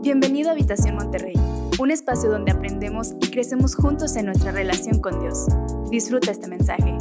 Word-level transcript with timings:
Bienvenido 0.00 0.48
a 0.48 0.52
Habitación 0.52 0.94
Monterrey, 0.94 1.34
un 1.80 1.90
espacio 1.90 2.30
donde 2.30 2.52
aprendemos 2.52 3.14
y 3.20 3.30
crecemos 3.30 3.74
juntos 3.74 4.14
en 4.14 4.26
nuestra 4.26 4.52
relación 4.52 5.00
con 5.00 5.18
Dios. 5.18 5.46
Disfruta 5.90 6.30
este 6.30 6.46
mensaje. 6.46 6.96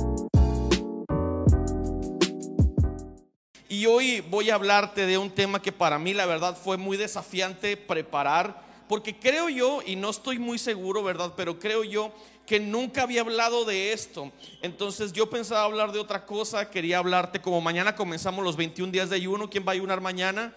Y 3.70 3.86
hoy 3.86 4.21
voy 4.31 4.49
a 4.49 4.55
hablarte 4.55 5.05
de 5.05 5.20
un 5.20 5.29
tema 5.29 5.62
que 5.62 5.71
para 5.71 5.99
mí 5.99 6.15
la 6.15 6.25
verdad 6.25 6.57
fue 6.57 6.78
muy 6.78 6.97
desafiante 6.97 7.78
preparar, 7.78 8.63
porque 8.90 9.16
creo 9.16 9.48
yo, 9.48 9.82
y 9.86 9.96
no 9.96 10.10
estoy 10.10 10.40
muy 10.40 10.58
seguro, 10.58 11.04
¿verdad? 11.04 11.34
Pero 11.38 11.60
creo 11.60 11.84
yo 11.84 12.12
que 12.48 12.60
nunca 12.60 13.04
había 13.04 13.22
hablado 13.22 13.64
de 13.64 13.94
esto. 13.94 14.32
Entonces 14.64 15.14
yo 15.14 15.29
pensaba 15.29 15.66
hablar 15.66 15.92
de 15.92 16.00
otra 16.00 16.26
cosa, 16.26 16.72
quería 16.72 16.98
hablarte 16.98 17.41
como 17.41 17.62
mañana 17.62 17.95
comenzamos 17.95 18.44
los 18.44 18.58
21 18.58 18.91
días 18.91 19.12
de 19.12 19.18
ayuno, 19.18 19.52
¿quién 19.52 19.64
va 19.68 19.73
a 19.73 19.76
ayunar 19.76 20.02
mañana? 20.02 20.55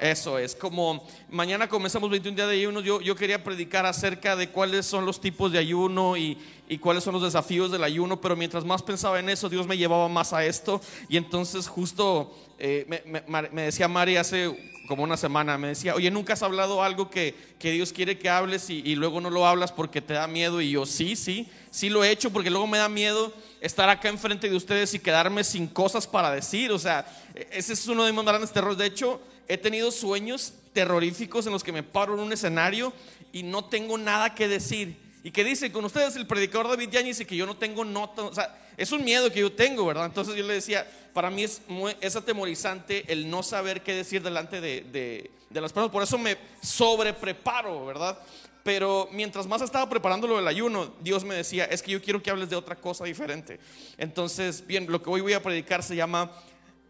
Eso 0.00 0.38
es, 0.38 0.54
como 0.54 1.04
mañana 1.28 1.68
comenzamos 1.68 2.08
21 2.10 2.36
días 2.36 2.48
de 2.48 2.54
ayuno, 2.54 2.80
yo, 2.80 3.00
yo 3.00 3.16
quería 3.16 3.42
predicar 3.42 3.84
acerca 3.84 4.36
de 4.36 4.48
cuáles 4.48 4.86
son 4.86 5.04
los 5.04 5.20
tipos 5.20 5.50
de 5.50 5.58
ayuno 5.58 6.16
y, 6.16 6.38
y, 6.68 6.78
cuáles 6.78 7.02
son 7.02 7.14
los 7.14 7.22
desafíos 7.22 7.72
del 7.72 7.82
ayuno, 7.82 8.20
pero 8.20 8.36
mientras 8.36 8.64
más 8.64 8.82
pensaba 8.82 9.18
en 9.18 9.28
eso, 9.28 9.48
Dios 9.48 9.66
me 9.66 9.76
llevaba 9.76 10.08
más 10.08 10.32
a 10.32 10.44
esto. 10.44 10.80
Y 11.08 11.16
entonces 11.16 11.66
justo 11.66 12.32
eh, 12.58 12.86
me, 12.88 13.22
me, 13.26 13.48
me, 13.50 13.62
decía 13.62 13.88
Mari 13.88 14.16
hace 14.16 14.56
como 14.86 15.02
una 15.02 15.16
semana, 15.16 15.58
me 15.58 15.68
decía, 15.68 15.94
oye, 15.94 16.10
¿nunca 16.10 16.32
has 16.32 16.42
hablado 16.42 16.82
algo 16.82 17.10
que, 17.10 17.34
que 17.58 17.72
Dios 17.72 17.92
quiere 17.92 18.18
que 18.18 18.30
hables 18.30 18.70
y, 18.70 18.82
y 18.84 18.94
luego 18.94 19.20
no 19.20 19.30
lo 19.30 19.46
hablas 19.46 19.72
porque 19.72 20.00
te 20.00 20.14
da 20.14 20.26
miedo? 20.26 20.60
Y 20.60 20.70
yo, 20.70 20.86
sí, 20.86 21.16
sí, 21.16 21.48
sí 21.70 21.90
lo 21.90 22.04
he 22.04 22.10
hecho 22.10 22.30
porque 22.30 22.50
luego 22.50 22.66
me 22.66 22.78
da 22.78 22.88
miedo 22.88 23.32
estar 23.60 23.88
acá 23.88 24.08
enfrente 24.08 24.48
de 24.48 24.56
ustedes 24.56 24.94
y 24.94 24.98
quedarme 24.98 25.44
sin 25.44 25.66
cosas 25.66 26.06
para 26.06 26.30
decir. 26.30 26.70
O 26.72 26.78
sea, 26.78 27.06
ese 27.50 27.72
es 27.72 27.86
uno 27.86 28.04
de 28.04 28.12
mis 28.12 28.24
grandes 28.24 28.52
terrores. 28.52 28.78
De 28.78 28.86
hecho, 28.86 29.20
he 29.48 29.56
tenido 29.56 29.90
sueños 29.90 30.52
terroríficos 30.72 31.46
en 31.46 31.52
los 31.52 31.64
que 31.64 31.72
me 31.72 31.82
paro 31.82 32.14
en 32.14 32.20
un 32.20 32.32
escenario 32.32 32.92
y 33.32 33.42
no 33.42 33.64
tengo 33.64 33.98
nada 33.98 34.34
que 34.34 34.46
decir. 34.46 34.96
Y 35.24 35.30
que 35.30 35.42
dice, 35.42 35.72
con 35.72 35.84
ustedes 35.84 36.14
el 36.16 36.26
predicador 36.26 36.68
David 36.68 36.90
Yañez 36.90 37.18
dice 37.18 37.26
que 37.26 37.36
yo 37.36 37.46
no 37.46 37.56
tengo 37.56 37.84
nota, 37.84 38.22
o 38.22 38.34
sea, 38.34 38.56
es 38.76 38.92
un 38.92 39.04
miedo 39.04 39.32
que 39.32 39.40
yo 39.40 39.52
tengo, 39.52 39.84
¿verdad? 39.86 40.06
Entonces 40.06 40.36
yo 40.36 40.46
le 40.46 40.54
decía, 40.54 40.88
para 41.12 41.30
mí 41.30 41.42
es, 41.42 41.62
muy, 41.66 41.96
es 42.00 42.14
atemorizante 42.14 43.04
el 43.08 43.28
no 43.28 43.42
saber 43.42 43.82
qué 43.82 43.94
decir 43.94 44.22
delante 44.22 44.60
de, 44.60 44.82
de, 44.82 45.30
de 45.50 45.60
las 45.60 45.72
personas, 45.72 45.90
por 45.90 46.02
eso 46.02 46.18
me 46.18 46.36
sobrepreparo, 46.62 47.86
¿verdad? 47.86 48.18
Pero 48.62 49.08
mientras 49.12 49.46
más 49.46 49.62
estaba 49.62 49.88
preparando 49.88 50.28
lo 50.28 50.36
del 50.36 50.46
ayuno, 50.46 50.94
Dios 51.00 51.24
me 51.24 51.34
decía, 51.34 51.64
es 51.64 51.82
que 51.82 51.90
yo 51.90 52.02
quiero 52.02 52.22
que 52.22 52.30
hables 52.30 52.50
de 52.50 52.56
otra 52.56 52.76
cosa 52.76 53.04
diferente. 53.04 53.58
Entonces, 53.96 54.64
bien, 54.66 54.86
lo 54.88 55.02
que 55.02 55.10
hoy 55.10 55.20
voy 55.20 55.32
a 55.32 55.42
predicar 55.42 55.82
se 55.82 55.96
llama 55.96 56.30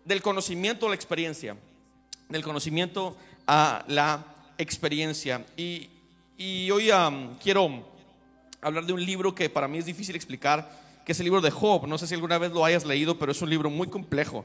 del 0.04 0.20
conocimiento 0.20 0.86
a 0.86 0.88
la 0.90 0.94
experiencia 0.94 1.56
del 2.28 2.42
conocimiento 2.42 3.16
a 3.46 3.84
la 3.88 4.24
experiencia. 4.58 5.44
Y, 5.56 5.88
y 6.36 6.70
hoy 6.70 6.90
quiero 7.42 7.84
hablar 8.60 8.84
de 8.86 8.92
un 8.92 9.04
libro 9.04 9.34
que 9.34 9.48
para 9.48 9.68
mí 9.68 9.78
es 9.78 9.86
difícil 9.86 10.16
explicar, 10.16 10.70
que 11.04 11.12
es 11.12 11.20
el 11.20 11.24
libro 11.24 11.40
de 11.40 11.50
Job. 11.50 11.86
No 11.86 11.96
sé 11.96 12.06
si 12.06 12.14
alguna 12.14 12.38
vez 12.38 12.52
lo 12.52 12.64
hayas 12.64 12.84
leído, 12.84 13.18
pero 13.18 13.32
es 13.32 13.40
un 13.40 13.50
libro 13.50 13.70
muy 13.70 13.88
complejo 13.88 14.44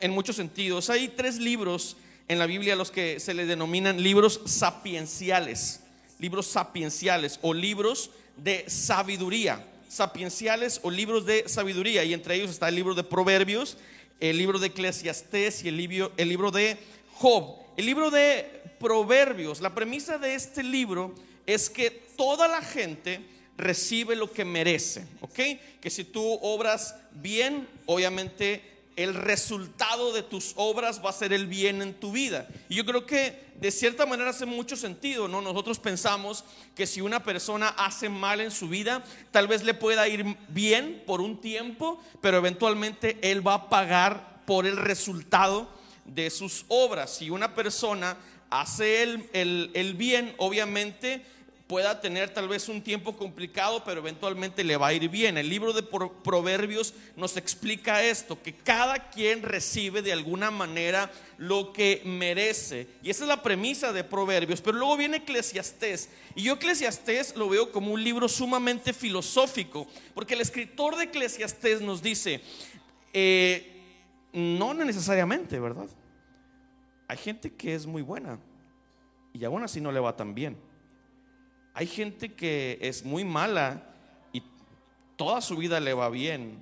en 0.00 0.10
muchos 0.12 0.36
sentidos. 0.36 0.90
Hay 0.90 1.08
tres 1.08 1.38
libros 1.38 1.96
en 2.28 2.38
la 2.38 2.46
Biblia 2.46 2.74
a 2.74 2.76
los 2.76 2.92
que 2.92 3.18
se 3.18 3.34
le 3.34 3.44
denominan 3.44 4.00
libros 4.00 4.40
sapienciales, 4.44 5.80
libros 6.20 6.46
sapienciales 6.46 7.40
o 7.42 7.52
libros 7.52 8.10
de 8.36 8.64
sabiduría, 8.68 9.66
sapienciales 9.88 10.80
o 10.84 10.90
libros 10.90 11.26
de 11.26 11.48
sabiduría. 11.48 12.04
Y 12.04 12.14
entre 12.14 12.36
ellos 12.36 12.50
está 12.50 12.68
el 12.68 12.76
libro 12.76 12.94
de 12.94 13.02
Proverbios, 13.02 13.78
el 14.20 14.38
libro 14.38 14.60
de 14.60 14.68
Eclesiastés 14.68 15.64
y 15.64 15.68
el 15.68 15.76
libro, 15.76 16.12
el 16.16 16.28
libro 16.28 16.52
de 16.52 16.78
Job. 17.20 17.56
El 17.76 17.84
libro 17.84 18.10
de 18.10 18.62
Proverbios, 18.78 19.60
la 19.60 19.74
premisa 19.74 20.16
de 20.16 20.34
este 20.34 20.62
libro 20.62 21.14
es 21.44 21.68
que 21.68 21.90
toda 22.16 22.48
la 22.48 22.62
gente 22.62 23.20
recibe 23.58 24.16
lo 24.16 24.32
que 24.32 24.46
merece, 24.46 25.06
¿ok? 25.20 25.38
Que 25.82 25.90
si 25.90 26.04
tú 26.04 26.38
obras 26.40 26.96
bien, 27.12 27.68
obviamente 27.84 28.64
el 28.96 29.12
resultado 29.12 30.14
de 30.14 30.22
tus 30.22 30.54
obras 30.56 31.04
va 31.04 31.10
a 31.10 31.12
ser 31.12 31.34
el 31.34 31.46
bien 31.46 31.82
en 31.82 31.92
tu 31.92 32.10
vida. 32.10 32.48
Y 32.70 32.76
yo 32.76 32.86
creo 32.86 33.04
que 33.04 33.50
de 33.60 33.70
cierta 33.70 34.06
manera 34.06 34.30
hace 34.30 34.46
mucho 34.46 34.74
sentido, 34.74 35.28
¿no? 35.28 35.42
Nosotros 35.42 35.78
pensamos 35.78 36.46
que 36.74 36.86
si 36.86 37.02
una 37.02 37.22
persona 37.22 37.68
hace 37.68 38.08
mal 38.08 38.40
en 38.40 38.50
su 38.50 38.66
vida, 38.66 39.04
tal 39.30 39.46
vez 39.46 39.62
le 39.62 39.74
pueda 39.74 40.08
ir 40.08 40.24
bien 40.48 41.02
por 41.06 41.20
un 41.20 41.38
tiempo, 41.38 42.02
pero 42.22 42.38
eventualmente 42.38 43.18
él 43.20 43.46
va 43.46 43.54
a 43.54 43.68
pagar 43.68 44.42
por 44.46 44.66
el 44.66 44.78
resultado 44.78 45.78
de 46.14 46.30
sus 46.30 46.64
obras. 46.68 47.14
Si 47.16 47.30
una 47.30 47.54
persona 47.54 48.16
hace 48.50 49.02
el, 49.02 49.28
el, 49.32 49.70
el, 49.74 49.94
bien, 49.94 50.34
obviamente 50.38 51.22
pueda 51.70 52.00
tener 52.00 52.30
tal 52.30 52.48
vez 52.48 52.68
un 52.68 52.82
tiempo 52.82 53.16
complicado, 53.16 53.84
pero 53.84 54.00
eventualmente 54.00 54.64
le 54.64 54.76
va 54.76 54.88
a 54.88 54.92
ir 54.92 55.08
bien. 55.08 55.38
El 55.38 55.48
libro 55.48 55.72
de 55.72 55.84
Proverbios 55.84 56.94
nos 57.14 57.36
explica 57.36 58.02
esto, 58.02 58.42
que 58.42 58.52
cada 58.52 59.10
quien 59.10 59.44
recibe 59.44 60.02
de 60.02 60.12
alguna 60.12 60.50
manera 60.50 61.12
lo 61.38 61.72
que 61.72 62.02
merece. 62.04 62.88
Y 63.04 63.10
esa 63.10 63.22
es 63.22 63.28
la 63.28 63.40
premisa 63.40 63.92
de 63.92 64.02
Proverbios. 64.02 64.60
Pero 64.60 64.78
luego 64.78 64.96
viene 64.96 65.18
Eclesiastés. 65.18 66.08
Y 66.34 66.42
yo 66.42 66.54
Eclesiastés 66.54 67.36
lo 67.36 67.48
veo 67.48 67.70
como 67.70 67.92
un 67.92 68.02
libro 68.02 68.28
sumamente 68.28 68.92
filosófico, 68.92 69.86
porque 70.12 70.34
el 70.34 70.40
escritor 70.40 70.96
de 70.96 71.04
Eclesiastés 71.04 71.80
nos 71.80 72.02
dice, 72.02 72.40
eh, 73.12 73.79
no 74.32 74.74
necesariamente, 74.74 75.58
¿verdad? 75.58 75.88
Hay 77.08 77.16
gente 77.16 77.52
que 77.52 77.74
es 77.74 77.86
muy 77.86 78.02
buena 78.02 78.38
y 79.32 79.44
aún 79.44 79.62
así 79.62 79.80
no 79.80 79.92
le 79.92 80.00
va 80.00 80.16
tan 80.16 80.34
bien. 80.34 80.56
Hay 81.74 81.86
gente 81.86 82.34
que 82.34 82.78
es 82.80 83.04
muy 83.04 83.24
mala 83.24 83.82
y 84.32 84.42
toda 85.16 85.40
su 85.40 85.56
vida 85.56 85.80
le 85.80 85.94
va 85.94 86.08
bien. 86.08 86.58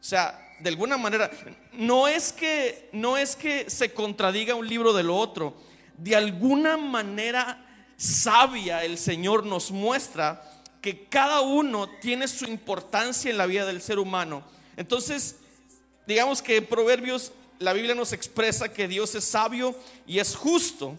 O 0.00 0.02
sea, 0.02 0.40
de 0.60 0.68
alguna 0.68 0.96
manera, 0.96 1.30
no 1.72 2.08
es 2.08 2.32
que 2.32 2.88
no 2.92 3.16
es 3.16 3.36
que 3.36 3.68
se 3.68 3.92
contradiga 3.92 4.54
un 4.54 4.68
libro 4.68 4.92
del 4.92 5.10
otro. 5.10 5.56
De 5.98 6.16
alguna 6.16 6.76
manera 6.76 7.64
sabia 7.96 8.84
el 8.84 8.98
Señor 8.98 9.46
nos 9.46 9.70
muestra 9.70 10.42
que 10.80 11.08
cada 11.08 11.40
uno 11.40 11.88
tiene 12.00 12.28
su 12.28 12.44
importancia 12.44 13.30
en 13.30 13.38
la 13.38 13.46
vida 13.46 13.66
del 13.66 13.82
ser 13.82 13.98
humano. 13.98 14.44
Entonces, 14.76 15.40
digamos 16.06 16.42
que 16.42 16.56
en 16.56 16.66
Proverbios 16.66 17.32
la 17.58 17.72
Biblia 17.72 17.94
nos 17.94 18.12
expresa 18.12 18.72
que 18.72 18.88
Dios 18.88 19.14
es 19.14 19.24
sabio 19.24 19.74
y 20.06 20.18
es 20.18 20.36
justo. 20.36 20.96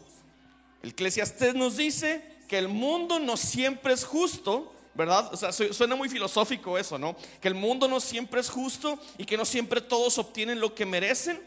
El 0.81 0.91
Eclesiastés 0.91 1.55
nos 1.55 1.77
dice 1.77 2.23
que 2.47 2.57
el 2.57 2.67
mundo 2.67 3.19
no 3.19 3.37
siempre 3.37 3.93
es 3.93 4.03
justo, 4.03 4.73
¿verdad? 4.93 5.33
O 5.33 5.37
sea, 5.37 5.51
suena 5.51 5.95
muy 5.95 6.09
filosófico 6.09 6.77
eso, 6.77 6.97
¿no? 6.97 7.15
Que 7.41 7.47
el 7.47 7.55
mundo 7.55 7.87
no 7.87 7.99
siempre 7.99 8.41
es 8.41 8.49
justo 8.49 8.99
y 9.17 9.25
que 9.25 9.37
no 9.37 9.45
siempre 9.45 9.81
todos 9.81 10.17
obtienen 10.17 10.59
lo 10.59 10.73
que 10.73 10.85
merecen. 10.85 11.39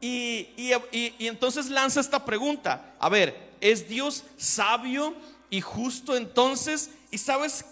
Y, 0.00 0.48
y, 0.56 0.72
y, 0.92 1.14
y 1.18 1.26
entonces 1.26 1.68
lanza 1.70 2.00
esta 2.00 2.24
pregunta, 2.24 2.94
a 2.98 3.08
ver, 3.08 3.50
¿es 3.60 3.88
Dios 3.88 4.24
sabio 4.36 5.14
y 5.50 5.60
justo 5.60 6.16
entonces? 6.16 6.90
¿Y 7.10 7.18
sabes 7.18 7.64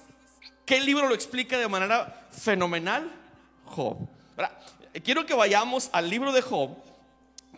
qué 0.64 0.80
libro 0.80 1.08
lo 1.08 1.14
explica 1.14 1.58
de 1.58 1.68
manera 1.68 2.28
fenomenal? 2.32 3.10
Job. 3.66 3.96
¿verdad? 4.36 4.58
Quiero 5.02 5.26
que 5.26 5.34
vayamos 5.34 5.90
al 5.92 6.08
libro 6.08 6.32
de 6.32 6.42
Job, 6.42 6.70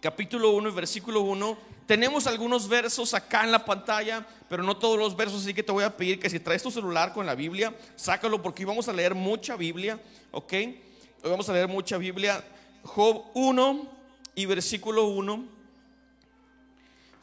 capítulo 0.01 0.53
1 0.53 0.69
y 0.69 0.73
versículo 0.73 1.21
1. 1.21 1.59
Tenemos 1.87 2.27
algunos 2.27 2.69
versos 2.69 3.15
acá 3.15 3.45
en 3.45 3.53
la 3.53 3.65
pantalla, 3.65 4.27
pero 4.49 4.63
no 4.63 4.77
todos 4.77 4.99
los 4.99 5.17
versos, 5.17 5.43
así 5.43 5.55
que 5.55 5.63
te 5.63 5.73
voy 5.73 5.85
a 5.85 5.97
pedir 5.97 6.19
que 6.19 6.31
si 6.31 6.41
traes 6.41 6.63
tu 6.63 6.71
celular 6.71 7.13
con 7.13 7.27
la 7.27 7.35
Biblia, 7.35 7.75
sácalo 7.95 8.43
porque 8.43 8.65
vamos 8.65 8.89
a 8.89 8.93
leer 8.93 9.15
mucha 9.15 9.57
Biblia, 9.57 10.01
¿ok? 10.33 10.53
Hoy 10.53 11.31
vamos 11.31 11.49
a 11.49 11.53
leer 11.53 11.69
mucha 11.69 11.99
Biblia. 11.99 12.43
Job 12.83 13.25
1 13.35 13.89
y 14.35 14.47
versículo 14.47 15.07
1. 15.07 15.45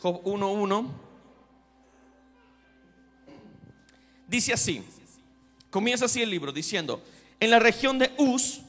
Job 0.01 0.22
1, 0.24 0.51
1. 0.51 0.91
Dice 4.27 4.54
así, 4.54 4.83
comienza 5.69 6.06
así 6.06 6.21
el 6.21 6.30
libro 6.30 6.51
diciendo, 6.51 7.01
en 7.39 7.51
la 7.51 7.59
región 7.59 8.00
de 8.00 8.12
Uz, 8.18 8.62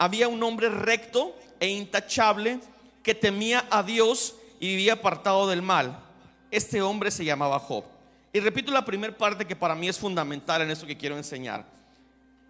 había 0.00 0.28
un 0.28 0.42
hombre 0.42 0.70
recto 0.70 1.36
e 1.60 1.68
intachable 1.68 2.58
que 3.02 3.14
temía 3.14 3.66
a 3.70 3.82
Dios 3.82 4.34
y 4.58 4.68
vivía 4.68 4.94
apartado 4.94 5.46
del 5.46 5.60
mal. 5.60 6.02
Este 6.50 6.80
hombre 6.80 7.10
se 7.10 7.22
llamaba 7.22 7.58
Job. 7.58 7.84
Y 8.32 8.40
repito 8.40 8.72
la 8.72 8.82
primera 8.82 9.16
parte 9.16 9.46
que 9.46 9.54
para 9.54 9.74
mí 9.74 9.90
es 9.90 9.98
fundamental 9.98 10.62
en 10.62 10.70
esto 10.70 10.86
que 10.86 10.96
quiero 10.96 11.18
enseñar. 11.18 11.66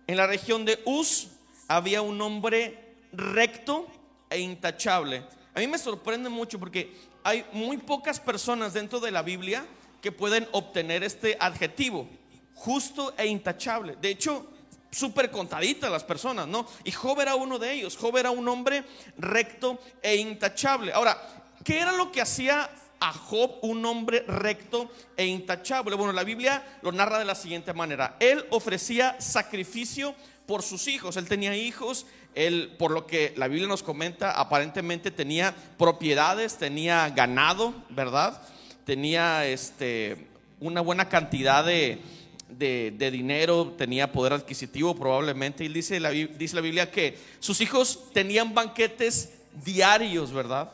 En 0.07 0.17
la 0.17 0.29
región 0.29 0.65
de 0.65 0.79
Uz 0.85 1.27
había 1.67 2.03
un 2.03 2.23
hombre 2.23 2.95
recto 3.13 3.89
e 4.31 4.39
intachable. 4.39 5.25
A 5.53 5.59
mí 5.59 5.67
me 5.67 5.79
sorprende 5.79 6.29
mucho 6.29 6.57
porque 6.61 6.95
hay 7.25 7.45
muy 7.53 7.79
pocas 7.79 8.21
personas 8.21 8.75
dentro 8.75 9.01
de 9.01 9.11
la 9.11 9.23
Biblia 9.23 9.67
que 10.01 10.13
pueden 10.13 10.47
obtener 10.53 11.03
este 11.03 11.37
adjetivo, 11.41 12.09
justo 12.55 13.13
e 13.19 13.27
intachable. 13.27 13.97
De 14.01 14.11
hecho, 14.11 14.47
súper 14.91 15.31
contaditas 15.31 15.91
las 15.91 16.05
personas, 16.05 16.47
¿no? 16.47 16.67
Y 16.85 16.93
Job 16.93 17.21
era 17.21 17.35
uno 17.35 17.59
de 17.59 17.73
ellos. 17.73 17.97
Job 17.97 18.17
era 18.17 18.31
un 18.31 18.47
hombre 18.49 18.85
recto 19.19 19.79
e 20.03 20.17
intachable. 20.17 20.93
Ahora, 20.93 21.19
¿qué 21.65 21.79
era 21.79 21.93
lo 21.93 22.11
que 22.11 22.21
hacía 22.21 22.69
a 23.01 23.13
Job 23.15 23.59
un 23.63 23.85
hombre 23.87 24.25
recto 24.29 24.91
e 25.17 25.25
intachable. 25.27 25.97
Bueno, 25.97 26.13
la 26.13 26.23
Biblia 26.23 26.79
lo 26.83 26.93
narra 26.93 27.19
de 27.19 27.25
la 27.25 27.35
siguiente 27.35 27.73
manera. 27.73 28.17
Él 28.21 28.45
ofrecía 28.51 29.19
sacrificio 29.21 30.15
por 30.47 30.63
sus 30.63 30.87
hijos. 30.87 31.17
Él 31.17 31.27
tenía 31.27 31.57
hijos, 31.57 32.07
él, 32.35 32.75
por 32.79 32.91
lo 32.91 33.07
que 33.07 33.33
la 33.37 33.49
Biblia 33.49 33.69
nos 33.69 33.83
comenta, 33.83 34.33
aparentemente 34.33 35.11
tenía 35.11 35.55
propiedades, 35.79 36.59
tenía 36.59 37.09
ganado, 37.09 37.75
¿verdad? 37.89 38.43
Tenía 38.85 39.47
este, 39.47 40.29
una 40.61 40.83
buena 40.83 41.09
cantidad 41.09 41.65
de, 41.65 42.03
de, 42.59 43.11
dinero, 43.11 43.75
tenía 43.77 44.13
poder 44.13 44.33
adquisitivo 44.33 44.95
probablemente. 44.95 45.65
Y 45.65 45.69
dice 45.69 46.01
la, 46.01 46.11
dice 46.11 46.55
la 46.55 46.61
Biblia 46.61 46.91
que 46.91 47.19
sus 47.39 47.61
hijos 47.61 48.13
tenían 48.13 48.55
banquetes 48.55 49.33
diarios, 49.65 50.33
¿verdad? 50.33 50.73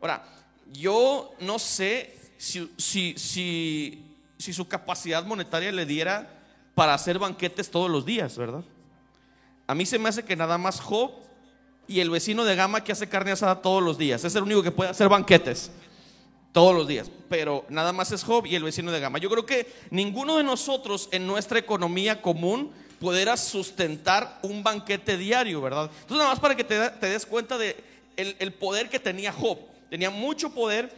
Ahora, 0.00 0.24
yo 0.72 1.32
no 1.40 1.58
sé 1.58 2.16
si, 2.38 2.70
si, 2.76 3.14
si, 3.16 4.04
si 4.38 4.52
su 4.52 4.68
capacidad 4.68 5.24
monetaria 5.24 5.72
le 5.72 5.86
diera 5.86 6.28
para 6.74 6.94
hacer 6.94 7.18
banquetes 7.18 7.70
todos 7.70 7.90
los 7.90 8.04
días, 8.04 8.36
¿verdad? 8.36 8.64
A 9.66 9.74
mí 9.74 9.86
se 9.86 9.98
me 9.98 10.08
hace 10.08 10.24
que 10.24 10.36
nada 10.36 10.58
más 10.58 10.80
Job 10.80 11.12
y 11.88 12.00
el 12.00 12.10
vecino 12.10 12.44
de 12.44 12.56
Gama 12.56 12.82
que 12.82 12.92
hace 12.92 13.08
carne 13.08 13.32
asada 13.32 13.62
todos 13.62 13.82
los 13.82 13.98
días. 13.98 14.24
Es 14.24 14.34
el 14.34 14.42
único 14.42 14.62
que 14.62 14.70
puede 14.70 14.90
hacer 14.90 15.08
banquetes 15.08 15.70
todos 16.56 16.74
los 16.74 16.88
días. 16.88 17.10
Pero 17.28 17.66
nada 17.68 17.92
más 17.92 18.12
es 18.12 18.24
Job 18.24 18.46
y 18.46 18.54
el 18.54 18.62
vecino 18.62 18.90
de 18.90 18.98
Gama. 18.98 19.18
Yo 19.18 19.28
creo 19.28 19.44
que 19.44 19.70
ninguno 19.90 20.38
de 20.38 20.42
nosotros 20.42 21.06
en 21.12 21.26
nuestra 21.26 21.58
economía 21.58 22.22
común 22.22 22.72
pudiera 22.98 23.36
sustentar 23.36 24.38
un 24.40 24.62
banquete 24.62 25.18
diario, 25.18 25.60
¿verdad? 25.60 25.90
Entonces 25.92 26.16
nada 26.16 26.30
más 26.30 26.40
para 26.40 26.56
que 26.56 26.64
te, 26.64 26.78
des 27.06 27.26
cuenta 27.26 27.58
de 27.58 27.76
el 28.16 28.54
poder 28.54 28.88
que 28.88 28.98
tenía 28.98 29.32
Job. 29.32 29.58
Tenía 29.90 30.08
mucho 30.08 30.48
poder. 30.48 30.90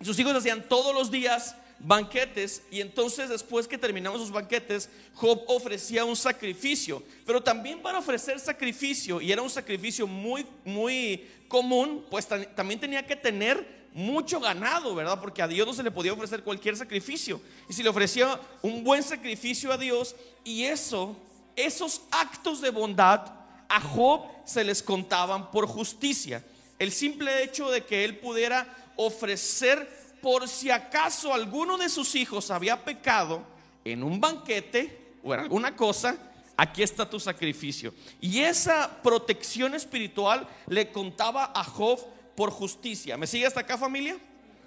Sus 0.00 0.18
hijos 0.18 0.34
hacían 0.34 0.66
todos 0.66 0.94
los 0.94 1.10
días 1.10 1.54
banquetes 1.80 2.62
y 2.70 2.80
entonces 2.80 3.28
después 3.28 3.68
que 3.68 3.76
terminamos 3.76 4.22
sus 4.22 4.30
banquetes, 4.30 4.88
Job 5.12 5.42
ofrecía 5.48 6.06
un 6.06 6.16
sacrificio, 6.16 7.02
pero 7.26 7.42
también 7.42 7.82
para 7.82 7.98
ofrecer 7.98 8.40
sacrificio, 8.40 9.20
y 9.20 9.32
era 9.32 9.42
un 9.42 9.50
sacrificio 9.50 10.06
muy, 10.06 10.46
muy 10.64 11.28
común, 11.46 12.06
pues 12.10 12.26
también 12.26 12.80
tenía 12.80 13.06
que 13.06 13.16
tener 13.16 13.77
mucho 13.98 14.38
ganado, 14.38 14.94
¿verdad? 14.94 15.20
Porque 15.20 15.42
a 15.42 15.48
Dios 15.48 15.66
no 15.66 15.74
se 15.74 15.82
le 15.82 15.90
podía 15.90 16.12
ofrecer 16.12 16.44
cualquier 16.44 16.76
sacrificio. 16.76 17.40
Y 17.68 17.72
si 17.72 17.82
le 17.82 17.88
ofrecía 17.88 18.40
un 18.62 18.84
buen 18.84 19.02
sacrificio 19.02 19.72
a 19.72 19.76
Dios, 19.76 20.14
y 20.44 20.64
eso, 20.64 21.16
esos 21.56 22.02
actos 22.12 22.60
de 22.60 22.70
bondad, 22.70 23.26
a 23.68 23.80
Job 23.80 24.22
se 24.44 24.62
les 24.62 24.84
contaban 24.84 25.50
por 25.50 25.66
justicia. 25.66 26.44
El 26.78 26.92
simple 26.92 27.42
hecho 27.42 27.70
de 27.70 27.84
que 27.84 28.04
él 28.04 28.18
pudiera 28.18 28.72
ofrecer 28.94 29.90
por 30.22 30.48
si 30.48 30.70
acaso 30.70 31.34
alguno 31.34 31.76
de 31.76 31.88
sus 31.88 32.14
hijos 32.14 32.52
había 32.52 32.84
pecado 32.84 33.42
en 33.84 34.04
un 34.04 34.20
banquete 34.20 35.16
o 35.24 35.34
en 35.34 35.40
alguna 35.40 35.74
cosa, 35.74 36.16
aquí 36.56 36.84
está 36.84 37.10
tu 37.10 37.18
sacrificio. 37.18 37.92
Y 38.20 38.40
esa 38.40 39.02
protección 39.02 39.74
espiritual 39.74 40.46
le 40.68 40.92
contaba 40.92 41.50
a 41.52 41.64
Job 41.64 41.98
por 42.38 42.52
justicia. 42.52 43.16
¿Me 43.16 43.26
sigue 43.26 43.46
hasta 43.46 43.58
acá 43.58 43.76
familia? 43.76 44.16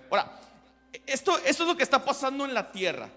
Ahora, 0.09 0.37
esto, 1.07 1.37
esto 1.37 1.63
es 1.63 1.69
lo 1.69 1.77
que 1.77 1.83
está 1.83 2.03
pasando 2.03 2.43
en 2.43 2.53
la 2.53 2.69
tierra. 2.69 3.09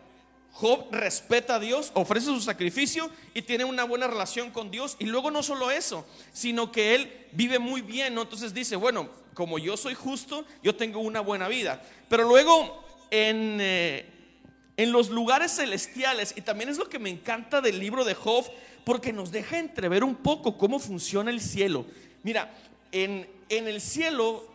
Job 0.52 0.86
respeta 0.92 1.56
a 1.56 1.58
Dios, 1.58 1.90
ofrece 1.94 2.26
su 2.26 2.40
sacrificio 2.40 3.10
y 3.34 3.42
tiene 3.42 3.64
una 3.64 3.82
buena 3.82 4.06
relación 4.06 4.52
con 4.52 4.70
Dios. 4.70 4.94
Y 5.00 5.06
luego 5.06 5.32
no 5.32 5.42
solo 5.42 5.72
eso, 5.72 6.06
sino 6.32 6.70
que 6.70 6.94
él 6.94 7.26
vive 7.32 7.58
muy 7.58 7.80
bien. 7.80 8.16
Entonces 8.16 8.54
dice, 8.54 8.76
bueno, 8.76 9.08
como 9.34 9.58
yo 9.58 9.76
soy 9.76 9.94
justo, 9.94 10.44
yo 10.62 10.76
tengo 10.76 11.00
una 11.00 11.18
buena 11.18 11.48
vida. 11.48 11.82
Pero 12.08 12.22
luego 12.22 12.80
en, 13.10 13.58
eh, 13.60 14.06
en 14.76 14.92
los 14.92 15.10
lugares 15.10 15.56
celestiales, 15.56 16.32
y 16.36 16.42
también 16.42 16.70
es 16.70 16.78
lo 16.78 16.88
que 16.88 17.00
me 17.00 17.10
encanta 17.10 17.60
del 17.60 17.80
libro 17.80 18.04
de 18.04 18.14
Job, 18.14 18.44
porque 18.84 19.12
nos 19.12 19.32
deja 19.32 19.58
entrever 19.58 20.04
un 20.04 20.14
poco 20.14 20.56
cómo 20.56 20.78
funciona 20.78 21.32
el 21.32 21.40
cielo. 21.40 21.86
Mira, 22.22 22.54
en, 22.92 23.33
en 23.48 23.68
el 23.68 23.80
cielo 23.80 24.48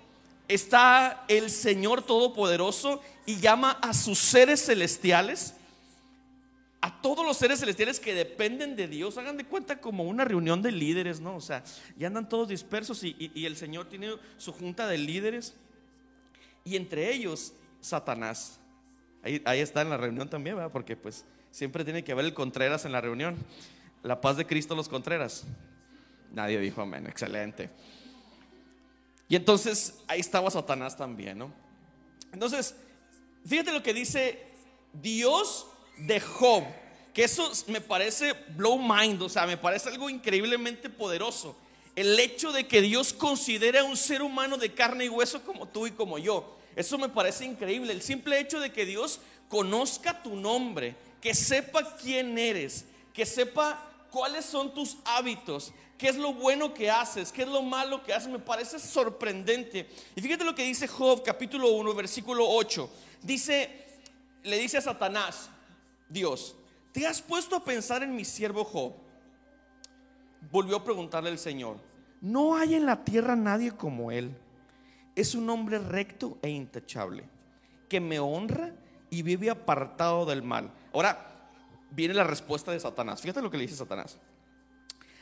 está 0.48 1.24
el 1.28 1.50
Señor 1.50 2.02
Todopoderoso 2.02 3.02
y 3.26 3.40
llama 3.40 3.72
a 3.82 3.94
sus 3.94 4.20
seres 4.20 4.66
celestiales 4.66 5.54
a 6.82 7.02
todos 7.02 7.26
los 7.26 7.38
seres 7.38 7.60
celestiales 7.60 8.00
que 8.00 8.14
dependen 8.14 8.76
de 8.76 8.88
Dios, 8.88 9.18
hagan 9.18 9.38
de 9.38 9.44
cuenta 9.44 9.82
como 9.82 10.04
una 10.04 10.24
reunión 10.24 10.62
de 10.62 10.72
líderes, 10.72 11.20
¿no? 11.20 11.36
O 11.36 11.42
sea, 11.42 11.64
ya 11.98 12.08
andan 12.08 12.30
todos 12.30 12.48
dispersos 12.48 13.04
y, 13.04 13.46
el 13.46 13.58
Señor 13.58 13.90
tiene 13.90 14.16
su 14.38 14.54
junta 14.54 14.88
de 14.88 14.98
líderes 14.98 15.56
y 16.64 16.78
entre 16.78 17.12
ellos 17.12 17.54
Satanás. 17.82 18.60
Ahí, 19.22 19.42
ahí 19.46 19.60
está 19.60 19.82
en 19.82 19.90
la 19.90 19.98
reunión 19.98 20.30
también, 20.30 20.56
¿verdad? 20.56 20.72
Porque 20.72 20.96
pues 20.96 21.26
siempre 21.52 21.84
tiene 21.84 22.04
que 22.04 22.14
haber 22.14 22.26
el 22.26 22.34
Contreras 22.34 22.86
en 22.86 22.94
la 22.94 23.02
reunión. 23.02 23.36
La 24.02 24.22
paz 24.22 24.38
de 24.38 24.46
Cristo 24.46 24.76
los 24.76 24.88
Contreras. 24.88 25.44
Nadie 26.32 26.60
dijo 26.60 26.82
amén, 26.82 27.08
excelente. 27.08 27.70
Y 29.30 29.36
entonces 29.36 29.94
ahí 30.08 30.20
estaba 30.20 30.50
Satanás 30.50 30.98
también, 30.98 31.38
¿no? 31.38 31.54
Entonces, 32.34 32.76
fíjate 33.46 33.72
lo 33.72 33.84
que 33.84 33.94
dice 33.94 34.44
Dios 34.92 35.68
de 35.98 36.20
Job, 36.20 36.64
que 37.14 37.24
eso 37.24 37.52
me 37.68 37.80
parece 37.80 38.34
blow 38.56 38.80
mind, 38.80 39.22
o 39.22 39.30
sea, 39.30 39.46
me 39.46 39.58
parece 39.58 39.90
algo 39.90 40.10
increíblemente 40.10 40.90
poderoso. 40.90 41.56
El 41.96 42.20
hecho 42.20 42.52
de 42.52 42.68
que 42.68 42.82
Dios 42.82 43.14
considere 43.14 43.80
a 43.80 43.84
un 43.84 43.98
ser 43.98 44.24
humano 44.24 44.58
de 44.58 44.74
carne 44.74 45.06
y 45.06 45.10
hueso 45.10 45.44
como 45.44 45.68
tú 45.68 45.86
y 45.86 45.92
como 45.92 46.18
yo. 46.18 46.58
Eso 46.76 46.98
me 46.98 47.10
parece 47.10 47.46
increíble. 47.46 47.94
El 47.94 48.02
simple 48.02 48.40
hecho 48.40 48.60
de 48.60 48.72
que 48.72 48.86
Dios 48.86 49.20
conozca 49.48 50.24
tu 50.24 50.36
nombre, 50.36 50.96
que 51.22 51.36
sepa 51.36 51.98
quién 51.98 52.38
eres, 52.38 52.86
que 53.14 53.26
sepa 53.26 53.86
cuáles 54.12 54.46
son 54.46 54.74
tus 54.74 54.98
hábitos, 55.04 55.74
qué 56.00 56.08
es 56.08 56.16
lo 56.16 56.34
bueno 56.34 56.74
que 56.74 56.90
haces, 56.90 57.32
qué 57.32 57.44
es 57.44 57.48
lo 57.50 57.62
malo 57.62 58.02
que 58.02 58.14
haces, 58.14 58.30
me 58.30 58.40
parece 58.40 58.80
sorprendente. 58.80 59.88
Y 60.16 60.22
fíjate 60.22 60.46
lo 60.46 60.56
que 60.56 60.64
dice 60.64 60.88
Job 60.88 61.22
capítulo 61.24 61.72
1, 61.74 61.94
versículo 61.94 62.46
8. 62.48 62.90
Dice, 63.22 63.86
le 64.44 64.58
dice 64.58 64.78
a 64.78 64.82
Satanás, 64.82 65.50
Dios, 66.08 66.56
¿te 66.94 67.06
has 67.06 67.22
puesto 67.22 67.58
a 67.58 67.64
pensar 67.66 68.02
en 68.02 68.16
mi 68.16 68.24
siervo 68.24 68.64
Job? 68.64 68.94
Volvió 70.50 70.78
a 70.78 70.84
preguntarle 70.86 71.32
el 71.32 71.38
Señor, 71.38 71.78
no 72.22 72.56
hay 72.56 72.76
en 72.76 72.86
la 72.86 73.04
tierra 73.04 73.36
nadie 73.36 73.72
como 73.72 74.10
él. 74.10 74.34
Es 75.18 75.36
un 75.36 75.50
hombre 75.50 75.80
recto 75.80 76.38
e 76.42 76.50
intachable, 76.50 77.26
que 77.90 78.00
me 78.00 78.20
honra 78.20 78.74
y 79.10 79.22
vive 79.22 79.50
apartado 79.50 80.26
del 80.26 80.44
mal. 80.44 80.72
Ahora 80.94 81.28
viene 81.92 82.14
la 82.14 82.24
respuesta 82.24 82.72
de 82.72 82.80
Satanás. 82.80 83.22
Fíjate 83.22 83.42
lo 83.42 83.52
que 83.52 83.58
le 83.58 83.64
dice 83.64 83.76
Satanás. 83.76 84.18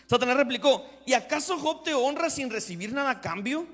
Satanás 0.07 0.37
replicó, 0.37 0.85
¿y 1.05 1.13
acaso 1.13 1.57
Job 1.57 1.83
te 1.83 1.93
honra 1.93 2.29
sin 2.29 2.49
recibir 2.49 2.93
nada 2.93 3.11
a 3.11 3.21
cambio? 3.21 3.67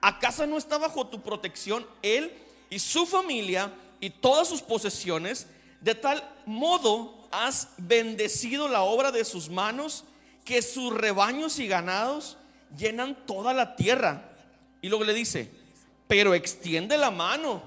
¿Acaso 0.00 0.46
no 0.46 0.56
está 0.56 0.78
bajo 0.78 1.06
tu 1.06 1.22
protección 1.22 1.86
él 2.02 2.32
y 2.70 2.78
su 2.78 3.06
familia 3.06 3.72
y 4.00 4.10
todas 4.10 4.48
sus 4.48 4.62
posesiones? 4.62 5.46
De 5.80 5.94
tal 5.94 6.26
modo 6.46 7.14
has 7.30 7.68
bendecido 7.76 8.68
la 8.68 8.82
obra 8.82 9.12
de 9.12 9.24
sus 9.24 9.50
manos, 9.50 10.04
que 10.44 10.62
sus 10.62 10.92
rebaños 10.94 11.58
y 11.58 11.66
ganados 11.66 12.38
llenan 12.76 13.26
toda 13.26 13.52
la 13.52 13.76
tierra. 13.76 14.30
Y 14.80 14.88
luego 14.88 15.04
le 15.04 15.14
dice, 15.14 15.50
pero 16.08 16.34
extiende 16.34 16.96
la 16.96 17.10
mano, 17.10 17.62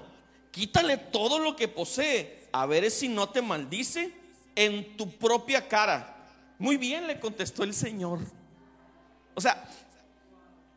quítale 0.50 0.96
todo 0.96 1.38
lo 1.38 1.54
que 1.54 1.68
posee, 1.68 2.48
a 2.50 2.66
ver 2.66 2.90
si 2.90 3.08
no 3.08 3.28
te 3.28 3.42
maldice 3.42 4.12
en 4.56 4.96
tu 4.96 5.10
propia 5.10 5.68
cara. 5.68 6.17
Muy 6.58 6.76
bien, 6.76 7.06
le 7.06 7.20
contestó 7.20 7.62
el 7.62 7.72
Señor. 7.72 8.18
O 9.34 9.40
sea, 9.40 9.68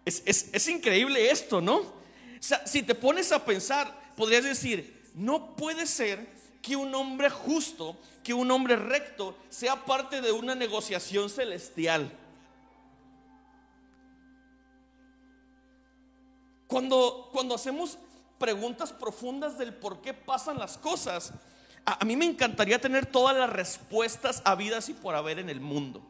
es, 0.06 0.24
es 0.26 0.68
increíble 0.68 1.32
esto, 1.32 1.62
¿no? 1.62 1.78
O 1.78 2.44
sea, 2.44 2.66
si 2.66 2.84
te 2.84 2.96
pones 2.96 3.32
a 3.32 3.44
pensar, 3.44 4.14
podrías 4.16 4.44
decir, 4.44 5.02
no 5.16 5.56
puede 5.56 5.86
ser 5.86 6.28
que 6.62 6.76
un 6.76 6.94
hombre 6.94 7.30
justo, 7.30 7.98
que 8.24 8.34
un 8.34 8.50
hombre 8.52 8.76
recto 8.76 9.36
sea 9.50 9.86
parte 9.86 10.22
de 10.22 10.32
una 10.32 10.56
negociación 10.56 11.30
celestial. 11.30 12.12
Cuando, 16.68 17.30
cuando 17.32 17.56
hacemos 17.56 17.98
preguntas 18.38 18.94
profundas 18.94 19.58
del 19.58 19.74
por 19.74 20.02
qué 20.02 20.14
pasan 20.14 20.58
las 20.58 20.78
cosas, 20.78 21.34
a, 21.86 22.06
mí 22.06 22.16
me 22.16 22.26
encantaría 22.26 22.80
tener 22.80 23.06
todas 23.06 23.36
las 23.36 23.50
respuestas 23.50 24.42
habidas 24.46 24.90
y 24.90 24.94
por 24.94 25.16
haber 25.16 25.40
en 25.40 25.50
el 25.50 25.62
mundo. 25.62 26.02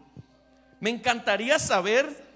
Me 0.79 0.89
encantaría 0.89 1.59
saber 1.59 2.31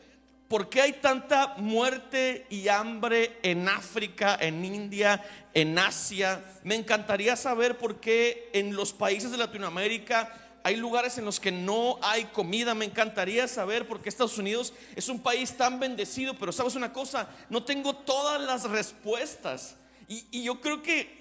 ¿Por 0.47 0.69
qué 0.69 0.81
hay 0.81 0.93
tanta 0.93 1.55
muerte 1.57 2.45
y 2.51 2.67
hambre 2.67 3.39
en 3.41 3.67
África, 3.67 4.37
en 4.39 4.63
India, 4.63 5.23
en 5.55 5.79
Asia? 5.79 6.39
Me 6.63 6.75
encantaría 6.75 7.35
saber 7.35 7.79
por 7.79 7.99
qué 7.99 8.51
en 8.53 8.75
los 8.75 8.93
países 8.93 9.31
de 9.31 9.37
Latinoamérica 9.37 10.31
hay 10.63 10.75
lugares 10.75 11.17
en 11.17 11.25
los 11.25 11.39
que 11.39 11.51
no 11.51 11.97
hay 12.03 12.25
comida. 12.25 12.75
Me 12.75 12.85
encantaría 12.85 13.47
saber 13.47 13.87
por 13.87 14.01
qué 14.01 14.09
Estados 14.09 14.37
Unidos 14.37 14.73
es 14.95 15.09
un 15.09 15.19
país 15.19 15.57
tan 15.57 15.79
bendecido. 15.79 16.35
Pero 16.35 16.51
sabes 16.51 16.75
una 16.75 16.93
cosa, 16.93 17.27
no 17.49 17.63
tengo 17.63 17.95
todas 17.95 18.39
las 18.39 18.69
respuestas. 18.69 19.75
Y 20.07 20.43
yo 20.43 20.61
creo 20.61 20.83
que 20.83 21.19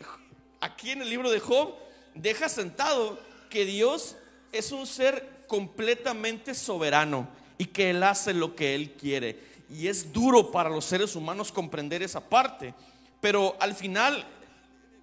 aquí 0.61 0.90
en 0.90 1.00
el 1.00 1.09
libro 1.09 1.30
de 1.30 1.40
Job 1.40 1.75
deja 2.14 2.49
sentado 2.49 3.18
que 3.50 3.64
Dios 3.64 4.16
es 4.52 4.73
un 4.73 4.87
ser 4.87 5.44
completamente 5.47 6.54
soberano 6.54 7.28
y 7.59 7.66
que 7.66 7.90
Él 7.90 8.02
hace 8.02 8.33
lo 8.35 8.54
que 8.54 8.75
Él 8.75 8.92
quiere. 8.92 9.38
Y 9.71 9.88
es 9.88 10.12
duro 10.12 10.50
para 10.50 10.68
los 10.68 10.85
seres 10.85 11.16
humanos 11.16 11.52
comprender 11.52 12.02
esa 12.02 12.21
parte. 12.21 12.75
Pero 13.21 13.56
al 13.61 13.75
final, 13.75 14.25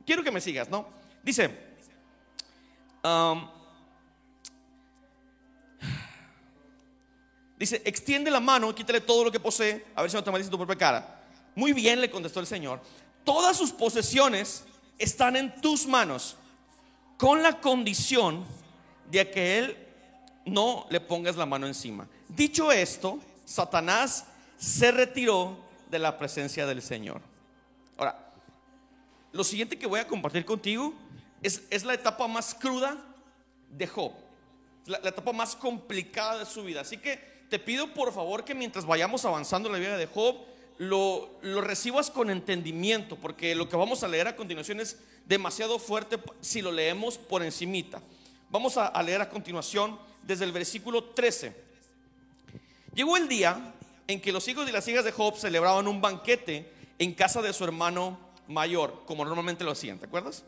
quiero 0.05 0.23
que 0.23 0.31
me 0.31 0.41
sigas, 0.41 0.69
¿no? 0.69 0.87
Dice, 1.23 1.49
um, 3.03 3.47
dice, 7.57 7.81
extiende 7.85 8.31
la 8.31 8.39
mano, 8.39 8.73
quítale 8.73 9.01
todo 9.01 9.25
lo 9.25 9.31
que 9.31 9.39
posee, 9.39 9.85
a 9.95 10.01
ver 10.01 10.11
si 10.11 10.17
no 10.17 10.23
te 10.23 10.31
maldice 10.31 10.51
tu 10.51 10.57
propia 10.57 10.75
cara. 10.75 11.23
Muy 11.55 11.73
bien, 11.73 11.99
le 11.99 12.09
contestó 12.09 12.39
el 12.39 12.47
Señor. 12.47 12.81
Todas 13.23 13.57
sus 13.57 13.71
posesiones 13.71 14.63
están 14.97 15.35
en 15.35 15.61
tus 15.61 15.85
manos, 15.85 16.37
con 17.21 17.43
la 17.43 17.61
condición 17.61 18.43
de 19.11 19.29
que 19.29 19.59
Él 19.59 19.77
no 20.43 20.87
le 20.89 20.99
pongas 20.99 21.35
la 21.35 21.45
mano 21.45 21.67
encima. 21.67 22.07
Dicho 22.27 22.71
esto, 22.71 23.19
Satanás 23.45 24.25
se 24.57 24.91
retiró 24.91 25.55
de 25.91 25.99
la 25.99 26.17
presencia 26.17 26.65
del 26.65 26.81
Señor. 26.81 27.21
Ahora, 27.95 28.27
lo 29.31 29.43
siguiente 29.43 29.77
que 29.77 29.85
voy 29.85 29.99
a 29.99 30.07
compartir 30.07 30.43
contigo 30.45 30.95
es, 31.43 31.61
es 31.69 31.83
la 31.83 31.93
etapa 31.93 32.27
más 32.27 32.55
cruda 32.55 32.97
de 33.69 33.85
Job, 33.85 34.13
la, 34.87 34.97
la, 35.03 35.09
etapa 35.09 35.31
más 35.31 35.55
complicada 35.55 36.39
de 36.39 36.47
su 36.47 36.63
vida. 36.63 36.81
Así 36.81 36.97
que 36.97 37.17
te 37.51 37.59
pido 37.59 37.93
por 37.93 38.11
favor 38.11 38.43
que 38.43 38.55
mientras 38.55 38.83
vayamos 38.83 39.25
avanzando 39.25 39.69
en 39.69 39.73
la 39.73 39.79
vida 39.79 39.95
de 39.95 40.07
Job, 40.07 40.37
lo, 40.77 41.29
lo, 41.41 41.61
recibas 41.61 42.09
con 42.09 42.29
entendimiento, 42.29 43.15
porque 43.15 43.55
lo 43.55 43.69
que 43.69 43.75
vamos 43.75 44.03
a 44.03 44.07
leer 44.07 44.27
a 44.27 44.35
continuación 44.35 44.79
es 44.79 44.97
demasiado 45.25 45.79
fuerte 45.79 46.17
si 46.41 46.61
lo 46.61 46.71
leemos 46.71 47.17
por 47.17 47.43
encimita. 47.43 48.01
Vamos 48.49 48.75
a, 48.77 49.01
leer 49.01 49.21
a 49.21 49.29
continuación 49.29 49.97
desde 50.23 50.43
el 50.43 50.51
versículo 50.51 51.05
13. 51.05 51.55
Llegó 52.93 53.15
el 53.15 53.29
día 53.29 53.73
en 54.07 54.19
que 54.19 54.33
los 54.33 54.45
hijos 54.49 54.67
y 54.67 54.73
las 54.73 54.85
hijas 54.89 55.05
de 55.05 55.13
Job 55.13 55.37
celebraban 55.37 55.87
un 55.87 56.01
banquete 56.01 56.69
en 56.99 57.13
casa 57.13 57.41
de 57.41 57.53
su 57.53 57.63
hermano 57.63 58.19
mayor, 58.47 59.03
como 59.05 59.23
normalmente 59.23 59.63
lo 59.63 59.71
hacían, 59.71 59.99
¿te 59.99 60.05
acuerdas? 60.05 60.43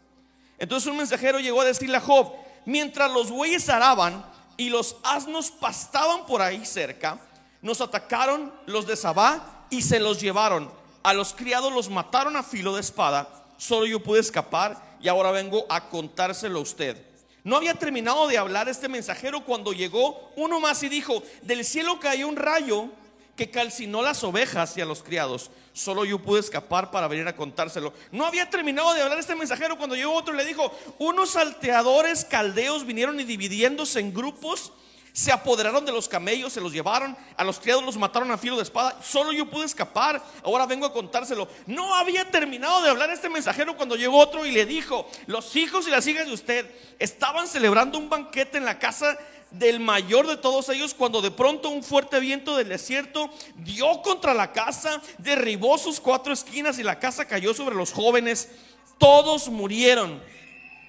Entonces 0.59 0.91
un 0.91 0.97
mensajero 0.97 1.39
llegó 1.39 1.61
a 1.61 1.65
decirle 1.65 1.95
a 1.95 2.01
Job, 2.01 2.33
mientras 2.65 3.09
los 3.09 3.31
bueyes 3.31 3.69
araban 3.69 4.25
y 4.57 4.69
los 4.69 4.97
asnos 5.03 5.49
pastaban 5.49 6.25
por 6.25 6.41
ahí 6.41 6.65
cerca, 6.65 7.19
nos 7.61 7.79
atacaron 7.79 8.53
los 8.65 8.85
de 8.85 8.97
Sabá 8.97 9.62
y 9.73 9.81
se 9.81 9.99
los 9.99 10.21
llevaron. 10.21 10.71
A 11.01 11.13
los 11.13 11.33
criados 11.33 11.73
los 11.73 11.89
mataron 11.89 12.35
a 12.35 12.43
filo 12.43 12.75
de 12.75 12.81
espada, 12.81 13.27
solo 13.57 13.85
yo 13.85 14.01
pude 14.01 14.19
escapar 14.19 14.97
y 15.01 15.07
ahora 15.07 15.31
vengo 15.31 15.65
a 15.67 15.89
contárselo 15.89 16.59
a 16.59 16.61
usted. 16.61 16.95
No 17.43 17.57
había 17.57 17.73
terminado 17.73 18.27
de 18.27 18.37
hablar 18.37 18.69
este 18.69 18.87
mensajero 18.87 19.43
cuando 19.43 19.73
llegó 19.73 20.31
uno 20.35 20.59
más 20.59 20.83
y 20.83 20.89
dijo, 20.89 21.23
del 21.41 21.65
cielo 21.65 21.99
cayó 21.99 22.27
un 22.27 22.37
rayo 22.37 22.87
que 23.35 23.49
calcinó 23.49 24.03
las 24.03 24.23
ovejas 24.23 24.77
y 24.77 24.81
a 24.81 24.85
los 24.85 25.01
criados. 25.01 25.49
Solo 25.73 26.05
yo 26.05 26.19
pude 26.19 26.39
escapar 26.39 26.91
para 26.91 27.07
venir 27.07 27.27
a 27.27 27.35
contárselo. 27.35 27.93
No 28.11 28.25
había 28.27 28.49
terminado 28.49 28.93
de 28.93 29.01
hablar 29.01 29.17
este 29.17 29.35
mensajero 29.35 29.75
cuando 29.75 29.95
llegó 29.95 30.13
otro 30.13 30.35
y 30.35 30.37
le 30.37 30.45
dijo, 30.45 30.71
unos 30.99 31.31
salteadores 31.31 32.25
caldeos 32.25 32.85
vinieron 32.85 33.19
y 33.19 33.23
dividiéndose 33.23 33.99
en 33.99 34.13
grupos, 34.13 34.71
se 35.13 35.31
apoderaron 35.31 35.85
de 35.85 35.91
los 35.91 36.09
camellos, 36.09 36.53
se 36.53 36.59
los 36.59 36.73
llevaron, 36.73 37.15
a 37.37 37.43
los 37.43 37.59
criados 37.59 37.83
los 37.83 37.97
mataron 37.97 38.31
a 38.31 38.37
filo 38.37 38.57
de 38.57 38.63
espada. 38.63 38.99
Solo 39.03 39.31
yo 39.31 39.47
pude 39.47 39.65
escapar, 39.65 40.21
ahora 40.43 40.65
vengo 40.65 40.87
a 40.87 40.91
contárselo. 40.91 41.47
No 41.67 41.93
había 41.93 42.29
terminado 42.31 42.81
de 42.81 42.89
hablar 42.89 43.11
este 43.11 43.29
mensajero 43.29 43.77
cuando 43.77 43.95
llegó 43.95 44.17
otro 44.17 44.43
y 44.43 44.51
le 44.51 44.65
dijo, 44.65 45.07
los 45.27 45.55
hijos 45.55 45.87
y 45.87 45.91
las 45.91 46.07
hijas 46.07 46.25
de 46.25 46.33
usted 46.33 46.71
estaban 46.97 47.47
celebrando 47.47 47.99
un 47.99 48.09
banquete 48.09 48.57
en 48.57 48.65
la 48.65 48.79
casa 48.79 49.15
del 49.51 49.79
mayor 49.79 50.25
de 50.25 50.37
todos 50.37 50.67
ellos 50.69 50.95
cuando 50.95 51.21
de 51.21 51.29
pronto 51.29 51.69
un 51.69 51.83
fuerte 51.83 52.19
viento 52.19 52.57
del 52.57 52.69
desierto 52.69 53.29
dio 53.57 54.01
contra 54.01 54.33
la 54.33 54.51
casa, 54.51 54.99
derribó 55.19 55.77
sus 55.77 55.99
cuatro 55.99 56.33
esquinas 56.33 56.79
y 56.79 56.83
la 56.83 56.97
casa 56.97 57.25
cayó 57.25 57.53
sobre 57.53 57.75
los 57.75 57.93
jóvenes. 57.93 58.49
Todos 58.97 59.47
murieron. 59.47 60.23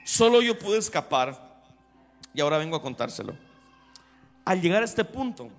Solo 0.07 0.41
yo 0.41 0.59
pude 0.59 0.79
escapar 0.79 1.61
y 2.33 2.41
ahora 2.41 2.57
vengo 2.57 2.77
a 2.77 2.83
contárselo. 2.83 3.44
Al 4.45 4.61
llegar 4.61 4.83
a 4.83 4.85
este 4.85 5.05
punto, 5.05 5.51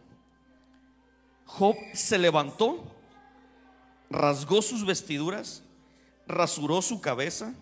Job 1.46 1.75
se 1.94 2.18
levantó, 2.18 2.84
rasgó 4.10 4.62
sus 4.62 4.86
vestiduras, 4.86 5.63
rasuró 6.27 6.82
su 6.82 7.01
cabeza 7.01 7.54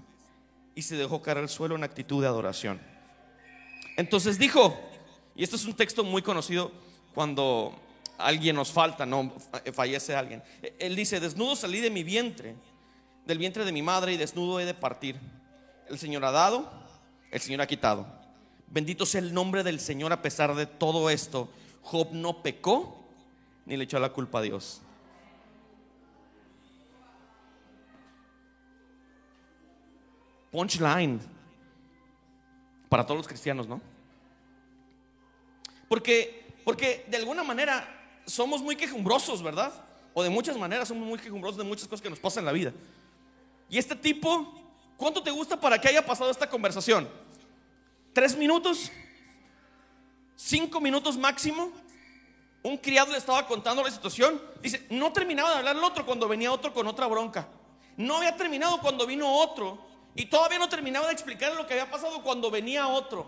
y 0.75 0.81
se 0.81 0.95
dejó 0.95 1.21
caer 1.21 1.37
al 1.37 1.49
suelo 1.49 1.75
en 1.75 1.83
actitud 1.83 2.21
de 2.21 2.27
adoración. 2.27 2.81
Entonces 3.95 4.37
dijo, 4.37 4.77
y 5.35 5.43
esto 5.43 5.55
es 5.55 5.65
un 5.65 5.73
texto 5.73 6.03
muy 6.03 6.21
conocido 6.21 6.71
cuando 7.13 7.73
alguien 8.17 8.55
nos 8.55 8.71
falta, 8.71 9.05
no 9.05 9.31
fallece 9.73 10.15
alguien. 10.15 10.43
Él 10.79 10.95
dice, 10.95 11.19
desnudo 11.19 11.55
salí 11.55 11.79
de 11.79 11.89
mi 11.89 12.03
vientre, 12.03 12.55
del 13.25 13.37
vientre 13.37 13.65
de 13.65 13.71
mi 13.71 13.81
madre 13.81 14.13
y 14.13 14.17
desnudo 14.17 14.59
he 14.59 14.65
de 14.65 14.73
partir. 14.73 15.19
El 15.87 15.99
Señor 15.99 16.25
ha 16.25 16.31
dado, 16.31 16.69
el 17.31 17.41
Señor 17.41 17.61
ha 17.61 17.67
quitado. 17.67 18.22
Bendito 18.73 19.05
sea 19.05 19.21
el 19.21 19.35
nombre 19.35 19.61
del 19.61 19.79
Señor 19.79 20.11
a 20.13 20.23
pesar 20.23 20.55
de 20.55 20.65
todo 20.65 21.11
esto. 21.11 21.47
Job 21.83 22.07
no 22.11 22.41
pecó 22.41 22.97
ni 23.67 23.77
le 23.77 23.83
echó 23.83 23.99
la 23.99 24.11
culpa 24.11 24.39
a 24.39 24.41
Dios. 24.41 24.81
Punchline 30.51 31.19
para 32.89 33.05
todos 33.05 33.19
los 33.19 33.27
cristianos, 33.27 33.67
¿no? 33.67 33.79
Porque, 35.87 36.55
porque 36.65 37.05
de 37.07 37.17
alguna 37.17 37.43
manera 37.43 37.87
somos 38.25 38.63
muy 38.63 38.75
quejumbrosos, 38.75 39.43
¿verdad? 39.43 39.71
O 40.15 40.23
de 40.23 40.31
muchas 40.31 40.57
maneras 40.57 40.87
somos 40.87 41.07
muy 41.07 41.19
quejumbrosos 41.19 41.59
de 41.59 41.63
muchas 41.63 41.87
cosas 41.87 42.01
que 42.01 42.09
nos 42.09 42.19
pasan 42.19 42.41
en 42.41 42.45
la 42.47 42.51
vida. 42.51 42.73
Y 43.69 43.77
este 43.77 43.95
tipo, 43.95 44.51
¿cuánto 44.97 45.21
te 45.21 45.29
gusta 45.29 45.61
para 45.61 45.79
que 45.79 45.89
haya 45.89 46.03
pasado 46.03 46.31
esta 46.31 46.49
conversación? 46.49 47.07
¿Tres 48.13 48.37
minutos? 48.37 48.91
¿Cinco 50.35 50.79
minutos 50.79 51.17
máximo? 51.17 51.71
Un 52.61 52.77
criado 52.77 53.11
le 53.11 53.17
estaba 53.17 53.45
contando 53.47 53.83
la 53.83 53.91
situación. 53.91 54.41
Dice, 54.61 54.85
no 54.89 55.11
terminaba 55.11 55.51
de 55.51 55.57
hablar 55.57 55.75
el 55.75 55.83
otro 55.83 56.05
cuando 56.05 56.27
venía 56.27 56.51
otro 56.51 56.73
con 56.73 56.87
otra 56.87 57.07
bronca. 57.07 57.47
No 57.97 58.17
había 58.17 58.37
terminado 58.37 58.79
cuando 58.79 59.05
vino 59.05 59.29
otro. 59.29 59.79
Y 60.15 60.27
todavía 60.27 60.59
no 60.59 60.69
terminaba 60.69 61.07
de 61.07 61.13
explicar 61.13 61.53
lo 61.55 61.65
que 61.65 61.73
había 61.73 61.89
pasado 61.89 62.21
cuando 62.21 62.51
venía 62.51 62.87
otro. 62.87 63.25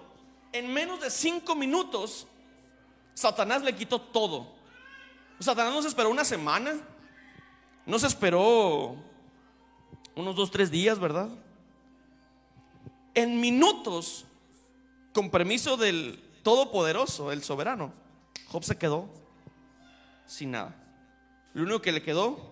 En 0.52 0.72
menos 0.72 1.02
de 1.02 1.10
cinco 1.10 1.56
minutos, 1.56 2.28
Satanás 3.16 3.64
le 3.64 3.76
quitó 3.76 4.00
todo. 4.00 4.54
Satanás 5.40 5.74
no 5.74 5.82
se 5.82 5.88
esperó 5.88 6.10
una 6.10 6.24
semana. 6.24 6.76
No 7.86 7.98
se 7.98 8.08
esperó 8.08 8.96
unos 10.16 10.36
dos, 10.36 10.52
tres 10.52 10.70
días, 10.70 11.00
¿verdad? 11.00 11.30
En 13.16 13.40
minutos, 13.40 14.26
con 15.16 15.30
permiso 15.30 15.78
del 15.78 16.22
Todopoderoso, 16.44 17.32
el 17.32 17.42
soberano, 17.42 17.94
Job 18.50 18.66
se 18.66 18.78
quedó 18.78 19.08
sin 20.28 20.52
nada. 20.52 20.76
Lo 21.54 21.64
único 21.64 21.82
que 21.82 21.94
le 21.94 22.04
quedó 22.04 22.52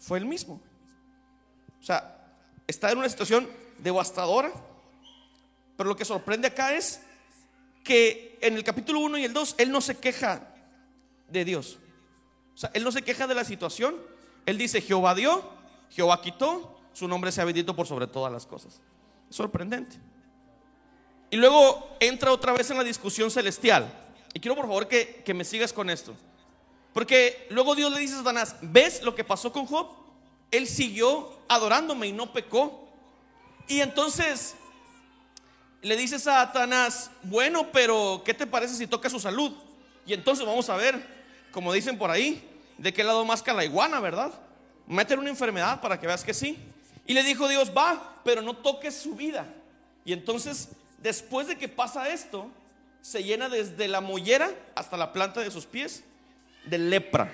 fue 0.00 0.18
el 0.18 0.26
mismo. 0.26 0.60
O 1.80 1.84
sea, 1.84 2.26
está 2.66 2.90
en 2.90 2.98
una 2.98 3.08
situación 3.08 3.48
devastadora. 3.78 4.52
Pero 5.76 5.88
lo 5.88 5.94
que 5.94 6.04
sorprende 6.04 6.48
acá 6.48 6.74
es 6.74 7.00
que 7.84 8.36
en 8.40 8.54
el 8.54 8.64
capítulo 8.64 8.98
1 8.98 9.18
y 9.18 9.24
el 9.24 9.32
2 9.32 9.54
él 9.58 9.70
no 9.70 9.80
se 9.80 9.96
queja 9.96 10.52
de 11.28 11.44
Dios. 11.44 11.78
O 12.52 12.58
sea, 12.58 12.72
él 12.74 12.82
no 12.82 12.90
se 12.90 13.02
queja 13.02 13.28
de 13.28 13.34
la 13.36 13.44
situación. 13.44 13.94
Él 14.44 14.58
dice, 14.58 14.80
Jehová 14.80 15.14
dio, 15.14 15.48
Jehová 15.90 16.20
quitó, 16.20 16.80
su 16.92 17.06
nombre 17.06 17.30
sea 17.30 17.44
bendito 17.44 17.76
por 17.76 17.86
sobre 17.86 18.08
todas 18.08 18.32
las 18.32 18.44
cosas. 18.44 18.80
Sorprendente. 19.30 20.13
Y 21.34 21.36
luego 21.36 21.96
entra 21.98 22.30
otra 22.30 22.52
vez 22.52 22.70
en 22.70 22.76
la 22.76 22.84
discusión 22.84 23.28
celestial. 23.28 23.92
Y 24.32 24.38
quiero 24.38 24.54
por 24.54 24.66
favor 24.66 24.86
que, 24.86 25.20
que 25.24 25.34
me 25.34 25.42
sigas 25.42 25.72
con 25.72 25.90
esto. 25.90 26.14
Porque 26.92 27.48
luego 27.50 27.74
Dios 27.74 27.92
le 27.92 27.98
dice 27.98 28.14
a 28.14 28.18
Satanás, 28.18 28.54
¿ves 28.62 29.02
lo 29.02 29.16
que 29.16 29.24
pasó 29.24 29.50
con 29.52 29.66
Job? 29.66 29.88
Él 30.52 30.68
siguió 30.68 31.40
adorándome 31.48 32.06
y 32.06 32.12
no 32.12 32.32
pecó. 32.32 32.88
Y 33.66 33.80
entonces 33.80 34.54
le 35.82 35.96
dice 35.96 36.20
Satanás, 36.20 37.10
bueno, 37.24 37.66
pero 37.72 38.22
¿qué 38.24 38.32
te 38.32 38.46
parece 38.46 38.76
si 38.76 38.86
toca 38.86 39.10
su 39.10 39.18
salud? 39.18 39.54
Y 40.06 40.12
entonces 40.12 40.46
vamos 40.46 40.68
a 40.68 40.76
ver, 40.76 41.04
como 41.50 41.72
dicen 41.72 41.98
por 41.98 42.12
ahí, 42.12 42.48
de 42.78 42.92
qué 42.92 43.02
lado 43.02 43.24
más 43.24 43.44
la 43.44 43.64
iguana, 43.64 43.98
¿verdad? 43.98 44.32
Meter 44.86 45.18
una 45.18 45.30
enfermedad 45.30 45.80
para 45.80 45.98
que 45.98 46.06
veas 46.06 46.22
que 46.22 46.32
sí. 46.32 46.56
Y 47.08 47.12
le 47.12 47.24
dijo 47.24 47.48
Dios, 47.48 47.72
va, 47.76 48.20
pero 48.22 48.40
no 48.40 48.54
toques 48.54 48.94
su 48.94 49.16
vida. 49.16 49.52
Y 50.04 50.12
entonces, 50.12 50.68
después 51.04 51.46
de 51.46 51.58
que 51.58 51.68
pasa 51.68 52.08
esto, 52.08 52.50
se 53.02 53.22
llena 53.22 53.50
desde 53.50 53.86
la 53.88 54.00
mollera 54.00 54.50
hasta 54.74 54.96
la 54.96 55.12
planta 55.12 55.40
de 55.40 55.50
sus 55.50 55.66
pies 55.66 56.02
de 56.64 56.78
lepra. 56.78 57.30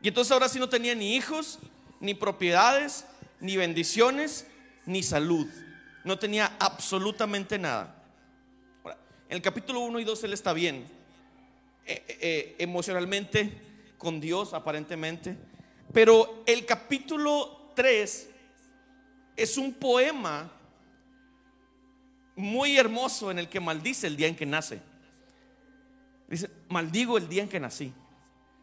Y 0.00 0.08
entonces 0.08 0.32
ahora 0.32 0.48
sí 0.48 0.58
no 0.58 0.70
tenía 0.70 0.94
ni 0.94 1.14
hijos, 1.14 1.58
ni 2.00 2.14
propiedades, 2.14 3.04
ni 3.38 3.58
bendiciones, 3.58 4.46
ni 4.86 5.02
salud. 5.02 5.46
No 6.04 6.18
tenía 6.18 6.56
absolutamente 6.58 7.58
nada. 7.58 7.94
en 9.28 9.36
el 9.36 9.42
capítulo 9.42 9.80
1 9.80 10.00
y 10.00 10.04
2 10.04 10.24
él 10.24 10.32
está 10.32 10.54
bien, 10.54 10.86
eh, 11.84 12.02
eh, 12.08 12.18
eh, 12.22 12.56
emocionalmente, 12.60 13.52
con 13.98 14.20
Dios 14.20 14.54
aparentemente. 14.54 15.36
Pero 15.92 16.44
el 16.46 16.64
capítulo 16.64 17.72
3 17.74 18.30
es 19.36 19.58
un 19.58 19.74
poema 19.74 20.50
muy 22.38 22.78
hermoso 22.78 23.32
en 23.32 23.40
el 23.40 23.48
que 23.48 23.58
maldice 23.58 24.06
el 24.06 24.16
día 24.16 24.28
en 24.28 24.36
que 24.36 24.46
nace. 24.46 24.80
Dice, 26.28 26.48
maldigo 26.68 27.18
el 27.18 27.28
día 27.28 27.42
en 27.42 27.48
que 27.48 27.58
nací. 27.58 27.92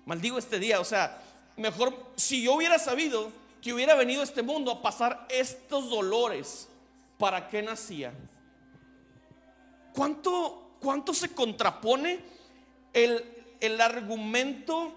Maldigo 0.06 0.38
este 0.38 0.60
día. 0.60 0.80
O 0.80 0.86
sea, 0.86 1.22
mejor 1.58 1.94
si 2.16 2.42
yo 2.42 2.54
hubiera 2.54 2.80
sabido 2.80 3.32
que 3.62 3.74
hubiera 3.74 3.94
venido 3.96 4.22
a 4.22 4.24
este 4.24 4.44
mundo 4.44 4.72
a 4.72 4.82
pasar 4.82 5.28
estos 5.30 5.90
dolores, 5.90 6.70
¿para 7.18 7.50
qué 7.50 7.62
nacía? 7.62 8.14
¿Cuánto, 9.94 10.78
cuánto 10.80 11.14
se 11.14 11.34
contrapone 11.34 12.20
el, 12.94 13.26
el 13.60 13.82
argumento 13.82 14.94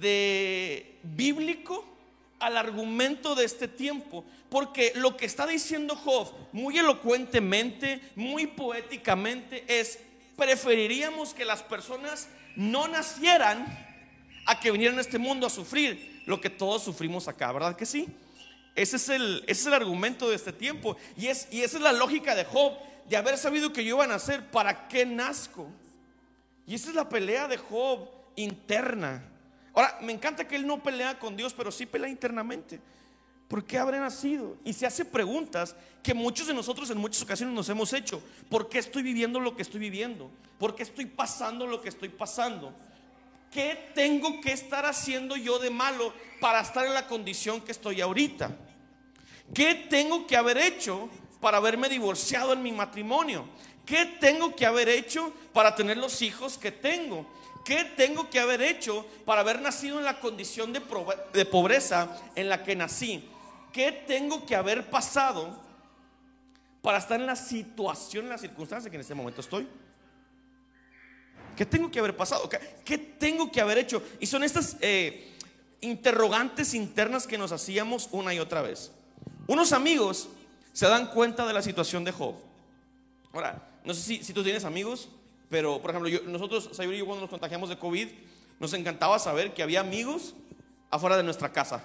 de 0.00 0.98
bíblico 1.02 1.95
al 2.38 2.56
argumento 2.56 3.34
de 3.34 3.44
este 3.44 3.68
tiempo. 3.68 4.24
Porque 4.48 4.92
lo 4.96 5.16
que 5.16 5.26
está 5.26 5.46
diciendo 5.46 5.96
Job, 5.96 6.32
muy 6.52 6.78
elocuentemente, 6.78 8.00
muy 8.14 8.46
poéticamente, 8.46 9.64
es, 9.68 9.98
preferiríamos 10.36 11.34
que 11.34 11.44
las 11.44 11.62
personas 11.62 12.28
no 12.54 12.88
nacieran 12.88 13.66
a 14.46 14.60
que 14.60 14.70
vinieran 14.70 14.98
a 14.98 15.02
este 15.02 15.18
mundo 15.18 15.46
a 15.46 15.50
sufrir 15.50 16.22
lo 16.26 16.40
que 16.40 16.50
todos 16.50 16.82
sufrimos 16.82 17.28
acá, 17.28 17.52
¿verdad 17.52 17.76
que 17.76 17.86
sí? 17.86 18.06
Ese 18.74 18.96
es 18.96 19.08
el, 19.08 19.42
ese 19.46 19.62
es 19.62 19.66
el 19.66 19.74
argumento 19.74 20.28
de 20.28 20.36
este 20.36 20.52
tiempo. 20.52 20.96
Y, 21.16 21.28
es, 21.28 21.48
y 21.50 21.62
esa 21.62 21.78
es 21.78 21.82
la 21.82 21.92
lógica 21.92 22.34
de 22.34 22.44
Job, 22.44 22.74
de 23.08 23.16
haber 23.16 23.38
sabido 23.38 23.72
que 23.72 23.84
yo 23.84 23.96
iba 23.96 24.04
a 24.04 24.08
nacer, 24.08 24.50
¿para 24.50 24.88
qué 24.88 25.06
nazco? 25.06 25.68
Y 26.66 26.74
esa 26.74 26.90
es 26.90 26.94
la 26.94 27.08
pelea 27.08 27.48
de 27.48 27.56
Job 27.56 28.08
interna. 28.34 29.24
Ahora, 29.76 29.98
me 30.00 30.10
encanta 30.10 30.48
que 30.48 30.56
él 30.56 30.66
no 30.66 30.82
pelea 30.82 31.18
con 31.18 31.36
Dios, 31.36 31.52
pero 31.52 31.70
sí 31.70 31.84
pelea 31.84 32.08
internamente. 32.08 32.80
¿Por 33.46 33.62
qué 33.62 33.76
habré 33.76 34.00
nacido? 34.00 34.56
Y 34.64 34.72
se 34.72 34.86
hace 34.86 35.04
preguntas 35.04 35.76
que 36.02 36.14
muchos 36.14 36.46
de 36.46 36.54
nosotros 36.54 36.88
en 36.88 36.96
muchas 36.96 37.20
ocasiones 37.22 37.54
nos 37.54 37.68
hemos 37.68 37.92
hecho. 37.92 38.22
¿Por 38.48 38.70
qué 38.70 38.78
estoy 38.78 39.02
viviendo 39.02 39.38
lo 39.38 39.54
que 39.54 39.60
estoy 39.60 39.78
viviendo? 39.78 40.30
¿Por 40.58 40.74
qué 40.74 40.82
estoy 40.82 41.04
pasando 41.04 41.66
lo 41.66 41.82
que 41.82 41.90
estoy 41.90 42.08
pasando? 42.08 42.72
¿Qué 43.52 43.90
tengo 43.94 44.40
que 44.40 44.52
estar 44.52 44.86
haciendo 44.86 45.36
yo 45.36 45.58
de 45.58 45.68
malo 45.68 46.14
para 46.40 46.62
estar 46.62 46.86
en 46.86 46.94
la 46.94 47.06
condición 47.06 47.60
que 47.60 47.72
estoy 47.72 48.00
ahorita? 48.00 48.56
¿Qué 49.52 49.74
tengo 49.90 50.26
que 50.26 50.38
haber 50.38 50.56
hecho 50.56 51.10
para 51.38 51.58
haberme 51.58 51.90
divorciado 51.90 52.54
en 52.54 52.62
mi 52.62 52.72
matrimonio? 52.72 53.46
¿Qué 53.84 54.06
tengo 54.18 54.56
que 54.56 54.64
haber 54.64 54.88
hecho 54.88 55.34
para 55.52 55.76
tener 55.76 55.98
los 55.98 56.22
hijos 56.22 56.56
que 56.56 56.72
tengo? 56.72 57.26
¿Qué 57.66 57.84
tengo 57.84 58.30
que 58.30 58.38
haber 58.38 58.62
hecho 58.62 59.04
para 59.24 59.40
haber 59.40 59.60
nacido 59.60 59.98
en 59.98 60.04
la 60.04 60.20
condición 60.20 60.72
de, 60.72 60.80
pobreza 61.44 62.16
en 62.36 62.48
la 62.48 62.62
que 62.62 62.76
nací? 62.76 63.28
¿Qué 63.72 63.90
tengo 63.90 64.46
que 64.46 64.54
haber 64.54 64.88
pasado 64.88 65.60
para 66.80 66.98
estar 66.98 67.18
en 67.18 67.26
la 67.26 67.34
situación, 67.34 68.26
en 68.26 68.30
la 68.30 68.38
circunstancia 68.38 68.88
que 68.88 68.96
en 68.96 69.00
este 69.00 69.16
momento 69.16 69.40
estoy? 69.40 69.66
¿Qué 71.56 71.66
tengo 71.66 71.90
que 71.90 71.98
haber 71.98 72.16
pasado? 72.16 72.48
¿Qué, 72.84 72.98
tengo 72.98 73.50
que 73.50 73.60
haber 73.60 73.78
hecho? 73.78 74.00
Y 74.20 74.26
son 74.26 74.44
estas 74.44 74.76
eh, 74.80 75.34
interrogantes 75.80 76.72
internas 76.72 77.26
que 77.26 77.36
nos 77.36 77.50
hacíamos 77.50 78.08
una 78.12 78.32
y 78.32 78.38
otra 78.38 78.62
vez. 78.62 78.92
Unos 79.48 79.72
amigos 79.72 80.28
se 80.72 80.86
dan 80.86 81.08
cuenta 81.08 81.44
de 81.44 81.52
la 81.52 81.62
situación 81.62 82.04
de 82.04 82.12
Job. 82.12 82.36
Ahora, 83.32 83.60
no 83.84 83.92
sé 83.92 84.02
si, 84.02 84.22
si 84.22 84.32
tú 84.32 84.44
tienes 84.44 84.64
amigos 84.64 85.08
pero, 85.48 85.80
por 85.80 85.90
ejemplo, 85.90 86.10
nosotros, 86.30 86.70
Sayuri 86.72 86.96
y 86.96 86.98
yo, 87.00 87.06
cuando 87.06 87.22
nos 87.22 87.30
contagiamos 87.30 87.68
de 87.68 87.78
COVID, 87.78 88.08
nos 88.58 88.72
encantaba 88.72 89.18
saber 89.18 89.54
que 89.54 89.62
había 89.62 89.80
amigos 89.80 90.34
afuera 90.90 91.16
de 91.16 91.22
nuestra 91.22 91.52
casa, 91.52 91.84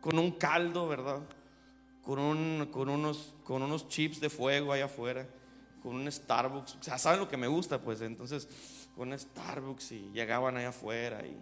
con 0.00 0.18
un 0.18 0.32
caldo, 0.32 0.88
¿verdad? 0.88 1.20
Con, 2.02 2.18
un, 2.18 2.68
con, 2.72 2.88
unos, 2.88 3.34
con 3.44 3.62
unos 3.62 3.88
chips 3.88 4.20
de 4.20 4.28
fuego 4.28 4.72
ahí 4.72 4.80
afuera, 4.80 5.26
con 5.82 5.94
un 5.94 6.10
Starbucks. 6.10 6.76
O 6.76 6.82
sea, 6.82 6.98
¿saben 6.98 7.20
lo 7.20 7.28
que 7.28 7.36
me 7.36 7.46
gusta? 7.46 7.80
Pues 7.80 8.00
entonces, 8.00 8.48
con 8.96 9.12
un 9.12 9.18
Starbucks 9.18 9.92
y 9.92 10.10
llegaban 10.12 10.56
ahí 10.56 10.64
afuera 10.64 11.24
y 11.24 11.36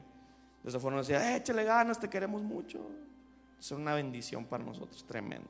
de 0.63 0.69
esa 0.69 0.79
forma 0.79 0.99
decían, 0.99 1.23
eh, 1.23 1.37
échale 1.37 1.65
ganas, 1.65 1.99
te 1.99 2.11
queremos 2.11 2.43
mucho. 2.43 2.81
Es 3.59 3.71
una 3.71 3.95
bendición 3.95 4.45
para 4.45 4.65
nosotros, 4.65 5.05
tremenda. 5.07 5.49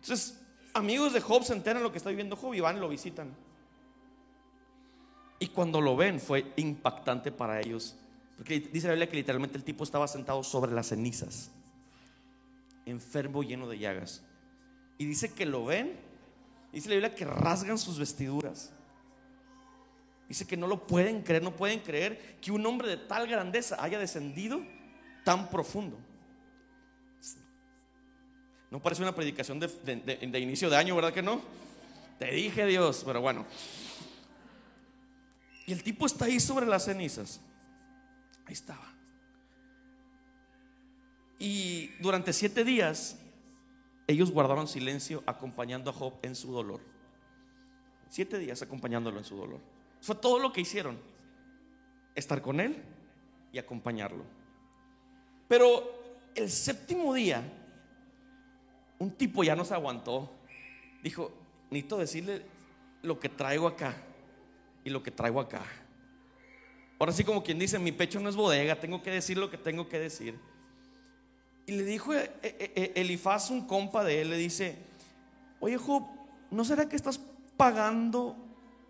Entonces, 0.00 0.40
amigos 0.74 1.12
de 1.12 1.20
Job 1.20 1.44
se 1.44 1.52
enteran 1.52 1.82
lo 1.82 1.90
que 1.90 1.98
está 1.98 2.10
viviendo 2.10 2.36
Job 2.36 2.54
y 2.54 2.60
van 2.60 2.76
y 2.76 2.80
lo 2.80 2.88
visitan. 2.88 3.34
Y 5.42 5.48
cuando 5.48 5.80
lo 5.80 5.96
ven 5.96 6.20
fue 6.20 6.52
impactante 6.54 7.32
para 7.32 7.60
ellos. 7.60 7.96
Porque 8.36 8.60
dice 8.60 8.86
la 8.86 8.92
Biblia 8.92 9.08
que 9.08 9.16
literalmente 9.16 9.58
el 9.58 9.64
tipo 9.64 9.82
estaba 9.82 10.06
sentado 10.06 10.44
sobre 10.44 10.70
las 10.70 10.86
cenizas, 10.86 11.50
enfermo, 12.86 13.42
lleno 13.42 13.68
de 13.68 13.76
llagas. 13.76 14.22
Y 14.98 15.04
dice 15.04 15.32
que 15.32 15.44
lo 15.44 15.64
ven, 15.64 15.98
dice 16.72 16.90
la 16.90 16.94
Biblia 16.94 17.14
que 17.16 17.24
rasgan 17.24 17.76
sus 17.76 17.98
vestiduras. 17.98 18.72
Dice 20.28 20.46
que 20.46 20.56
no 20.56 20.68
lo 20.68 20.86
pueden 20.86 21.22
creer, 21.22 21.42
no 21.42 21.56
pueden 21.56 21.80
creer 21.80 22.36
que 22.40 22.52
un 22.52 22.64
hombre 22.64 22.86
de 22.86 22.98
tal 22.98 23.26
grandeza 23.26 23.82
haya 23.82 23.98
descendido 23.98 24.60
tan 25.24 25.50
profundo. 25.50 25.98
No 28.70 28.80
parece 28.80 29.02
una 29.02 29.12
predicación 29.12 29.58
de, 29.58 29.66
de 29.66 30.38
inicio 30.38 30.70
de 30.70 30.76
año, 30.76 30.94
¿verdad 30.94 31.12
que 31.12 31.20
no? 31.20 31.42
Te 32.20 32.30
dije 32.30 32.64
Dios, 32.64 33.02
pero 33.04 33.20
bueno. 33.20 33.44
Y 35.66 35.72
el 35.72 35.82
tipo 35.82 36.06
está 36.06 36.24
ahí 36.24 36.40
sobre 36.40 36.66
las 36.66 36.84
cenizas. 36.84 37.40
Ahí 38.46 38.54
estaba. 38.54 38.92
Y 41.38 41.88
durante 42.00 42.32
siete 42.32 42.64
días 42.64 43.16
ellos 44.06 44.30
guardaron 44.30 44.66
silencio 44.66 45.22
acompañando 45.26 45.90
a 45.90 45.92
Job 45.92 46.14
en 46.22 46.34
su 46.34 46.52
dolor. 46.52 46.80
Siete 48.08 48.38
días 48.38 48.60
acompañándolo 48.62 49.18
en 49.18 49.24
su 49.24 49.36
dolor. 49.36 49.60
Fue 50.00 50.14
todo 50.16 50.38
lo 50.38 50.52
que 50.52 50.60
hicieron. 50.60 50.98
Estar 52.14 52.42
con 52.42 52.60
él 52.60 52.82
y 53.52 53.58
acompañarlo. 53.58 54.24
Pero 55.48 56.02
el 56.34 56.50
séptimo 56.50 57.14
día, 57.14 57.42
un 58.98 59.12
tipo 59.12 59.44
ya 59.44 59.56
no 59.56 59.64
se 59.64 59.74
aguantó. 59.74 60.30
Dijo, 61.02 61.32
necesito 61.70 61.98
decirle 61.98 62.42
lo 63.02 63.18
que 63.18 63.28
traigo 63.28 63.66
acá 63.66 63.96
y 64.84 64.90
lo 64.90 65.02
que 65.02 65.10
traigo 65.10 65.40
acá. 65.40 65.62
Ahora 66.98 67.12
sí 67.12 67.24
como 67.24 67.42
quien 67.42 67.58
dice, 67.58 67.78
mi 67.78 67.92
pecho 67.92 68.20
no 68.20 68.28
es 68.28 68.36
bodega, 68.36 68.78
tengo 68.78 69.02
que 69.02 69.10
decir 69.10 69.36
lo 69.36 69.50
que 69.50 69.58
tengo 69.58 69.88
que 69.88 69.98
decir. 69.98 70.38
Y 71.66 71.72
le 71.72 71.84
dijo 71.84 72.14
eh, 72.14 72.30
eh, 72.42 72.72
eh, 72.74 72.92
Elifaz, 72.96 73.50
un 73.50 73.66
compa 73.66 74.04
de 74.04 74.22
él, 74.22 74.30
le 74.30 74.36
dice, 74.36 74.78
oye 75.60 75.76
Job, 75.76 76.06
¿no 76.50 76.64
será 76.64 76.88
que 76.88 76.96
estás 76.96 77.20
pagando 77.56 78.36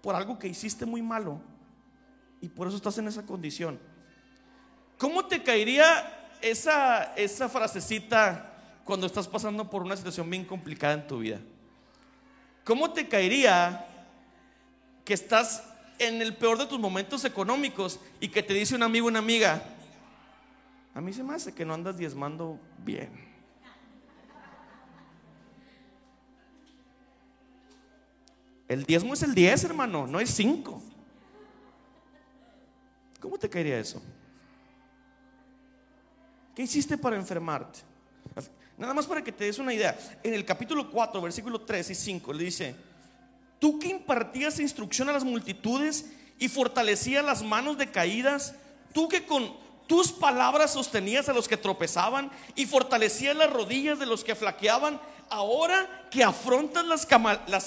por 0.02 0.14
algo 0.14 0.38
que 0.38 0.48
hiciste 0.48 0.86
muy 0.86 1.02
malo? 1.02 1.40
Y 2.40 2.48
por 2.48 2.66
eso 2.66 2.76
estás 2.76 2.98
en 2.98 3.08
esa 3.08 3.24
condición. 3.24 3.78
¿Cómo 4.98 5.26
te 5.26 5.42
caería 5.42 6.28
esa, 6.40 7.14
esa 7.14 7.48
frasecita 7.48 8.80
cuando 8.84 9.06
estás 9.06 9.28
pasando 9.28 9.70
por 9.70 9.82
una 9.82 9.96
situación 9.96 10.28
bien 10.28 10.44
complicada 10.44 10.94
en 10.94 11.06
tu 11.06 11.18
vida? 11.18 11.40
¿Cómo 12.64 12.92
te 12.92 13.08
caería 13.08 13.86
que 15.04 15.14
estás 15.14 15.71
en 15.98 16.20
el 16.22 16.36
peor 16.36 16.58
de 16.58 16.66
tus 16.66 16.78
momentos 16.78 17.24
económicos 17.24 18.00
y 18.20 18.28
que 18.28 18.42
te 18.42 18.54
dice 18.54 18.74
un 18.74 18.82
amigo, 18.82 19.06
una 19.06 19.18
amiga, 19.18 19.62
a 20.94 21.00
mí 21.00 21.12
se 21.12 21.22
me 21.22 21.34
hace 21.34 21.54
que 21.54 21.64
no 21.64 21.74
andas 21.74 21.96
diezmando 21.96 22.58
bien. 22.78 23.32
El 28.68 28.84
diezmo 28.84 29.14
es 29.14 29.22
el 29.22 29.34
10, 29.34 29.64
hermano, 29.64 30.06
no 30.06 30.18
es 30.18 30.30
5. 30.30 30.82
¿Cómo 33.20 33.38
te 33.38 33.48
caería 33.48 33.78
eso? 33.78 34.02
¿Qué 36.54 36.62
hiciste 36.62 36.98
para 36.98 37.16
enfermarte? 37.16 37.80
Nada 38.76 38.94
más 38.94 39.06
para 39.06 39.22
que 39.22 39.30
te 39.30 39.44
des 39.44 39.58
una 39.58 39.72
idea. 39.72 39.96
En 40.22 40.34
el 40.34 40.44
capítulo 40.44 40.90
4, 40.90 41.20
versículo 41.20 41.60
3 41.60 41.90
y 41.90 41.94
5, 41.94 42.32
le 42.32 42.44
dice, 42.44 42.74
Tú 43.62 43.78
que 43.78 43.86
impartías 43.86 44.58
instrucción 44.58 45.08
a 45.08 45.12
las 45.12 45.22
multitudes 45.22 46.06
y 46.40 46.48
fortalecías 46.48 47.24
las 47.24 47.44
manos 47.44 47.78
de 47.78 47.92
caídas, 47.92 48.56
tú 48.92 49.08
que 49.08 49.24
con 49.24 49.56
tus 49.86 50.10
palabras 50.10 50.72
sostenías 50.72 51.28
a 51.28 51.32
los 51.32 51.46
que 51.46 51.56
tropezaban 51.56 52.32
y 52.56 52.66
fortalecías 52.66 53.36
las 53.36 53.52
rodillas 53.52 54.00
de 54.00 54.06
los 54.06 54.24
que 54.24 54.34
flaqueaban, 54.34 55.00
ahora 55.30 56.08
que 56.10 56.24
afrontas 56.24 56.84
las, 56.84 57.06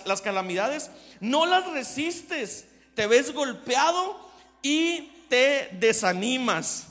las, 0.05 0.21
calamidades, 0.21 0.91
no 1.21 1.45
las 1.45 1.65
resistes, 1.71 2.67
te 2.93 3.07
ves 3.07 3.33
golpeado 3.33 4.19
y 4.61 5.13
te 5.29 5.69
desanimas. 5.79 6.87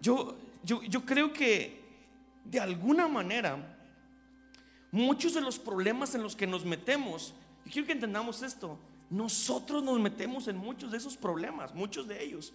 yo, 0.00 0.34
yo, 0.64 0.82
yo 0.84 1.04
creo 1.04 1.30
que 1.30 1.84
de 2.42 2.58
alguna 2.58 3.06
manera 3.06 3.77
muchos 4.90 5.34
de 5.34 5.40
los 5.40 5.58
problemas 5.58 6.14
en 6.14 6.22
los 6.22 6.36
que 6.36 6.46
nos 6.46 6.64
metemos, 6.64 7.34
y 7.64 7.70
quiero 7.70 7.86
que 7.86 7.92
entendamos 7.92 8.42
esto, 8.42 8.78
nosotros 9.10 9.82
nos 9.82 9.98
metemos 9.98 10.48
en 10.48 10.56
muchos 10.56 10.90
de 10.90 10.98
esos 10.98 11.16
problemas, 11.16 11.74
muchos 11.74 12.06
de 12.08 12.22
ellos, 12.22 12.52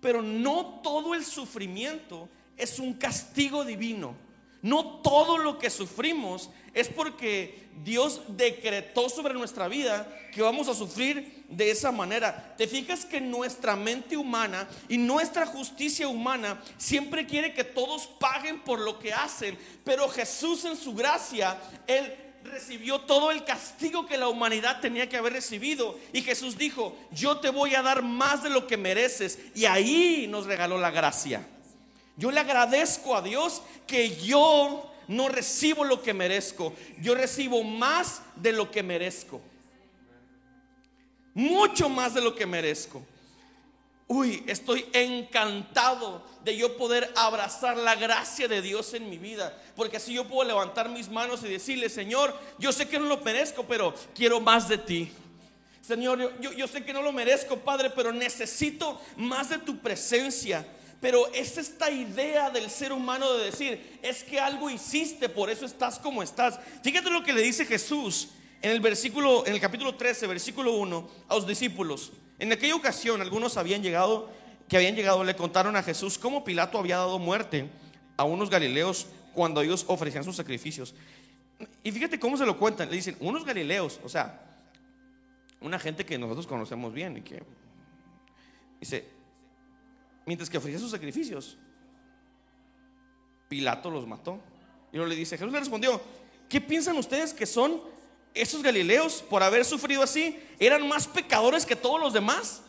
pero 0.00 0.22
no 0.22 0.80
todo 0.82 1.14
el 1.14 1.24
sufrimiento 1.24 2.28
es 2.56 2.78
un 2.78 2.94
castigo 2.94 3.64
divino. 3.64 4.14
No 4.62 5.00
todo 5.02 5.38
lo 5.38 5.58
que 5.58 5.70
sufrimos 5.70 6.48
es 6.72 6.88
porque 6.88 7.66
Dios 7.84 8.22
decretó 8.28 9.08
sobre 9.08 9.34
nuestra 9.34 9.66
vida 9.66 10.08
que 10.32 10.40
vamos 10.40 10.68
a 10.68 10.74
sufrir 10.74 11.44
de 11.48 11.70
esa 11.70 11.90
manera. 11.90 12.54
Te 12.56 12.68
fijas 12.68 13.04
que 13.04 13.20
nuestra 13.20 13.74
mente 13.74 14.16
humana 14.16 14.68
y 14.88 14.98
nuestra 14.98 15.46
justicia 15.46 16.06
humana 16.06 16.62
siempre 16.78 17.26
quiere 17.26 17.52
que 17.52 17.64
todos 17.64 18.06
paguen 18.06 18.60
por 18.60 18.78
lo 18.78 18.98
que 19.00 19.12
hacen, 19.12 19.58
pero 19.84 20.08
Jesús 20.08 20.64
en 20.64 20.76
su 20.76 20.94
gracia, 20.94 21.58
Él 21.86 22.14
recibió 22.44 23.00
todo 23.00 23.30
el 23.30 23.44
castigo 23.44 24.06
que 24.06 24.16
la 24.16 24.28
humanidad 24.28 24.80
tenía 24.80 25.08
que 25.08 25.16
haber 25.16 25.32
recibido. 25.32 25.98
Y 26.12 26.22
Jesús 26.22 26.56
dijo, 26.56 26.96
yo 27.10 27.38
te 27.38 27.50
voy 27.50 27.74
a 27.74 27.82
dar 27.82 28.02
más 28.02 28.42
de 28.42 28.50
lo 28.50 28.66
que 28.66 28.76
mereces. 28.76 29.38
Y 29.54 29.64
ahí 29.64 30.26
nos 30.28 30.46
regaló 30.46 30.78
la 30.78 30.90
gracia. 30.90 31.46
Yo 32.16 32.30
le 32.30 32.40
agradezco 32.40 33.16
a 33.16 33.22
Dios 33.22 33.62
que 33.86 34.16
yo 34.16 34.90
no 35.08 35.28
recibo 35.28 35.84
lo 35.84 36.02
que 36.02 36.14
merezco. 36.14 36.74
Yo 37.00 37.14
recibo 37.14 37.62
más 37.62 38.22
de 38.36 38.52
lo 38.52 38.70
que 38.70 38.82
merezco. 38.82 39.40
Mucho 41.34 41.88
más 41.88 42.14
de 42.14 42.20
lo 42.20 42.34
que 42.34 42.46
merezco. 42.46 43.02
Uy, 44.06 44.44
estoy 44.46 44.84
encantado 44.92 46.22
de 46.44 46.54
yo 46.56 46.76
poder 46.76 47.10
abrazar 47.16 47.78
la 47.78 47.94
gracia 47.94 48.46
de 48.46 48.60
Dios 48.60 48.92
en 48.92 49.08
mi 49.08 49.16
vida. 49.16 49.56
Porque 49.74 49.96
así 49.96 50.12
yo 50.12 50.28
puedo 50.28 50.46
levantar 50.46 50.90
mis 50.90 51.08
manos 51.08 51.42
y 51.44 51.48
decirle, 51.48 51.88
Señor, 51.88 52.38
yo 52.58 52.72
sé 52.72 52.88
que 52.88 52.98
no 52.98 53.06
lo 53.06 53.18
merezco, 53.18 53.64
pero 53.64 53.94
quiero 54.14 54.38
más 54.38 54.68
de 54.68 54.76
ti. 54.76 55.10
Señor, 55.80 56.38
yo, 56.40 56.52
yo 56.52 56.68
sé 56.68 56.84
que 56.84 56.92
no 56.92 57.00
lo 57.00 57.10
merezco, 57.12 57.56
Padre, 57.56 57.90
pero 57.90 58.12
necesito 58.12 59.00
más 59.16 59.48
de 59.48 59.58
tu 59.58 59.78
presencia. 59.78 60.66
Pero 61.02 61.26
es 61.34 61.58
esta 61.58 61.90
idea 61.90 62.48
del 62.48 62.70
ser 62.70 62.92
humano 62.92 63.32
de 63.32 63.46
decir, 63.46 63.98
es 64.02 64.22
que 64.22 64.38
algo 64.38 64.70
hiciste, 64.70 65.28
por 65.28 65.50
eso 65.50 65.66
estás 65.66 65.98
como 65.98 66.22
estás. 66.22 66.60
Fíjate 66.84 67.10
lo 67.10 67.24
que 67.24 67.32
le 67.32 67.42
dice 67.42 67.66
Jesús 67.66 68.28
en 68.62 68.70
el 68.70 68.78
versículo, 68.78 69.44
en 69.44 69.52
el 69.52 69.60
capítulo 69.60 69.96
13, 69.96 70.28
versículo 70.28 70.74
1, 70.74 71.10
a 71.28 71.34
los 71.34 71.44
discípulos. 71.44 72.12
En 72.38 72.52
aquella 72.52 72.76
ocasión, 72.76 73.20
algunos 73.20 73.56
habían 73.56 73.82
llegado, 73.82 74.30
que 74.68 74.76
habían 74.76 74.94
llegado, 74.94 75.24
le 75.24 75.34
contaron 75.34 75.74
a 75.74 75.82
Jesús 75.82 76.18
cómo 76.18 76.44
Pilato 76.44 76.78
había 76.78 76.98
dado 76.98 77.18
muerte 77.18 77.68
a 78.16 78.22
unos 78.22 78.48
galileos 78.48 79.08
cuando 79.34 79.60
ellos 79.60 79.84
ofrecían 79.88 80.22
sus 80.22 80.36
sacrificios. 80.36 80.94
Y 81.82 81.90
fíjate 81.90 82.20
cómo 82.20 82.36
se 82.36 82.46
lo 82.46 82.56
cuentan. 82.56 82.88
Le 82.88 82.94
dicen, 82.94 83.16
unos 83.18 83.44
galileos, 83.44 83.98
o 84.04 84.08
sea, 84.08 84.40
una 85.60 85.80
gente 85.80 86.06
que 86.06 86.16
nosotros 86.16 86.46
conocemos 86.46 86.94
bien 86.94 87.16
y 87.16 87.22
que 87.22 87.42
dice, 88.78 89.11
mientras 90.26 90.48
que 90.48 90.58
ofrecía 90.58 90.78
sus 90.78 90.90
sacrificios, 90.90 91.58
Pilato 93.48 93.90
los 93.90 94.06
mató. 94.06 94.40
Y 94.92 94.96
luego 94.96 95.10
le 95.10 95.16
dice, 95.16 95.36
Jesús 95.36 95.52
le 95.52 95.58
respondió, 95.60 96.00
¿qué 96.48 96.60
piensan 96.60 96.96
ustedes 96.96 97.34
que 97.34 97.46
son 97.46 97.82
esos 98.34 98.62
galileos 98.62 99.22
por 99.28 99.42
haber 99.42 99.64
sufrido 99.64 100.02
así? 100.02 100.38
¿Eran 100.58 100.86
más 100.88 101.06
pecadores 101.06 101.66
que 101.66 101.76
todos 101.76 102.00
los 102.00 102.12
demás? 102.12 102.62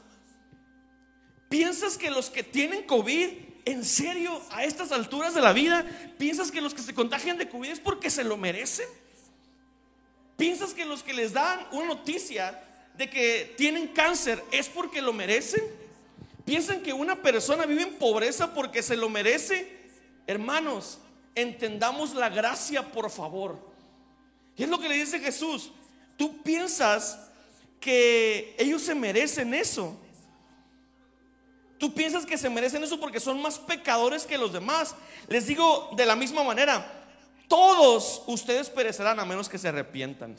¿Piensas 1.49 1.97
que 1.97 2.09
los 2.09 2.29
que 2.29 2.43
tienen 2.43 2.83
COVID, 2.83 3.29
en 3.65 3.85
serio, 3.85 4.41
a 4.51 4.63
estas 4.65 4.91
alturas 4.91 5.33
de 5.33 5.41
la 5.41 5.53
vida, 5.53 5.85
piensas 6.17 6.51
que 6.51 6.61
los 6.61 6.73
que 6.73 6.81
se 6.81 6.93
contagian 6.93 7.37
de 7.37 7.47
COVID 7.47 7.69
es 7.69 7.79
porque 7.79 8.09
se 8.09 8.23
lo 8.23 8.37
merecen? 8.37 8.87
¿Piensas 10.35 10.73
que 10.73 10.85
los 10.85 11.03
que 11.03 11.13
les 11.13 11.31
dan 11.31 11.65
una 11.71 11.85
noticia 11.87 12.61
de 12.97 13.09
que 13.09 13.53
tienen 13.55 13.87
cáncer 13.87 14.43
es 14.51 14.67
porque 14.67 15.01
lo 15.01 15.13
merecen? 15.13 15.63
¿Piensan 16.45 16.81
que 16.81 16.93
una 16.93 17.21
persona 17.21 17.65
vive 17.65 17.83
en 17.83 17.95
pobreza 17.95 18.53
porque 18.53 18.83
se 18.83 18.97
lo 18.97 19.09
merece? 19.09 19.83
Hermanos, 20.27 20.99
entendamos 21.35 22.13
la 22.15 22.29
gracia, 22.29 22.91
por 22.91 23.09
favor. 23.09 23.57
Y 24.55 24.63
es 24.63 24.69
lo 24.69 24.79
que 24.79 24.89
le 24.89 24.95
dice 24.95 25.19
Jesús. 25.19 25.71
Tú 26.17 26.41
piensas 26.43 27.31
que 27.79 28.55
ellos 28.57 28.81
se 28.81 28.95
merecen 28.95 29.53
eso. 29.53 29.97
Tú 31.77 31.93
piensas 31.93 32.25
que 32.25 32.37
se 32.37 32.49
merecen 32.49 32.83
eso 32.83 32.99
porque 32.99 33.19
son 33.19 33.41
más 33.41 33.59
pecadores 33.59 34.25
que 34.25 34.37
los 34.37 34.53
demás. 34.53 34.95
Les 35.27 35.47
digo 35.47 35.89
de 35.95 36.05
la 36.05 36.15
misma 36.15 36.43
manera, 36.43 37.03
todos 37.47 38.23
ustedes 38.27 38.69
perecerán 38.69 39.19
a 39.19 39.25
menos 39.25 39.49
que 39.49 39.57
se 39.57 39.69
arrepientan. 39.69 40.35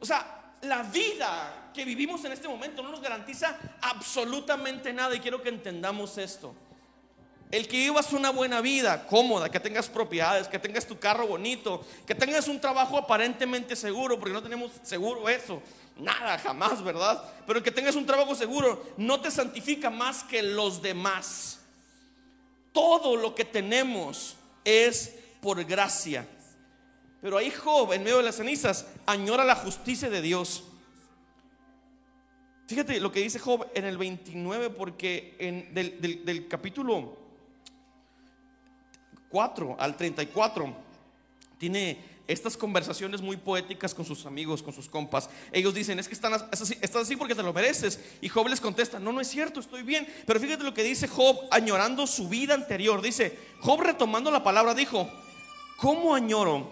O 0.00 0.04
sea, 0.04 0.54
la 0.62 0.82
vida 0.82 1.61
que 1.72 1.84
vivimos 1.84 2.24
en 2.24 2.32
este 2.32 2.48
momento 2.48 2.82
no 2.82 2.90
nos 2.90 3.00
garantiza 3.00 3.58
absolutamente 3.80 4.92
nada 4.92 5.14
y 5.14 5.20
quiero 5.20 5.42
que 5.42 5.48
entendamos 5.48 6.18
esto. 6.18 6.54
El 7.50 7.68
que 7.68 7.76
vivas 7.76 8.14
una 8.14 8.30
buena 8.30 8.62
vida, 8.62 9.06
cómoda, 9.06 9.50
que 9.50 9.60
tengas 9.60 9.88
propiedades, 9.90 10.48
que 10.48 10.58
tengas 10.58 10.86
tu 10.86 10.98
carro 10.98 11.26
bonito, 11.26 11.84
que 12.06 12.14
tengas 12.14 12.48
un 12.48 12.58
trabajo 12.58 12.96
aparentemente 12.96 13.76
seguro, 13.76 14.18
porque 14.18 14.32
no 14.32 14.42
tenemos 14.42 14.72
seguro 14.82 15.28
eso, 15.28 15.62
nada, 15.98 16.38
jamás, 16.38 16.82
¿verdad? 16.82 17.22
Pero 17.46 17.62
que 17.62 17.70
tengas 17.70 17.94
un 17.94 18.06
trabajo 18.06 18.34
seguro 18.34 18.94
no 18.96 19.20
te 19.20 19.30
santifica 19.30 19.90
más 19.90 20.24
que 20.24 20.42
los 20.42 20.80
demás. 20.80 21.60
Todo 22.72 23.16
lo 23.16 23.34
que 23.34 23.44
tenemos 23.44 24.36
es 24.64 25.12
por 25.42 25.62
gracia. 25.64 26.26
Pero 27.20 27.36
ahí 27.36 27.50
Job, 27.50 27.92
en 27.92 28.02
medio 28.02 28.16
de 28.16 28.22
las 28.24 28.36
cenizas, 28.36 28.86
añora 29.04 29.44
la 29.44 29.56
justicia 29.56 30.08
de 30.08 30.22
Dios. 30.22 30.64
Fíjate 32.72 33.00
lo 33.00 33.12
que 33.12 33.20
dice 33.20 33.38
Job 33.38 33.66
en 33.74 33.84
el 33.84 33.98
29, 33.98 34.70
porque 34.70 35.36
en, 35.38 35.74
del, 35.74 36.48
capítulo 36.48 37.18
4 39.28 39.76
al 39.78 39.94
34 39.94 40.74
tiene 41.58 41.98
estas 42.26 42.56
conversaciones 42.56 43.20
muy 43.20 43.36
poéticas 43.36 43.92
con 43.92 44.06
sus 44.06 44.24
amigos, 44.24 44.62
con 44.62 44.72
sus 44.72 44.88
compas. 44.88 45.28
Ellos 45.52 45.74
dicen, 45.74 45.98
es 45.98 46.08
que 46.08 46.14
están, 46.14 46.32
estás 46.50 46.96
así 46.96 47.14
porque 47.14 47.34
te 47.34 47.42
lo 47.42 47.52
mereces. 47.52 48.00
Y 48.22 48.30
Job 48.30 48.48
les 48.48 48.62
contesta, 48.62 48.98
no, 48.98 49.12
no 49.12 49.20
es 49.20 49.28
cierto, 49.28 49.60
estoy 49.60 49.82
bien. 49.82 50.08
Pero 50.26 50.40
fíjate 50.40 50.64
lo 50.64 50.72
que 50.72 50.82
dice 50.82 51.08
Job, 51.08 51.40
añorando 51.50 52.06
su 52.06 52.30
vida 52.30 52.54
anterior. 52.54 53.02
Dice, 53.02 53.38
Job 53.60 53.82
retomando 53.82 54.30
la 54.30 54.42
palabra, 54.42 54.72
dijo, 54.72 55.10
¿cómo 55.76 56.14
añoro 56.14 56.70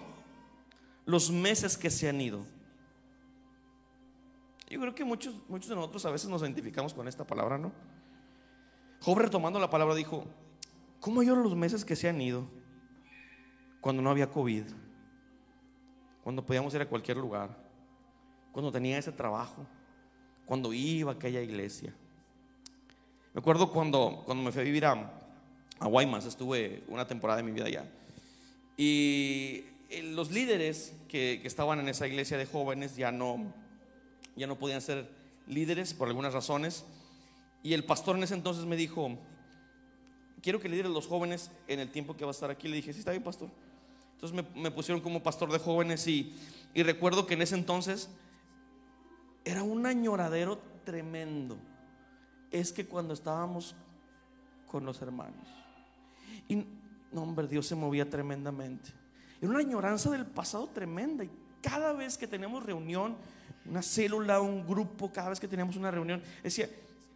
los 1.04 1.30
meses 1.30 1.76
que 1.76 1.90
se 1.90 2.08
han 2.08 2.22
ido? 2.22 2.46
Yo 4.70 4.80
creo 4.80 4.94
que 4.94 5.04
muchos, 5.04 5.34
muchos 5.48 5.68
de 5.68 5.74
nosotros 5.74 6.06
a 6.06 6.10
veces 6.12 6.30
nos 6.30 6.42
identificamos 6.42 6.94
con 6.94 7.08
esta 7.08 7.26
palabra, 7.26 7.58
¿no? 7.58 7.72
Job 9.00 9.18
retomando 9.18 9.58
la 9.58 9.68
palabra 9.68 9.96
dijo, 9.96 10.24
¿cómo 11.00 11.24
lloro 11.24 11.42
los 11.42 11.56
meses 11.56 11.84
que 11.84 11.96
se 11.96 12.08
han 12.08 12.20
ido 12.20 12.46
cuando 13.80 14.00
no 14.00 14.10
había 14.10 14.30
COVID? 14.30 14.62
Cuando 16.22 16.46
podíamos 16.46 16.72
ir 16.74 16.82
a 16.82 16.88
cualquier 16.88 17.16
lugar, 17.16 17.56
cuando 18.52 18.70
tenía 18.70 18.96
ese 18.96 19.10
trabajo, 19.10 19.66
cuando 20.46 20.72
iba 20.72 21.10
a 21.10 21.14
aquella 21.16 21.40
iglesia. 21.40 21.92
Me 23.34 23.40
acuerdo 23.40 23.72
cuando, 23.72 24.22
cuando 24.24 24.44
me 24.44 24.52
fui 24.52 24.60
a 24.60 24.64
vivir 24.64 24.84
a, 24.86 25.12
a 25.80 25.86
Guaymas, 25.88 26.26
estuve 26.26 26.84
una 26.86 27.08
temporada 27.08 27.38
de 27.38 27.42
mi 27.42 27.50
vida 27.50 27.64
allá. 27.64 27.90
Y 28.76 29.64
eh, 29.88 30.02
los 30.14 30.30
líderes 30.30 30.94
que, 31.08 31.40
que 31.42 31.48
estaban 31.48 31.80
en 31.80 31.88
esa 31.88 32.06
iglesia 32.06 32.38
de 32.38 32.46
jóvenes 32.46 32.94
ya 32.94 33.10
no, 33.10 33.52
ya 34.40 34.46
no 34.46 34.58
podían 34.58 34.80
ser 34.80 35.08
líderes 35.46 35.92
por 35.92 36.08
algunas 36.08 36.32
razones. 36.32 36.84
Y 37.62 37.74
el 37.74 37.84
pastor 37.84 38.16
en 38.16 38.22
ese 38.22 38.34
entonces 38.34 38.64
me 38.64 38.74
dijo, 38.74 39.18
quiero 40.42 40.60
que 40.60 40.68
lideres 40.68 40.90
los 40.90 41.06
jóvenes 41.06 41.50
en 41.68 41.78
el 41.78 41.90
tiempo 41.90 42.16
que 42.16 42.24
va 42.24 42.30
a 42.30 42.32
estar 42.32 42.50
aquí. 42.50 42.66
Le 42.66 42.76
dije, 42.76 42.92
sí, 42.92 43.00
está 43.00 43.10
bien, 43.10 43.22
pastor. 43.22 43.50
Entonces 44.14 44.44
me, 44.54 44.70
pusieron 44.70 45.02
como 45.02 45.22
pastor 45.22 45.52
de 45.52 45.58
jóvenes 45.58 46.06
y, 46.06 46.34
y 46.74 46.82
recuerdo 46.82 47.26
que 47.26 47.34
en 47.34 47.42
ese 47.42 47.54
entonces 47.54 48.08
era 49.44 49.62
un 49.62 49.84
añoradero 49.84 50.58
tremendo. 50.84 51.58
Es 52.50 52.72
que 52.72 52.86
cuando 52.86 53.12
estábamos 53.12 53.74
con 54.66 54.84
los 54.84 55.00
hermanos, 55.02 55.46
y 56.48 56.64
no, 57.12 57.22
hombre, 57.22 57.46
Dios 57.46 57.66
se 57.66 57.74
movía 57.74 58.08
tremendamente. 58.08 58.90
Era 59.40 59.50
una 59.50 59.60
añoranza 59.60 60.10
del 60.10 60.26
pasado 60.26 60.66
tremenda. 60.68 61.24
Y 61.24 61.30
cada 61.60 61.92
vez 61.92 62.16
que 62.16 62.26
tenemos 62.26 62.62
reunión, 62.62 63.16
una 63.66 63.82
célula, 63.82 64.40
un 64.40 64.66
grupo, 64.66 65.12
cada 65.12 65.30
vez 65.30 65.40
que 65.40 65.48
teníamos 65.48 65.76
una 65.76 65.90
reunión, 65.90 66.22
decía, 66.42 66.68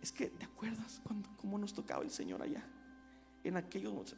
es 0.02 0.12
que, 0.12 0.26
¿te 0.26 0.44
acuerdas 0.44 1.00
cuando, 1.02 1.28
cómo 1.36 1.58
nos 1.58 1.72
tocaba 1.72 2.02
el 2.02 2.10
Señor 2.10 2.42
allá? 2.42 2.62
En 3.42 3.56
aquellos... 3.56 4.14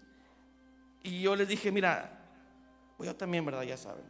Y 1.02 1.20
yo 1.20 1.36
les 1.36 1.46
dije, 1.46 1.70
mira, 1.70 2.18
pues 2.96 3.06
yo 3.06 3.14
también, 3.14 3.44
¿verdad? 3.44 3.62
Ya 3.62 3.76
saben. 3.76 4.04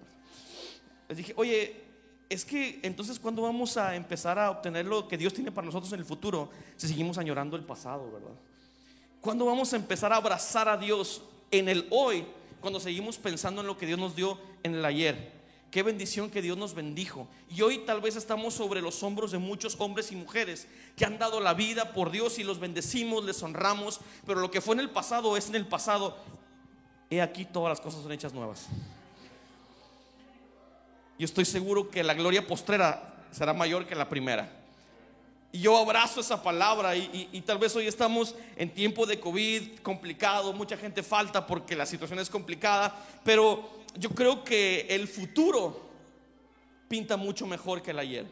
Les 1.09 1.19
dije, 1.19 1.35
oye, 1.37 1.85
es 2.29 2.45
que 2.45 2.81
entonces 2.83 3.21
cuando 3.21 3.43
vamos 3.43 3.77
a 3.77 3.95
empezar 3.95 4.39
a 4.39 4.51
obtener 4.51 4.87
lo 4.87 5.07
que 5.07 5.19
Dios 5.19 5.33
tiene 5.35 5.53
para 5.53 5.67
nosotros 5.67 5.93
en 5.93 6.01
el 6.01 6.05
futuro, 6.05 6.51
si 6.77 6.89
seguimos 6.89 7.19
añorando 7.19 7.57
el 7.57 7.65
pasado, 7.65 8.11
¿verdad? 8.11 8.35
¿Cuándo 9.21 9.45
vamos 9.45 9.73
a 9.73 9.77
empezar 9.77 10.13
a 10.13 10.17
abrazar 10.17 10.69
a 10.69 10.77
Dios 10.77 11.23
en 11.51 11.69
el 11.69 11.87
hoy 11.91 12.27
cuando 12.61 12.81
seguimos 12.81 13.19
pensando 13.19 13.61
en 13.61 13.67
lo 13.67 13.77
que 13.77 13.87
Dios 13.87 13.99
nos 13.99 14.17
dio 14.17 14.39
en 14.63 14.75
el 14.75 14.85
ayer? 14.85 15.36
Qué 15.77 15.83
bendición 15.83 16.31
que 16.31 16.41
Dios 16.41 16.57
nos 16.57 16.73
bendijo. 16.73 17.29
Y 17.51 17.61
hoy 17.61 17.85
tal 17.85 18.01
vez 18.01 18.17
estamos 18.17 18.55
sobre 18.55 18.81
los 18.81 19.03
hombros 19.03 19.31
de 19.31 19.37
muchos 19.37 19.77
hombres 19.79 20.11
y 20.11 20.17
mujeres 20.17 20.67
que 20.97 21.05
han 21.05 21.19
dado 21.19 21.39
la 21.39 21.53
vida 21.53 21.93
por 21.93 22.11
Dios 22.11 22.39
y 22.39 22.45
los 22.45 22.59
bendecimos, 22.59 23.23
les 23.27 23.43
honramos, 23.43 24.01
pero 24.25 24.41
lo 24.41 24.51
que 24.51 24.62
fue 24.62 24.75
en 24.75 24.81
el 24.81 24.89
pasado 24.89 25.37
es 25.37 25.51
en 25.51 25.55
el 25.55 25.67
pasado. 25.67 26.17
He 27.11 27.21
aquí 27.21 27.45
todas 27.45 27.69
las 27.69 27.83
cosas 27.83 28.03
son 28.03 28.11
hechas 28.11 28.33
nuevas. 28.33 28.69
Yo 31.19 31.27
estoy 31.27 31.45
seguro 31.45 31.91
que 31.91 32.03
la 32.03 32.15
gloria 32.15 32.47
postrera 32.47 33.27
será 33.31 33.53
mayor 33.53 33.87
que 33.87 33.95
la 33.95 34.09
primera. 34.09 34.66
Y 35.57 35.61
yo 35.61 35.75
abrazo 35.79 36.21
esa 36.21 36.42
palabra 36.42 36.95
y, 36.95 37.42
tal 37.47 37.57
vez 37.57 37.75
hoy 37.75 37.87
estamos 37.87 38.35
en 38.57 38.69
tiempo 38.69 39.07
de 39.07 39.19
COVID 39.19 39.79
complicado, 39.79 40.53
mucha 40.53 40.77
gente 40.77 41.03
falta 41.03 41.47
porque 41.47 41.75
la 41.75 41.87
situación 41.87 42.19
es 42.19 42.29
complicada, 42.29 42.95
pero 43.25 43.66
yo 43.99 44.11
creo 44.11 44.45
que 44.45 44.87
el 44.90 45.09
futuro 45.09 45.81
pinta 46.88 47.16
mucho 47.16 47.47
mejor 47.47 47.81
que 47.81 47.92
el 47.92 47.99
ayer, 47.99 48.27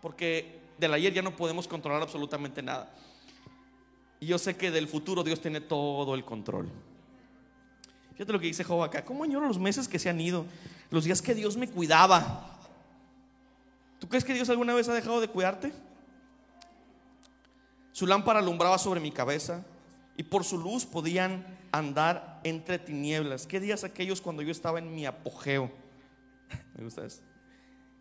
porque 0.00 0.60
del 0.78 0.94
ayer 0.94 1.12
ya 1.12 1.22
no 1.22 1.34
podemos 1.34 1.66
controlar 1.66 2.02
absolutamente 2.02 2.62
nada. 2.62 2.88
Y 4.20 4.26
yo 4.26 4.38
sé 4.38 4.56
que 4.56 4.70
del 4.70 4.86
futuro 4.86 5.24
Dios 5.24 5.40
tiene 5.40 5.60
todo 5.60 6.14
el 6.14 6.24
control. 6.24 6.68
Fíjate 8.12 8.32
lo 8.32 8.38
que 8.38 8.46
dice 8.46 8.62
Job 8.62 8.84
acá, 8.84 9.04
¿cómo 9.04 9.24
añoro 9.24 9.48
los 9.48 9.58
meses 9.58 9.88
que 9.88 9.98
se 9.98 10.08
han 10.08 10.20
ido? 10.20 10.46
Los 10.92 11.02
días 11.02 11.20
que 11.20 11.34
Dios 11.34 11.56
me 11.56 11.68
cuidaba. 11.68 12.60
¿Tú 13.98 14.08
crees 14.08 14.24
que 14.24 14.34
Dios 14.34 14.48
alguna 14.48 14.72
vez 14.72 14.88
ha 14.88 14.94
dejado 14.94 15.20
de 15.20 15.26
cuidarte? 15.26 15.72
Su 17.92 18.06
lámpara 18.06 18.38
alumbraba 18.38 18.78
sobre 18.78 19.00
mi 19.00 19.10
cabeza 19.10 19.64
y 20.16 20.22
por 20.22 20.44
su 20.44 20.58
luz 20.58 20.84
podían 20.84 21.58
andar 21.72 22.40
entre 22.44 22.78
tinieblas. 22.78 23.46
¿Qué 23.46 23.60
días 23.60 23.84
aquellos 23.84 24.20
cuando 24.20 24.42
yo 24.42 24.50
estaba 24.50 24.78
en 24.78 24.94
mi 24.94 25.06
apogeo? 25.06 25.70
Me 26.74 26.84
gusta 26.84 27.04
eso. 27.04 27.22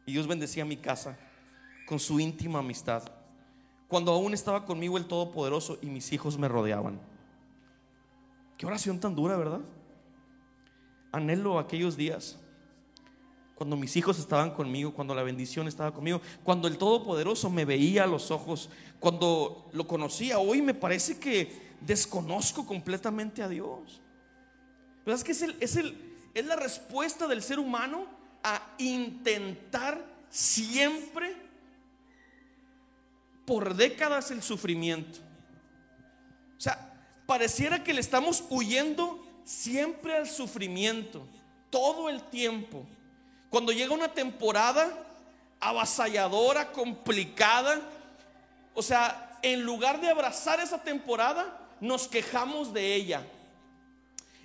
Y 0.05 0.13
Dios 0.13 0.27
bendecía 0.27 0.65
mi 0.65 0.77
casa 0.77 1.17
con 1.85 1.99
su 1.99 2.19
íntima 2.19 2.59
amistad. 2.59 3.03
Cuando 3.87 4.11
aún 4.11 4.33
estaba 4.33 4.65
conmigo 4.65 4.97
el 4.97 5.05
Todopoderoso 5.05 5.77
y 5.81 5.87
mis 5.87 6.11
hijos 6.11 6.37
me 6.37 6.47
rodeaban. 6.47 6.99
Qué 8.57 8.65
oración 8.65 8.99
tan 8.99 9.15
dura, 9.15 9.37
¿verdad? 9.37 9.61
Anhelo 11.11 11.57
aquellos 11.57 11.95
días 11.95 12.37
cuando 13.57 13.75
mis 13.75 13.95
hijos 13.97 14.19
estaban 14.19 14.51
conmigo, 14.51 14.93
cuando 14.93 15.15
la 15.15 15.23
bendición 15.23 15.67
estaba 15.67 15.91
conmigo, 15.91 16.21
cuando 16.43 16.67
el 16.67 16.77
Todopoderoso 16.77 17.49
me 17.49 17.65
veía 17.65 18.03
a 18.03 18.07
los 18.07 18.29
ojos, 18.29 18.69
cuando 18.99 19.67
lo 19.73 19.87
conocía. 19.87 20.37
Hoy 20.37 20.61
me 20.61 20.75
parece 20.75 21.19
que 21.19 21.75
desconozco 21.81 22.67
completamente 22.67 23.41
a 23.41 23.49
Dios. 23.49 23.99
¿Verdad? 25.03 25.19
Es 25.19 25.23
que 25.23 25.31
es, 25.31 25.41
el, 25.41 25.55
es, 25.59 25.75
el, 25.75 25.97
es 26.35 26.45
la 26.45 26.55
respuesta 26.55 27.27
del 27.27 27.41
ser 27.41 27.57
humano 27.57 28.05
a 28.43 28.61
intentar 28.77 30.05
siempre, 30.29 31.35
por 33.43 33.75
décadas, 33.75 34.29
el 34.29 34.43
sufrimiento. 34.43 35.17
O 36.57 36.61
sea, 36.61 36.93
pareciera 37.25 37.83
que 37.83 37.93
le 37.93 38.01
estamos 38.01 38.43
huyendo 38.51 39.25
siempre 39.43 40.15
al 40.15 40.27
sufrimiento, 40.27 41.25
todo 41.71 42.07
el 42.07 42.21
tiempo. 42.21 42.85
Cuando 43.57 43.71
llega 43.71 43.95
una 43.95 44.13
temporada 44.13 44.87
avasalladora, 45.59 46.71
complicada, 46.71 47.81
o 48.75 48.83
sea, 48.83 49.35
en 49.41 49.63
lugar 49.63 49.99
de 49.99 50.11
abrazar 50.11 50.59
esa 50.59 50.83
temporada, 50.83 51.57
nos 51.81 52.07
quejamos 52.07 52.71
de 52.71 52.93
ella. 52.93 53.25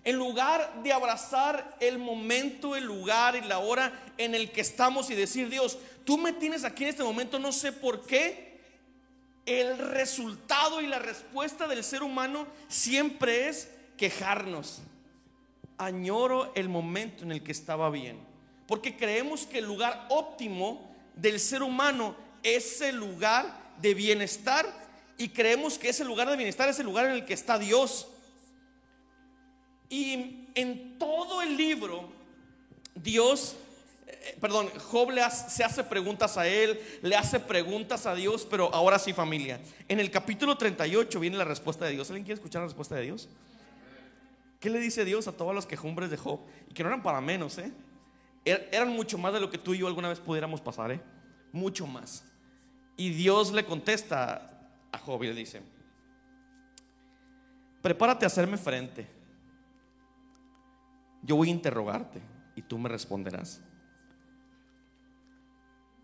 En 0.02 0.16
lugar 0.16 0.82
de 0.82 0.94
abrazar 0.94 1.76
el 1.78 1.98
momento, 1.98 2.74
el 2.74 2.84
lugar 2.84 3.36
y 3.36 3.42
la 3.42 3.58
hora 3.58 3.92
en 4.16 4.34
el 4.34 4.50
que 4.50 4.62
estamos 4.62 5.10
y 5.10 5.14
decir, 5.14 5.50
Dios, 5.50 5.76
tú 6.06 6.16
me 6.16 6.32
tienes 6.32 6.64
aquí 6.64 6.84
en 6.84 6.88
este 6.88 7.04
momento, 7.04 7.38
no 7.38 7.52
sé 7.52 7.70
por 7.70 8.06
qué, 8.06 8.62
el 9.44 9.76
resultado 9.76 10.80
y 10.80 10.86
la 10.86 11.00
respuesta 11.00 11.68
del 11.68 11.84
ser 11.84 12.02
humano 12.02 12.46
siempre 12.66 13.50
es 13.50 13.68
quejarnos. 13.98 14.80
Añoro 15.76 16.50
el 16.54 16.70
momento 16.70 17.24
en 17.24 17.32
el 17.32 17.42
que 17.42 17.52
estaba 17.52 17.90
bien. 17.90 18.31
Porque 18.66 18.96
creemos 18.96 19.46
que 19.46 19.58
el 19.58 19.64
lugar 19.64 20.06
óptimo 20.08 20.90
del 21.14 21.38
ser 21.40 21.62
humano 21.62 22.16
es 22.42 22.80
el 22.80 22.96
lugar 22.96 23.74
de 23.80 23.94
bienestar 23.94 24.66
y 25.18 25.28
creemos 25.28 25.78
que 25.78 25.88
ese 25.88 26.04
lugar 26.04 26.28
de 26.28 26.36
bienestar 26.36 26.68
es 26.68 26.78
el 26.78 26.86
lugar 26.86 27.06
en 27.06 27.12
el 27.12 27.24
que 27.24 27.34
está 27.34 27.58
Dios. 27.58 28.08
Y 29.88 30.46
en 30.54 30.98
todo 30.98 31.42
el 31.42 31.56
libro, 31.56 32.08
Dios, 32.94 33.56
eh, 34.06 34.36
perdón, 34.40 34.70
Job 34.78 35.10
le 35.10 35.22
se 35.30 35.64
hace 35.64 35.84
preguntas 35.84 36.38
a 36.38 36.48
él, 36.48 36.80
le 37.02 37.14
hace 37.14 37.38
preguntas 37.40 38.06
a 38.06 38.14
Dios, 38.14 38.46
pero 38.50 38.74
ahora 38.74 38.98
sí 38.98 39.12
familia. 39.12 39.60
En 39.88 40.00
el 40.00 40.10
capítulo 40.10 40.56
38 40.56 41.20
viene 41.20 41.36
la 41.36 41.44
respuesta 41.44 41.84
de 41.84 41.92
Dios. 41.92 42.08
¿Alguien 42.08 42.24
quiere 42.24 42.36
escuchar 42.36 42.62
la 42.62 42.68
respuesta 42.68 42.94
de 42.94 43.02
Dios? 43.02 43.28
¿Qué 44.60 44.70
le 44.70 44.78
dice 44.78 45.04
Dios 45.04 45.28
a 45.28 45.32
todos 45.32 45.54
los 45.54 45.66
quejumbres 45.66 46.08
de 46.10 46.16
Job? 46.16 46.40
Y 46.70 46.74
que 46.74 46.82
no 46.82 46.88
eran 46.88 47.02
para 47.02 47.20
menos, 47.20 47.58
¿eh? 47.58 47.72
Er, 48.44 48.68
eran 48.72 48.90
mucho 48.90 49.18
más 49.18 49.32
de 49.32 49.40
lo 49.40 49.50
que 49.50 49.58
tú 49.58 49.74
y 49.74 49.78
yo 49.78 49.86
alguna 49.86 50.08
vez 50.08 50.20
pudiéramos 50.20 50.60
pasar, 50.60 50.90
¿eh? 50.90 51.00
Mucho 51.52 51.86
más. 51.86 52.24
Y 52.96 53.10
Dios 53.10 53.52
le 53.52 53.64
contesta 53.64 54.68
a 54.90 54.98
Job 54.98 55.22
y 55.22 55.28
le 55.28 55.34
dice, 55.34 55.62
prepárate 57.80 58.24
a 58.24 58.28
hacerme 58.28 58.56
frente. 58.56 59.08
Yo 61.22 61.36
voy 61.36 61.48
a 61.48 61.52
interrogarte 61.52 62.20
y 62.56 62.62
tú 62.62 62.78
me 62.78 62.88
responderás. 62.88 63.60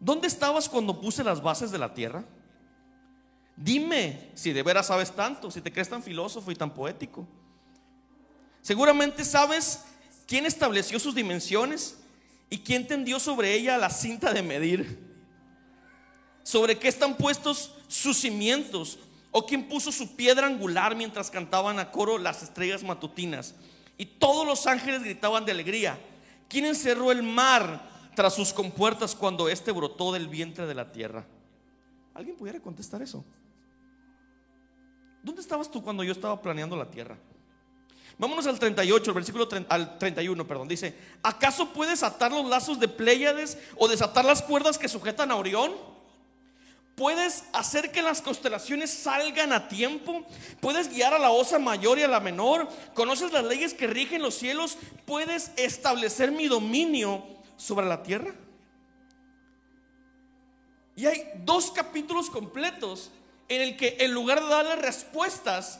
¿Dónde 0.00 0.28
estabas 0.28 0.68
cuando 0.68 1.00
puse 1.00 1.24
las 1.24 1.42
bases 1.42 1.70
de 1.70 1.78
la 1.78 1.92
tierra? 1.92 2.24
Dime 3.56 4.30
si 4.34 4.52
de 4.52 4.62
veras 4.62 4.86
sabes 4.86 5.10
tanto, 5.10 5.50
si 5.50 5.60
te 5.60 5.72
crees 5.72 5.88
tan 5.88 6.02
filósofo 6.02 6.52
y 6.52 6.54
tan 6.54 6.72
poético. 6.72 7.26
Seguramente 8.62 9.24
sabes 9.24 9.84
quién 10.26 10.46
estableció 10.46 11.00
sus 11.00 11.14
dimensiones 11.14 11.98
¿Y 12.50 12.58
quién 12.58 12.86
tendió 12.86 13.20
sobre 13.20 13.54
ella 13.54 13.76
la 13.76 13.90
cinta 13.90 14.32
de 14.32 14.42
medir? 14.42 15.06
¿Sobre 16.42 16.78
qué 16.78 16.88
están 16.88 17.16
puestos 17.16 17.74
sus 17.88 18.16
cimientos? 18.16 18.98
¿O 19.30 19.44
quién 19.44 19.68
puso 19.68 19.92
su 19.92 20.16
piedra 20.16 20.46
angular 20.46 20.96
mientras 20.96 21.30
cantaban 21.30 21.78
a 21.78 21.90
coro 21.90 22.16
las 22.16 22.42
estrellas 22.42 22.82
matutinas? 22.82 23.54
Y 23.98 24.06
todos 24.06 24.46
los 24.46 24.66
ángeles 24.66 25.02
gritaban 25.02 25.44
de 25.44 25.52
alegría. 25.52 25.98
¿Quién 26.48 26.64
encerró 26.64 27.12
el 27.12 27.22
mar 27.22 27.82
tras 28.14 28.34
sus 28.34 28.52
compuertas 28.52 29.14
cuando 29.14 29.48
éste 29.48 29.70
brotó 29.72 30.12
del 30.12 30.28
vientre 30.28 30.66
de 30.66 30.74
la 30.74 30.90
tierra? 30.90 31.26
¿Alguien 32.14 32.36
pudiera 32.36 32.60
contestar 32.60 33.02
eso? 33.02 33.24
¿Dónde 35.22 35.42
estabas 35.42 35.70
tú 35.70 35.82
cuando 35.82 36.02
yo 36.02 36.12
estaba 36.12 36.40
planeando 36.40 36.76
la 36.76 36.90
tierra? 36.90 37.18
Vámonos 38.18 38.48
al 38.48 38.58
38, 38.58 39.10
el 39.10 39.14
versículo 39.14 39.48
al 39.68 39.96
31, 39.96 40.46
perdón. 40.46 40.66
Dice, 40.66 40.94
¿acaso 41.22 41.72
puedes 41.72 42.02
atar 42.02 42.32
los 42.32 42.48
lazos 42.48 42.80
de 42.80 42.88
Pléyades 42.88 43.58
o 43.76 43.86
desatar 43.86 44.24
las 44.24 44.42
cuerdas 44.42 44.76
que 44.76 44.88
sujetan 44.88 45.30
a 45.30 45.36
Orión? 45.36 45.72
¿Puedes 46.96 47.44
hacer 47.52 47.92
que 47.92 48.02
las 48.02 48.20
constelaciones 48.20 48.90
salgan 48.90 49.52
a 49.52 49.68
tiempo? 49.68 50.26
¿Puedes 50.60 50.90
guiar 50.92 51.14
a 51.14 51.20
la 51.20 51.30
osa 51.30 51.60
mayor 51.60 52.00
y 52.00 52.02
a 52.02 52.08
la 52.08 52.18
menor? 52.18 52.68
¿Conoces 52.92 53.30
las 53.30 53.44
leyes 53.44 53.72
que 53.72 53.86
rigen 53.86 54.20
los 54.20 54.34
cielos? 54.34 54.76
¿Puedes 55.06 55.52
establecer 55.56 56.32
mi 56.32 56.48
dominio 56.48 57.24
sobre 57.56 57.86
la 57.86 58.02
tierra? 58.02 58.34
Y 60.96 61.06
hay 61.06 61.22
dos 61.44 61.70
capítulos 61.70 62.30
completos 62.30 63.12
en 63.48 63.62
el 63.62 63.76
que 63.76 63.98
en 64.00 64.12
lugar 64.12 64.42
de 64.42 64.48
darle 64.48 64.74
respuestas, 64.74 65.78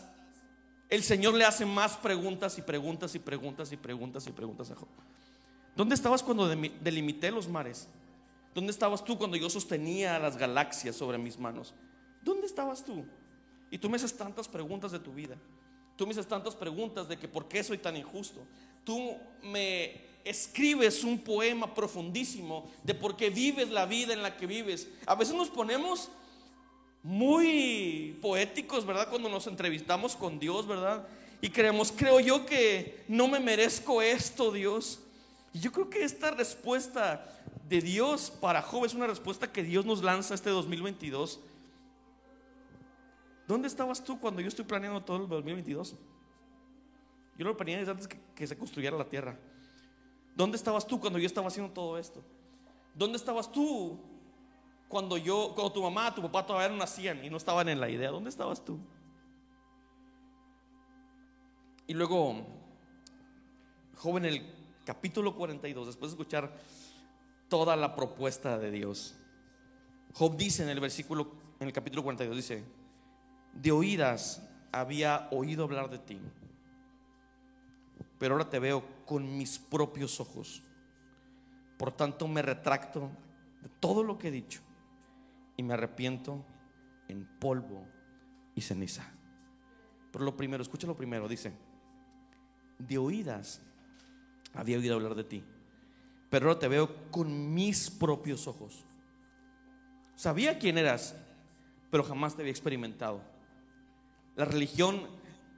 el 0.88 1.03
Señor 1.03 1.35
le 1.35 1.44
hace 1.44 1.66
más 1.66 1.96
preguntas 1.96 2.57
y 2.59 2.62
preguntas 2.62 3.14
y 3.14 3.18
preguntas 3.18 3.72
y 3.72 3.77
preguntas 3.77 4.27
y 4.27 4.33
preguntas 4.33 4.70
a 4.70 4.74
Job. 4.74 4.88
¿Dónde 5.77 5.94
estabas 5.94 6.22
cuando 6.22 6.48
delimité 6.48 7.31
los 7.31 7.48
mares? 7.48 7.88
¿Dónde 8.55 8.72
estabas 8.72 9.05
tú 9.05 9.16
cuando 9.18 9.37
yo 9.37 9.48
sostenía 9.51 10.18
las 10.18 10.37
galaxias 10.37 10.96
sobre 10.96 11.18
mis 11.18 11.38
manos? 11.38 11.74
¿Dónde 12.22 12.46
estabas 12.46 12.85
tú? 12.85 13.05
Y 13.70 13.79
tú 13.79 13.88
me 13.88 13.96
haces 13.96 14.16
tantas 14.16 14.48
preguntas 14.48 14.90
de 14.90 14.98
tu 14.98 15.12
vida. 15.12 15.37
Tú 15.96 16.07
me 16.07 16.12
haces 16.12 16.27
tantas 16.27 16.57
preguntas 16.57 17.09
de 17.09 17.18
que 17.18 17.29
por 17.29 17.46
qué 17.48 17.62
soy 17.62 17.79
tan 17.79 17.96
injusto. 17.96 18.40
Tú 18.85 19.16
me 19.42 20.01
escribes 20.24 21.05
un 21.05 21.18
poema 21.18 21.74
profundísimo 21.74 22.70
de 22.83 22.94
por 22.94 23.16
qué 23.16 23.31
vives 23.31 23.70
la 23.70 23.87
vida 23.87 24.12
en 24.12 24.22
la 24.22 24.37
que 24.37 24.46
vives. 24.46 24.88
A 25.07 25.14
veces 25.14 25.35
nos 25.35 25.51
ponemos 25.51 26.09
muy 27.03 28.19
poéticos, 28.21 28.85
¿verdad? 28.85 29.09
Cuando 29.09 29.29
nos 29.29 29.47
entrevistamos 29.47 30.17
con 30.17 30.39
Dios, 30.39 30.67
¿verdad? 30.67 31.07
Y 31.41 31.51
creemos, 31.51 31.93
creo 31.93 32.21
yo 32.21 32.45
que 32.45 33.05
no 33.09 33.29
me 33.29 33.41
merezco 33.41 34.03
esto, 34.03 34.51
Dios. 34.51 35.01
Y 35.53 35.61
yo 35.61 35.73
creo 35.73 35.89
que 35.89 36.05
esta 36.05 36.31
respuesta 36.31 37.25
de 37.69 37.81
Dios 37.81 38.31
para 38.31 38.63
Job 38.63 38.85
es 38.85 38.95
una 38.95 39.07
respuesta 39.07 39.53
que 39.53 39.63
Dios 39.63 39.85
nos 39.85 40.03
lanza 40.03 40.35
este 40.35 40.51
2022. 40.51 41.41
¿Dónde 43.47 43.69
estabas 43.69 44.03
tú 44.03 44.21
cuando 44.21 44.41
yo 44.41 44.49
estoy 44.49 44.65
planeando 44.65 45.03
todo 45.03 45.23
el 45.23 45.29
2022? 45.29 45.95
Yo 47.39 47.45
lo 47.45 47.57
planeé 47.57 47.79
desde 47.79 47.93
antes 47.93 48.09
que, 48.09 48.19
que 48.35 48.47
se 48.47 48.59
construyera 48.59 48.97
la 48.99 49.09
tierra. 49.09 49.39
¿Dónde 50.35 50.57
estabas 50.57 50.87
tú 50.87 51.01
cuando 51.01 51.19
yo 51.19 51.27
estaba 51.27 51.49
haciendo 51.49 51.73
todo 51.73 51.97
esto? 51.99 52.23
¿Dónde 52.95 53.17
estabas 53.17 53.51
tú 53.51 53.99
cuando 54.88 55.18
yo, 55.18 55.53
cuando 55.55 55.72
tu 55.72 55.83
mamá, 55.83 56.14
tu 56.14 56.22
papá 56.22 56.46
todavía 56.46 56.70
no 56.70 56.77
nacían 56.77 57.22
y 57.22 57.29
no 57.29 57.37
estaban 57.37 57.68
en 57.68 57.79
la 57.79 57.90
idea? 57.90 58.11
¿Dónde 58.11 58.31
estabas 58.31 58.64
tú? 58.64 58.79
Y 61.87 61.94
luego, 61.94 62.42
joven, 63.96 64.24
el 64.24 64.55
capítulo 64.85 65.35
42, 65.35 65.87
después 65.87 66.11
de 66.11 66.14
escuchar 66.14 66.53
toda 67.48 67.77
la 67.77 67.94
propuesta 67.94 68.59
de 68.59 68.70
Dios, 68.70 69.14
Job 70.14 70.37
dice 70.37 70.62
en 70.62 70.70
el 70.70 70.81
versículo, 70.81 71.33
en 71.61 71.66
el 71.66 71.72
capítulo 71.72 72.03
42, 72.03 72.37
dice, 72.37 72.64
de 73.53 73.70
oídas 73.70 74.42
había 74.72 75.29
oído 75.31 75.64
hablar 75.64 75.90
de 75.90 75.98
ti, 75.98 76.18
pero 78.18 78.35
ahora 78.35 78.48
te 78.48 78.59
veo 78.59 78.85
con 79.05 79.37
mis 79.37 79.59
propios 79.59 80.18
ojos. 80.18 80.62
Por 81.79 81.92
tanto, 81.92 82.27
me 82.27 82.42
retracto 82.42 83.11
de 83.62 83.68
todo 83.81 84.03
lo 84.03 84.18
que 84.18 84.29
he 84.29 84.33
dicho 84.33 84.61
y 85.59 85.62
me 85.62 85.75
arrepiento 85.75 86.42
en 87.09 87.27
polvo 87.38 87.85
y 88.55 88.62
ceniza. 88.62 89.05
Pero 90.12 90.25
lo 90.25 90.37
primero, 90.37 90.62
escucha 90.62 90.87
lo 90.87 90.97
primero, 90.97 91.29
dice, 91.29 91.53
de 92.79 92.97
oídas 92.97 93.61
había 94.55 94.79
oído 94.79 94.94
hablar 94.94 95.16
de 95.16 95.25
ti, 95.25 95.44
pero 96.31 96.49
ahora 96.49 96.61
te 96.61 96.68
veo 96.68 97.11
con 97.11 97.53
mis 97.53 97.90
propios 97.90 98.47
ojos. 98.47 98.85
Sabía 100.14 100.59
quién 100.59 100.79
eras, 100.79 101.16
pero 101.90 102.05
jamás 102.05 102.37
te 102.37 102.42
había 102.42 102.53
experimentado. 102.53 103.21
La 104.37 104.44
religión 104.44 105.09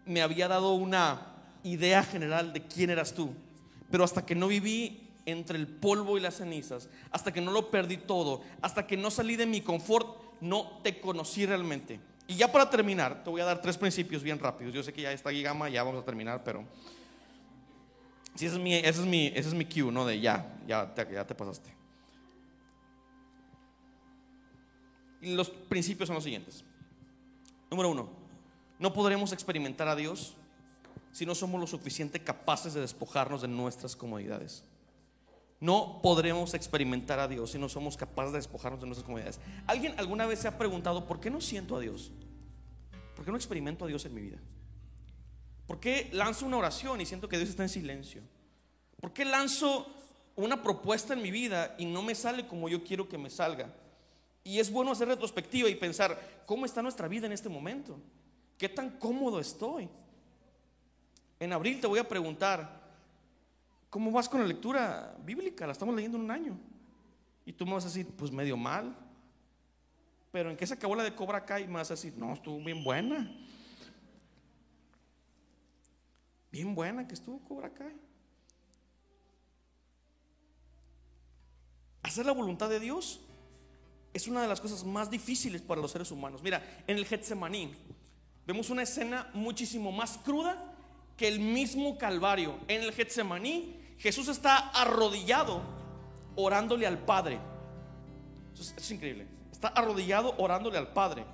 me 0.07 0.23
había 0.23 0.49
dado 0.49 0.73
una 0.73 1.27
idea 1.63 2.03
general 2.03 2.55
de 2.55 2.67
quién 2.67 2.89
eras 2.89 3.13
tú, 3.13 3.35
pero 3.91 4.03
hasta 4.03 4.25
que 4.25 4.35
no 4.35 4.49
viví 4.49 5.10
entre 5.27 5.59
el 5.59 5.67
polvo 5.67 6.17
y 6.17 6.21
las 6.21 6.37
cenizas, 6.37 6.89
hasta 7.11 7.33
que 7.33 7.41
no 7.41 7.51
lo 7.51 7.71
perdí 7.71 7.97
todo, 7.97 8.43
hasta 8.63 8.87
que 8.87 8.97
no 8.97 9.11
salí 9.11 9.37
de 9.37 9.47
mi 9.47 9.61
confort, 9.61 10.17
no 10.41 10.81
te 10.83 11.01
conocí 11.01 11.47
realmente. 11.47 12.01
Y 12.27 12.37
ya 12.37 12.51
para 12.51 12.71
terminar, 12.71 13.25
te 13.25 13.31
voy 13.31 13.41
a 13.41 13.45
dar 13.45 13.61
tres 13.61 13.77
principios 13.77 14.23
bien 14.23 14.39
rápidos. 14.39 14.73
Yo 14.73 14.83
sé 14.83 14.93
que 14.93 15.03
ya 15.03 15.13
está 15.13 15.33
gama, 15.33 15.69
ya 15.69 15.83
vamos 15.83 16.03
a 16.03 16.05
terminar, 16.05 16.45
pero 16.45 16.65
ese 18.37 18.47
es 18.47 18.59
mi, 18.59 18.75
ese 18.75 18.89
es 18.89 19.07
mi, 19.07 19.27
ese 19.29 19.49
es 19.49 19.55
mi 19.55 19.65
cue, 19.65 19.91
¿no? 19.91 20.07
De 20.07 20.21
ya, 20.21 20.57
ya 20.67 20.95
te, 20.95 21.13
ya 21.13 21.27
te 21.27 21.35
pasaste. 21.35 21.75
Y 25.21 25.35
los 25.35 25.51
principios 25.51 26.07
son 26.07 26.15
los 26.15 26.25
siguientes. 26.25 26.65
Número 27.71 27.91
uno, 27.91 28.09
no 28.79 28.93
podremos 28.93 29.33
experimentar 29.33 29.89
a 29.89 29.97
Dios 29.97 30.35
si 31.13 31.27
no 31.27 31.35
somos 31.35 31.61
lo 31.61 31.67
suficiente 31.67 32.23
capaces 32.23 32.75
de 32.75 32.81
despojarnos 32.81 33.43
de 33.43 33.49
nuestras 33.49 33.97
comodidades. 33.97 34.65
No 35.61 36.01
podremos 36.03 36.55
experimentar 36.55 37.19
a 37.21 37.29
Dios 37.29 37.51
si 37.51 37.59
no 37.59 37.69
somos 37.69 37.99
capaces 37.99 38.33
de 38.33 38.39
despojarnos 38.39 38.81
de 38.81 38.87
nuestras 38.87 39.05
comodidades. 39.05 39.41
¿Alguien 39.67 39.95
alguna 39.99 40.27
vez 40.27 40.39
se 40.39 40.49
ha 40.49 40.57
preguntado 40.57 41.07
por 41.07 41.21
qué 41.21 41.31
no 41.31 41.43
siento 41.43 41.77
a 41.77 41.81
Dios? 41.81 42.11
¿Por 43.15 43.27
qué 43.27 43.31
no 43.31 43.37
experimento 43.37 43.85
a 43.85 43.89
Dios 43.89 44.07
en 44.07 44.15
mi 44.15 44.23
vida? 44.23 44.39
¿Por 45.67 45.79
qué 45.79 46.09
lanzo 46.13 46.47
una 46.47 46.57
oración 46.57 47.03
y 47.03 47.07
siento 47.07 47.29
que 47.29 47.37
Dios 47.37 47.51
está 47.51 47.63
en 47.63 47.69
silencio? 47.69 48.23
¿Por 48.99 49.13
qué 49.13 49.27
lanzo 49.27 49.87
una 50.35 50.63
propuesta 50.63 51.13
en 51.13 51.21
mi 51.21 51.31
vida 51.31 51.75
y 51.79 51.85
no 51.85 52.03
me 52.03 52.15
sale 52.15 52.47
como 52.47 52.71
yo 52.71 52.83
quiero 52.83 53.07
que 53.07 53.19
me 53.19 53.29
salga? 53.29 53.75
Y 54.43 54.59
es 54.59 54.73
bueno 54.73 54.93
hacer 54.93 55.09
retrospectiva 55.09 55.69
y 55.69 55.75
pensar, 55.75 56.43
¿cómo 56.47 56.65
está 56.65 56.81
nuestra 56.81 57.07
vida 57.07 57.27
en 57.27 57.33
este 57.33 57.51
momento? 57.51 58.01
¿Qué 58.57 58.71
tan 58.71 58.99
cómodo 58.99 59.39
estoy? 59.39 59.91
En 61.39 61.53
abril 61.53 61.81
te 61.81 61.87
voy 61.87 61.99
a 61.99 62.09
preguntar, 62.09 62.80
¿cómo 63.91 64.13
vas 64.13 64.29
con 64.29 64.41
la 64.41 64.47
lectura 64.47 65.17
bíblica? 65.25 65.67
La 65.67 65.73
estamos 65.73 65.95
leyendo 65.95 66.17
en 66.17 66.25
un 66.25 66.31
año. 66.31 66.59
Y 67.45 67.53
tú 67.53 67.67
me 67.67 67.75
vas 67.75 67.85
a 67.85 67.89
decir, 67.89 68.07
pues 68.07 68.31
medio 68.31 68.57
mal. 68.57 68.97
Pero 70.31 70.51
¿en 70.51 70.57
qué 70.57 70.67
se 70.67 70.75
acabó 70.75 70.95
la 70.95 71.03
de 71.03 71.15
Cobra 71.15 71.45
Kai? 71.45 71.67
Me 71.67 71.75
vas 71.75 71.91
a 71.91 71.95
decir, 71.95 72.15
no, 72.17 72.33
estuvo 72.33 72.63
bien 72.65 72.85
buena. 72.85 73.37
Bien 76.53 76.75
buena 76.75 77.07
que 77.07 77.15
estuvo 77.15 77.41
Cobra 77.41 77.71
Kai. 77.71 77.97
Hacer 82.03 82.25
la 82.25 82.33
voluntad 82.33 82.69
de 82.69 82.81
Dios 82.81 83.21
es 84.13 84.27
una 84.29 84.43
de 84.43 84.49
las 84.49 84.61
cosas 84.61 84.85
más 84.85 85.11
difíciles 85.11 85.63
para 85.63 85.81
los 85.81 85.91
seres 85.91 86.11
humanos. 86.11 86.43
Mira, 86.43 86.63
en 86.87 86.97
el 86.97 87.07
Getsemaní 87.07 87.73
vemos 88.47 88.71
una 88.71 88.83
escena 88.83 89.31
muchísimo 89.35 89.93
más 89.93 90.19
cruda 90.19 90.77
que 91.17 91.29
el 91.29 91.41
mismo 91.41 91.99
Calvario. 91.99 92.59
En 92.67 92.83
el 92.83 92.93
Getsemaní 92.93 93.80
Jesús 94.01 94.29
está 94.29 94.71
arrodillado 94.71 95.61
orándole 96.35 96.87
al 96.87 96.99
Padre. 96.99 97.39
Es, 98.59 98.91
increíble. 98.91 99.27
Está 99.53 99.69
arrodillado 99.69 100.35
orándole 100.39 100.79
al 100.79 100.89
Padre, 100.89 101.25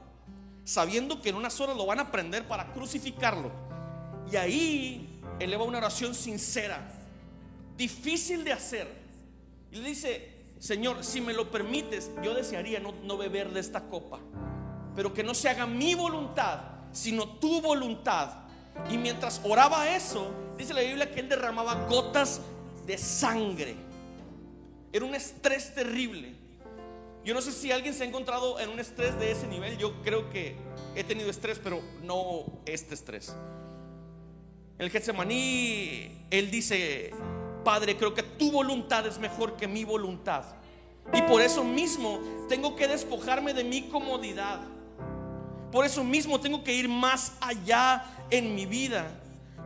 sabiendo 0.64 1.22
que 1.22 1.28
en 1.28 1.36
unas 1.36 1.60
horas 1.60 1.76
lo 1.76 1.86
van 1.86 2.00
a 2.00 2.10
prender 2.10 2.46
para 2.48 2.72
crucificarlo. 2.72 3.52
Y 4.30 4.36
ahí 4.36 5.20
eleva 5.38 5.62
una 5.62 5.78
oración 5.78 6.12
sincera, 6.12 6.90
difícil 7.76 8.42
de 8.42 8.52
hacer. 8.52 8.92
Y 9.70 9.76
le 9.76 9.90
dice, 9.90 10.36
Señor, 10.58 11.04
si 11.04 11.20
me 11.20 11.32
lo 11.32 11.52
permites, 11.52 12.10
yo 12.20 12.34
desearía 12.34 12.80
no, 12.80 13.16
beber 13.16 13.52
de 13.52 13.60
esta 13.60 13.82
copa, 13.82 14.18
pero 14.96 15.14
que 15.14 15.22
no 15.22 15.34
se 15.34 15.48
haga 15.48 15.66
mi 15.66 15.94
voluntad, 15.94 16.62
sino 16.90 17.28
tu 17.38 17.60
voluntad. 17.60 18.42
Y 18.90 18.98
mientras 18.98 19.40
oraba 19.44 19.94
eso, 19.94 20.32
dice 20.58 20.74
la 20.74 20.80
Biblia 20.80 21.12
que 21.12 21.20
él 21.20 21.28
derramaba 21.28 21.86
gotas 21.86 22.40
de 22.86 22.96
sangre. 22.98 23.74
Era 24.92 25.04
un 25.04 25.14
estrés 25.14 25.74
terrible. 25.74 26.34
Yo 27.24 27.34
no 27.34 27.42
sé 27.42 27.50
si 27.50 27.72
alguien 27.72 27.92
se 27.92 28.04
ha 28.04 28.06
encontrado 28.06 28.60
en 28.60 28.70
un 28.70 28.78
estrés 28.78 29.18
de 29.18 29.32
ese 29.32 29.48
nivel. 29.48 29.76
Yo 29.78 30.00
creo 30.02 30.30
que 30.30 30.56
he 30.94 31.02
tenido 31.02 31.28
estrés, 31.28 31.58
pero 31.58 31.82
no 32.02 32.60
este 32.66 32.94
estrés. 32.94 33.34
El 34.78 34.90
Getsemaní, 34.90 36.26
él 36.30 36.50
dice, 36.50 37.10
Padre, 37.64 37.96
creo 37.96 38.14
que 38.14 38.22
tu 38.22 38.52
voluntad 38.52 39.06
es 39.06 39.18
mejor 39.18 39.56
que 39.56 39.66
mi 39.66 39.84
voluntad. 39.84 40.44
Y 41.12 41.22
por 41.22 41.40
eso 41.40 41.64
mismo 41.64 42.20
tengo 42.48 42.76
que 42.76 42.86
despojarme 42.86 43.54
de 43.54 43.64
mi 43.64 43.88
comodidad. 43.88 44.60
Por 45.72 45.84
eso 45.84 46.04
mismo 46.04 46.40
tengo 46.40 46.62
que 46.62 46.74
ir 46.74 46.88
más 46.88 47.32
allá 47.40 48.04
en 48.30 48.54
mi 48.54 48.66
vida. 48.66 49.10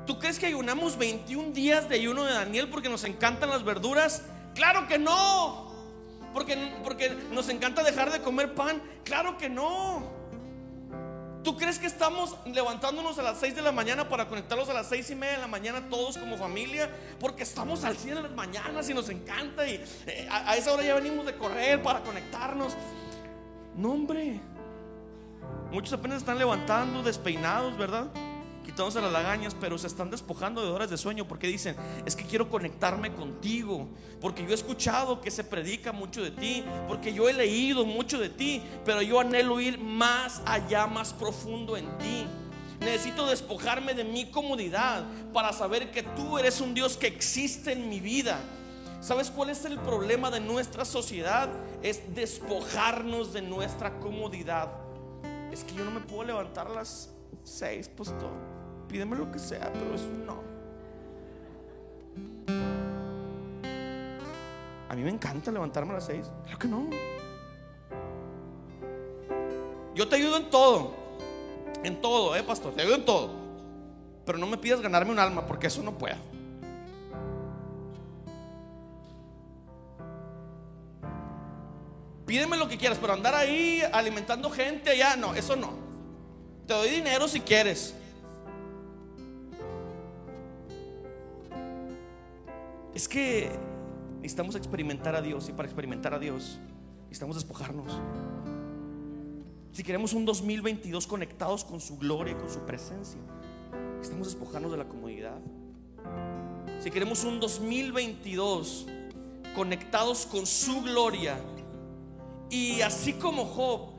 ¿Tú 0.06 0.18
crees 0.18 0.38
que 0.38 0.46
ayunamos 0.46 0.98
21 0.98 1.52
días 1.52 1.88
de 1.88 1.96
ayuno 1.96 2.24
de 2.24 2.32
Daniel 2.32 2.68
porque 2.68 2.88
nos 2.88 3.04
encantan 3.04 3.50
las 3.50 3.64
verduras? 3.64 4.22
Claro 4.54 4.86
que 4.88 4.98
no. 4.98 5.70
Porque, 6.32 6.56
porque 6.84 7.10
nos 7.30 7.48
encanta 7.48 7.82
dejar 7.82 8.12
de 8.12 8.20
comer 8.20 8.54
pan. 8.54 8.82
Claro 9.04 9.36
que 9.36 9.48
no. 9.48 10.20
¿Tú 11.42 11.56
crees 11.56 11.78
que 11.78 11.86
estamos 11.86 12.36
levantándonos 12.44 13.18
a 13.18 13.22
las 13.22 13.38
6 13.38 13.56
de 13.56 13.62
la 13.62 13.72
mañana 13.72 14.08
para 14.08 14.28
conectarlos 14.28 14.68
a 14.68 14.74
las 14.74 14.88
6 14.88 15.10
y 15.10 15.14
media 15.14 15.36
de 15.36 15.40
la 15.40 15.46
mañana 15.46 15.88
todos 15.88 16.18
como 16.18 16.36
familia? 16.36 16.90
Porque 17.18 17.44
estamos 17.44 17.82
al 17.84 17.96
100 17.96 18.16
de 18.16 18.22
las 18.22 18.32
mañanas 18.32 18.90
y 18.90 18.94
nos 18.94 19.08
encanta 19.08 19.66
y 19.66 19.82
eh, 20.06 20.28
a, 20.30 20.56
esa 20.56 20.72
hora 20.72 20.82
ya 20.82 20.94
venimos 20.96 21.24
de 21.24 21.34
correr 21.34 21.82
para 21.82 22.00
conectarnos. 22.00 22.74
No, 23.74 23.92
hombre. 23.92 24.38
Muchos 25.72 25.94
apenas 25.94 26.18
están 26.18 26.38
levantando, 26.38 27.02
despeinados, 27.02 27.76
¿verdad? 27.78 28.08
Quitándose 28.70 29.00
las 29.00 29.10
lagañas, 29.10 29.56
pero 29.60 29.76
se 29.78 29.88
están 29.88 30.10
despojando 30.10 30.62
de 30.62 30.70
horas 30.70 30.88
de 30.88 30.96
sueño 30.96 31.26
porque 31.26 31.48
dicen, 31.48 31.74
es 32.06 32.14
que 32.14 32.24
quiero 32.24 32.48
conectarme 32.48 33.12
contigo, 33.12 33.88
porque 34.20 34.44
yo 34.44 34.50
he 34.50 34.54
escuchado 34.54 35.20
que 35.20 35.32
se 35.32 35.42
predica 35.42 35.90
mucho 35.90 36.22
de 36.22 36.30
ti, 36.30 36.64
porque 36.86 37.12
yo 37.12 37.28
he 37.28 37.32
leído 37.32 37.84
mucho 37.84 38.20
de 38.20 38.30
ti, 38.30 38.62
pero 38.84 39.02
yo 39.02 39.18
anhelo 39.18 39.60
ir 39.60 39.78
más 39.78 40.40
allá, 40.46 40.86
más 40.86 41.12
profundo 41.12 41.76
en 41.76 41.86
ti. 41.98 42.26
Necesito 42.78 43.26
despojarme 43.26 43.92
de 43.92 44.04
mi 44.04 44.30
comodidad 44.30 45.04
para 45.32 45.52
saber 45.52 45.90
que 45.90 46.04
tú 46.04 46.38
eres 46.38 46.60
un 46.60 46.72
Dios 46.72 46.96
que 46.96 47.08
existe 47.08 47.72
en 47.72 47.88
mi 47.88 47.98
vida. 47.98 48.38
¿Sabes 49.00 49.30
cuál 49.30 49.50
es 49.50 49.64
el 49.64 49.80
problema 49.80 50.30
de 50.30 50.38
nuestra 50.38 50.84
sociedad? 50.84 51.48
Es 51.82 52.14
despojarnos 52.14 53.32
de 53.32 53.42
nuestra 53.42 53.98
comodidad. 53.98 54.70
Es 55.50 55.64
que 55.64 55.74
yo 55.74 55.84
no 55.84 55.90
me 55.90 56.00
puedo 56.00 56.22
levantar 56.22 56.68
a 56.68 56.74
las 56.74 57.10
seis, 57.42 57.90
pues 57.94 58.12
Pídeme 58.90 59.16
lo 59.16 59.30
que 59.30 59.38
sea, 59.38 59.72
pero 59.72 59.94
es 59.94 60.02
un 60.02 60.26
no. 60.26 60.42
A 64.88 64.96
mí 64.96 65.02
me 65.02 65.10
encanta 65.10 65.52
levantarme 65.52 65.92
a 65.92 65.94
las 65.94 66.06
seis. 66.06 66.28
Claro 66.42 66.58
que 66.58 66.66
no. 66.66 66.90
Yo 69.94 70.08
te 70.08 70.16
ayudo 70.16 70.38
en 70.38 70.50
todo. 70.50 70.94
En 71.84 72.00
todo, 72.00 72.34
eh, 72.34 72.42
pastor. 72.42 72.74
Te 72.74 72.82
ayudo 72.82 72.96
en 72.96 73.04
todo. 73.04 73.30
Pero 74.26 74.38
no 74.38 74.48
me 74.48 74.58
pidas 74.58 74.80
ganarme 74.80 75.12
un 75.12 75.20
alma 75.20 75.46
porque 75.46 75.68
eso 75.68 75.82
no 75.84 75.96
puedo. 75.96 76.16
Pídeme 82.26 82.56
lo 82.56 82.68
que 82.68 82.76
quieras, 82.76 82.98
pero 83.00 83.12
andar 83.12 83.36
ahí 83.36 83.82
alimentando 83.92 84.50
gente 84.50 84.90
allá, 84.90 85.14
no, 85.16 85.34
eso 85.34 85.54
no. 85.54 85.72
Te 86.66 86.74
doy 86.74 86.90
dinero 86.90 87.28
si 87.28 87.40
quieres. 87.40 87.94
Es 92.94 93.08
que 93.08 93.50
necesitamos 94.16 94.54
experimentar 94.56 95.14
a 95.14 95.22
Dios 95.22 95.48
y 95.48 95.52
para 95.52 95.66
experimentar 95.66 96.14
a 96.14 96.18
Dios 96.18 96.58
necesitamos 97.04 97.36
despojarnos. 97.36 98.00
Si 99.72 99.84
queremos 99.84 100.12
un 100.12 100.24
2022 100.24 101.06
conectados 101.06 101.64
con 101.64 101.80
su 101.80 101.96
gloria 101.96 102.32
y 102.32 102.36
con 102.36 102.50
su 102.50 102.60
presencia, 102.60 103.20
necesitamos 103.94 104.26
despojarnos 104.26 104.72
de 104.72 104.78
la 104.78 104.88
comodidad. 104.88 105.38
Si 106.80 106.90
queremos 106.90 107.24
un 107.24 107.38
2022 107.38 108.86
conectados 109.54 110.26
con 110.26 110.46
su 110.46 110.82
gloria 110.82 111.38
y 112.48 112.80
así 112.80 113.12
como 113.12 113.44
Job, 113.44 113.92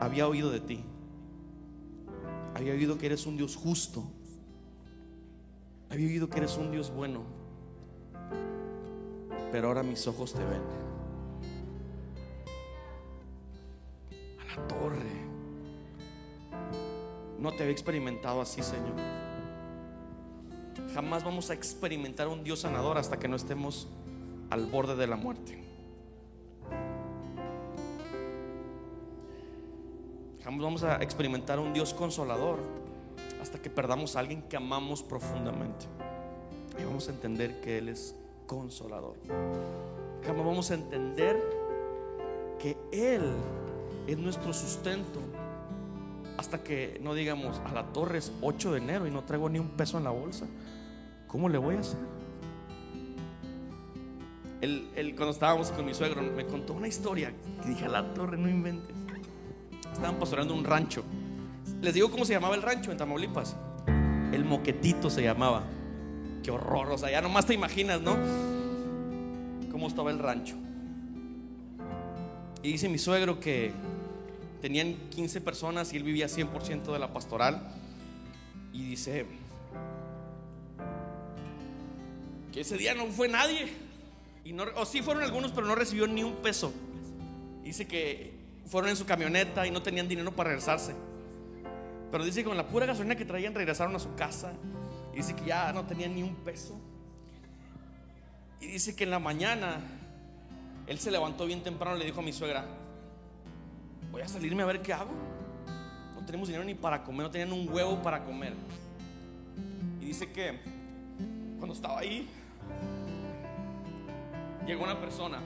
había 0.00 0.26
oído 0.26 0.50
de 0.50 0.60
ti, 0.60 0.80
había 2.54 2.72
oído 2.72 2.96
que 2.98 3.06
eres 3.06 3.26
un 3.26 3.36
Dios 3.36 3.56
justo, 3.56 4.04
había 5.94 6.08
oído 6.08 6.28
que 6.28 6.38
eres 6.38 6.56
un 6.56 6.72
Dios 6.72 6.92
bueno, 6.92 7.22
pero 9.52 9.68
ahora 9.68 9.84
mis 9.84 10.04
ojos 10.08 10.32
te 10.32 10.44
ven. 10.44 10.62
A 14.40 14.60
la 14.60 14.68
torre. 14.68 15.24
No 17.38 17.52
te 17.52 17.62
había 17.62 17.72
experimentado 17.72 18.40
así, 18.40 18.60
Señor. 18.62 18.94
Jamás 20.92 21.22
vamos 21.22 21.50
a 21.50 21.54
experimentar 21.54 22.26
un 22.26 22.42
Dios 22.42 22.60
sanador 22.60 22.98
hasta 22.98 23.18
que 23.18 23.28
no 23.28 23.36
estemos 23.36 23.86
al 24.50 24.66
borde 24.66 24.96
de 24.96 25.06
la 25.06 25.16
muerte. 25.16 25.62
Jamás 30.42 30.60
vamos 30.60 30.82
a 30.82 30.96
experimentar 31.02 31.60
un 31.60 31.72
Dios 31.72 31.94
consolador 31.94 32.83
hasta 33.44 33.60
que 33.60 33.68
perdamos 33.68 34.16
a 34.16 34.20
alguien 34.20 34.40
que 34.40 34.56
amamos 34.56 35.02
profundamente. 35.02 35.84
Y 36.80 36.84
vamos 36.84 37.08
a 37.08 37.10
entender 37.10 37.60
que 37.60 37.76
Él 37.76 37.90
es 37.90 38.16
consolador. 38.46 39.16
Vamos 40.26 40.70
a 40.70 40.74
entender 40.74 41.38
que 42.58 42.74
Él 42.90 43.34
es 44.06 44.16
nuestro 44.16 44.54
sustento 44.54 45.20
hasta 46.38 46.64
que 46.64 46.98
no 47.02 47.12
digamos 47.12 47.60
a 47.66 47.74
la 47.74 47.92
torre 47.92 48.16
es 48.16 48.32
8 48.40 48.72
de 48.72 48.78
enero 48.78 49.06
y 49.06 49.10
no 49.10 49.24
traigo 49.24 49.50
ni 49.50 49.58
un 49.58 49.68
peso 49.68 49.98
en 49.98 50.04
la 50.04 50.10
bolsa. 50.10 50.46
¿Cómo 51.28 51.50
le 51.50 51.58
voy 51.58 51.76
a 51.76 51.80
hacer? 51.80 52.00
Él, 54.62 55.14
cuando 55.14 55.32
estábamos 55.32 55.70
con 55.70 55.84
mi 55.84 55.92
suegro 55.92 56.22
me 56.22 56.46
contó 56.46 56.72
una 56.72 56.88
historia 56.88 57.34
que 57.62 57.68
dije 57.68 57.84
a 57.84 57.88
la 57.88 58.14
torre, 58.14 58.38
no 58.38 58.48
inventes. 58.48 58.96
Estaban 59.92 60.18
pastoreando 60.18 60.54
un 60.54 60.64
rancho. 60.64 61.04
Les 61.84 61.92
digo 61.92 62.10
cómo 62.10 62.24
se 62.24 62.32
llamaba 62.32 62.54
el 62.54 62.62
rancho 62.62 62.90
en 62.90 62.96
Tamaulipas. 62.96 63.56
El 64.32 64.46
moquetito 64.46 65.10
se 65.10 65.22
llamaba. 65.22 65.64
Qué 66.42 66.50
horror, 66.50 66.90
o 66.90 66.96
sea, 66.96 67.10
ya 67.10 67.20
nomás 67.20 67.44
te 67.44 67.52
imaginas, 67.52 68.00
¿no? 68.00 68.16
Cómo 69.70 69.88
estaba 69.88 70.10
el 70.10 70.18
rancho. 70.18 70.56
Y 72.62 72.72
dice 72.72 72.88
mi 72.88 72.96
suegro 72.96 73.38
que 73.38 73.72
tenían 74.62 74.94
15 75.10 75.42
personas 75.42 75.92
y 75.92 75.98
él 75.98 76.04
vivía 76.04 76.26
100% 76.26 76.90
de 76.90 76.98
la 76.98 77.12
pastoral. 77.12 77.60
Y 78.72 78.86
dice 78.86 79.26
que 82.50 82.62
ese 82.62 82.78
día 82.78 82.94
no 82.94 83.08
fue 83.08 83.28
nadie. 83.28 83.68
Y 84.42 84.54
no, 84.54 84.64
o 84.76 84.86
sí 84.86 85.02
fueron 85.02 85.22
algunos, 85.22 85.52
pero 85.52 85.66
no 85.66 85.74
recibió 85.74 86.06
ni 86.06 86.24
un 86.24 86.36
peso. 86.36 86.72
Dice 87.62 87.86
que 87.86 88.32
fueron 88.64 88.88
en 88.88 88.96
su 88.96 89.04
camioneta 89.04 89.66
y 89.66 89.70
no 89.70 89.82
tenían 89.82 90.08
dinero 90.08 90.32
para 90.32 90.48
regresarse. 90.48 90.94
Pero 92.14 92.24
dice 92.24 92.44
que 92.44 92.48
con 92.48 92.56
la 92.56 92.64
pura 92.64 92.86
gasolina 92.86 93.16
que 93.16 93.24
traían 93.24 93.56
regresaron 93.56 93.96
a 93.96 93.98
su 93.98 94.14
casa. 94.14 94.52
Y 95.12 95.16
dice 95.16 95.34
que 95.34 95.46
ya 95.46 95.72
no 95.72 95.84
tenían 95.84 96.14
ni 96.14 96.22
un 96.22 96.36
peso. 96.36 96.80
Y 98.60 98.68
dice 98.68 98.94
que 98.94 99.02
en 99.02 99.10
la 99.10 99.18
mañana 99.18 99.80
él 100.86 101.00
se 101.00 101.10
levantó 101.10 101.44
bien 101.44 101.64
temprano 101.64 101.96
y 101.96 101.98
le 101.98 102.04
dijo 102.04 102.20
a 102.20 102.22
mi 102.22 102.32
suegra, 102.32 102.66
voy 104.12 104.22
a 104.22 104.28
salirme 104.28 104.62
a 104.62 104.66
ver 104.66 104.80
qué 104.80 104.92
hago. 104.92 105.10
No 106.14 106.24
tenemos 106.24 106.46
dinero 106.46 106.64
ni 106.64 106.76
para 106.76 107.02
comer, 107.02 107.22
no 107.22 107.30
tenían 107.32 107.52
un 107.52 107.68
huevo 107.68 108.00
para 108.00 108.22
comer. 108.22 108.54
Y 110.00 110.04
dice 110.04 110.30
que 110.30 110.60
cuando 111.58 111.74
estaba 111.74 111.98
ahí, 111.98 112.28
llegó 114.64 114.84
una 114.84 115.00
persona 115.00 115.40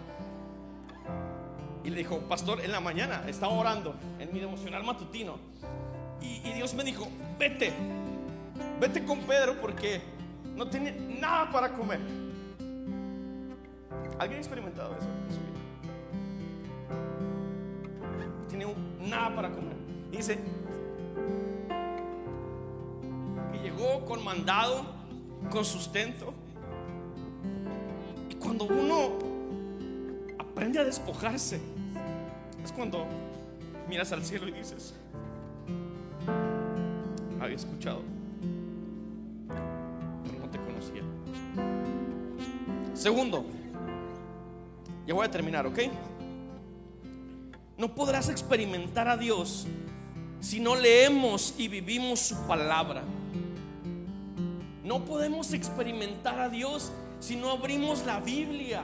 y 1.82 1.88
le 1.88 1.96
dijo, 1.96 2.18
pastor, 2.28 2.60
en 2.60 2.72
la 2.72 2.80
mañana 2.80 3.24
estaba 3.26 3.54
orando 3.54 3.94
en 4.18 4.30
mi 4.34 4.38
devocional 4.38 4.84
matutino 4.84 5.38
y, 6.20 6.52
Dios 6.52 6.74
me 6.74 6.84
dijo, 6.84 7.08
vete, 7.38 7.72
vete 8.80 9.04
con 9.04 9.20
Pedro 9.20 9.60
porque 9.60 10.00
no 10.56 10.68
tiene 10.68 10.92
nada 10.92 11.50
para 11.50 11.72
comer. 11.72 12.00
¿Alguien 14.18 14.38
ha 14.38 14.42
experimentado 14.42 14.96
eso 14.96 15.06
vida? 15.06 15.38
Tiene 18.48 18.66
nada 19.00 19.34
para 19.34 19.50
comer. 19.50 19.76
Dice 20.10 20.38
que 23.52 23.58
llegó 23.58 24.04
con 24.04 24.24
mandado, 24.24 24.84
con 25.50 25.64
sustento 25.64 26.34
cuando 28.38 28.64
uno 28.64 29.10
aprende 30.38 30.78
a 30.78 30.84
despojarse, 30.84 31.60
es 32.64 32.72
cuando 32.72 33.06
miras 33.88 34.12
al 34.12 34.24
cielo 34.24 34.48
y 34.48 34.52
dices, 34.52 34.94
escuchado, 37.58 38.02
pero 40.24 40.38
no 40.38 40.50
te 40.50 40.58
conocía. 40.58 41.02
Segundo, 42.94 43.44
ya 45.06 45.14
voy 45.14 45.26
a 45.26 45.30
terminar, 45.30 45.66
¿ok? 45.66 45.78
No 47.76 47.94
podrás 47.94 48.28
experimentar 48.28 49.08
a 49.08 49.16
Dios 49.16 49.66
si 50.40 50.60
no 50.60 50.74
leemos 50.76 51.54
y 51.58 51.68
vivimos 51.68 52.20
su 52.20 52.36
palabra. 52.46 53.02
No 54.84 55.04
podemos 55.04 55.52
experimentar 55.52 56.40
a 56.40 56.48
Dios 56.48 56.92
si 57.20 57.36
no 57.36 57.50
abrimos 57.50 58.04
la 58.06 58.20
Biblia. 58.20 58.82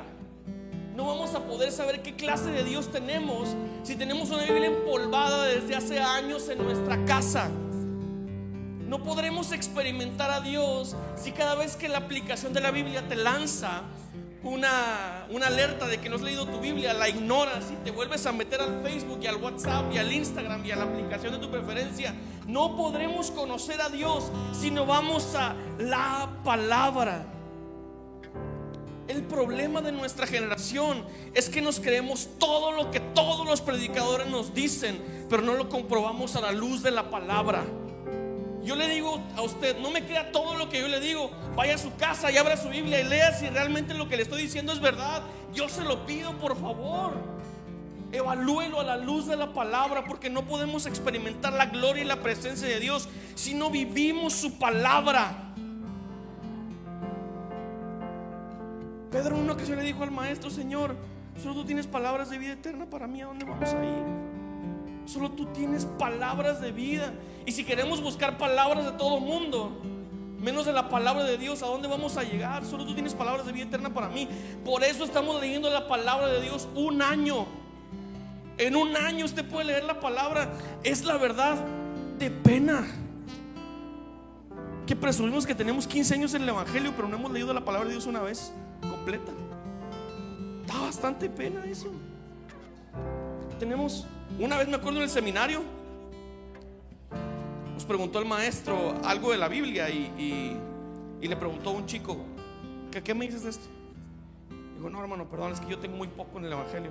No 0.95 1.07
vamos 1.07 1.35
a 1.35 1.41
poder 1.41 1.73
saber 1.73 2.03
qué 2.03 2.15
clase 2.15 2.51
de 2.51 2.63
Dios 2.63 2.93
tenemos 2.93 3.49
si 3.83 3.97
tenemos 3.97 4.31
una 4.31 4.45
Biblia 4.45 4.69
empolvada 4.69 5.45
desde 5.45 5.75
hace 5.75 5.99
años 5.99 6.49
en 6.49 6.59
nuestra 6.59 7.05
casa. 7.05 7.51
No 8.95 9.03
podremos 9.03 9.51
experimentar 9.51 10.31
a 10.31 10.41
Dios 10.41 10.95
si 11.17 11.33
cada 11.33 11.57
vez 11.57 11.75
que 11.75 11.89
la 11.89 11.99
aplicación 11.99 12.53
de 12.53 12.61
la 12.61 12.71
Biblia 12.71 13.03
te 13.09 13.17
lanza 13.17 13.83
una, 14.45 15.27
una, 15.31 15.49
alerta 15.49 15.89
de 15.89 15.99
que 15.99 16.09
no 16.09 16.15
has 16.15 16.23
leído 16.23 16.47
tu 16.47 16.61
Biblia, 16.61 16.95
la 16.95 17.09
ignoras 17.09 17.73
y 17.73 17.75
te 17.85 17.91
vuelves 17.91 18.25
a 18.25 18.31
meter 18.31 18.61
al 18.61 18.83
Facebook 18.83 19.19
y 19.21 19.27
al 19.27 19.43
WhatsApp 19.43 19.93
y 19.93 19.99
al 19.99 20.13
Instagram 20.13 20.65
y 20.65 20.71
a 20.71 20.77
la 20.77 20.85
aplicación 20.85 21.33
de 21.33 21.41
tu 21.41 21.51
preferencia. 21.51 22.15
No 22.47 22.77
podremos 22.77 23.33
conocer 23.33 23.81
a 23.81 23.89
Dios 23.89 24.31
si 24.53 24.71
no 24.71 24.87
vamos 24.87 25.35
a 25.35 25.57
la 25.81 26.31
palabra. 26.45 27.27
El 29.09 29.25
problema 29.25 29.83
de 29.83 29.91
nuestra 29.91 30.29
generación 30.29 31.05
es 31.35 31.49
que 31.49 31.61
nos 31.61 31.81
creemos 31.81 32.29
todo 32.39 32.71
lo 32.71 32.93
que 32.93 33.01
todos 33.01 33.45
los 33.45 33.61
predicadores 33.61 34.29
nos 34.29 34.55
dicen, 34.55 35.27
pero 35.29 35.43
no 35.43 35.55
lo 35.55 35.69
comprobamos 35.69 36.37
a 36.37 36.41
la 36.41 36.53
luz 36.53 36.85
de 36.85 36.93
la 36.93 37.11
palabra. 37.11 37.65
Yo 38.65 38.77
le 38.77 38.89
digo 38.89 39.21
a 39.37 39.43
usted, 39.43 39.79
no 39.79 39.91
me 39.91 40.05
crea 40.05 40.33
todo 40.33 40.55
lo 40.55 40.71
que 40.71 40.81
yo 40.81 40.89
le 40.89 40.99
digo. 40.99 41.31
Vaya 41.55 41.75
a 41.75 41.79
su 41.79 41.95
casa 41.97 42.31
y 42.31 42.39
abra 42.39 42.57
su 42.57 42.71
Biblia 42.71 43.01
y 43.01 43.05
lea 43.05 43.33
si 43.33 43.49
realmente 43.49 43.93
lo 43.93 44.09
que 44.09 44.17
le 44.17 44.23
estoy 44.23 44.43
diciendo 44.43 44.73
es 44.73 44.81
verdad. 44.81 45.23
Yo 45.53 45.69
se 45.69 45.83
lo 45.83 46.07
pido, 46.07 46.33
por 46.39 46.59
favor. 46.59 47.13
Evalúelo 48.11 48.81
a 48.81 48.85
la 48.85 48.97
luz 48.97 49.27
de 49.27 49.37
la 49.37 49.53
palabra 49.53 50.05
porque 50.07 50.31
no 50.31 50.47
podemos 50.47 50.87
experimentar 50.87 51.53
la 51.53 51.67
gloria 51.67 52.05
y 52.05 52.07
la 52.07 52.23
presencia 52.23 52.67
de 52.67 52.81
Dios 52.81 53.09
si 53.35 53.53
no 53.55 53.71
vivimos 53.71 54.33
su 54.33 54.59
palabra. 54.59 55.53
Pedro 59.11 59.37
una 59.37 59.53
ocasión 59.53 59.79
le 59.79 59.85
dijo 59.85 60.03
al 60.03 60.11
maestro, 60.11 60.51
Señor, 60.51 60.97
solo 61.41 61.55
tú 61.55 61.65
tienes 61.65 61.87
palabras 61.87 62.31
de 62.31 62.39
vida 62.39 62.53
eterna 62.53 62.87
para 62.87 63.07
mí, 63.07 63.21
¿a 63.21 63.27
dónde 63.27 63.45
vamos 63.45 63.69
a 63.69 63.85
ir? 63.85 64.24
Solo 65.07 65.31
tú 65.31 65.47
tienes 65.47 65.85
palabras 65.85 66.61
de 66.61 66.73
vida. 66.73 67.13
Y 67.47 67.53
si 67.53 67.65
queremos 67.65 68.03
buscar 68.03 68.39
palabras 68.39 68.85
de 68.85 68.93
todo 68.93 69.21
mundo, 69.21 69.73
menos 70.41 70.67
de 70.67 70.73
la 70.73 70.89
palabra 70.89 71.25
de 71.25 71.39
Dios, 71.39 71.63
¿a 71.63 71.67
dónde 71.67 71.89
vamos 71.89 72.17
a 72.17 72.23
llegar? 72.23 72.65
Solo 72.65 72.85
tú 72.85 72.95
tienes 72.95 73.15
palabras 73.15 73.47
de 73.47 73.53
vida 73.53 73.65
eterna 73.65 73.93
para 73.93 74.09
mí. 74.09 74.29
Por 74.65 74.83
eso 74.85 75.05
estamos 75.05 75.41
leyendo 75.41 75.71
la 75.71 75.87
palabra 75.89 76.29
de 76.29 76.41
Dios 76.41 76.69
un 76.75 77.03
año. 77.03 77.47
En 78.57 78.77
un 78.77 78.97
año 78.97 79.25
usted 79.25 79.45
puede 79.45 79.67
leer 79.67 79.85
la 79.85 80.01
palabra. 80.01 80.53
Es 80.83 81.05
la 81.05 81.17
verdad 81.17 81.57
de 82.19 82.31
pena. 82.31 82.87
Que 84.87 84.95
presumimos 84.95 85.47
que 85.47 85.55
tenemos 85.55 85.87
15 85.87 86.15
años 86.15 86.35
en 86.35 86.43
el 86.43 86.49
Evangelio, 86.51 86.93
pero 86.95 87.09
no 87.09 87.17
hemos 87.17 87.33
leído 87.33 87.53
la 87.55 87.65
palabra 87.65 87.89
de 87.89 87.95
Dios 87.95 88.07
una 88.07 88.21
vez 88.21 88.53
completa. 88.83 89.33
Da 90.67 90.79
bastante 90.81 91.29
pena 91.31 91.65
eso. 91.65 91.91
Tenemos 93.59 94.07
Una 94.39 94.57
vez 94.59 94.69
me 94.69 94.77
acuerdo 94.77 94.99
en 94.99 95.05
el 95.05 95.11
seminario, 95.11 95.63
nos 97.73 97.85
preguntó 97.85 98.19
el 98.19 98.27
maestro 98.27 98.95
algo 99.05 99.31
de 99.31 99.39
la 99.39 99.49
Biblia 99.49 99.89
y, 99.91 100.57
le 101.21 101.37
preguntó 101.37 101.71
a 101.71 101.73
un 101.73 101.87
chico, 101.87 102.19
¿qué, 102.91 103.03
¿qué 103.03 103.15
me 103.15 103.25
dices 103.25 103.45
de 103.45 103.51
esto? 103.51 103.67
Dijo, 104.77 104.91
no 104.91 105.01
hermano, 105.01 105.29
perdón, 105.29 105.53
es 105.53 105.61
que 105.61 105.71
yo 105.71 105.79
tengo 105.79 105.97
muy 105.97 106.09
poco 106.09 106.39
en 106.39 106.45
el 106.45 106.53
Evangelio. 106.53 106.91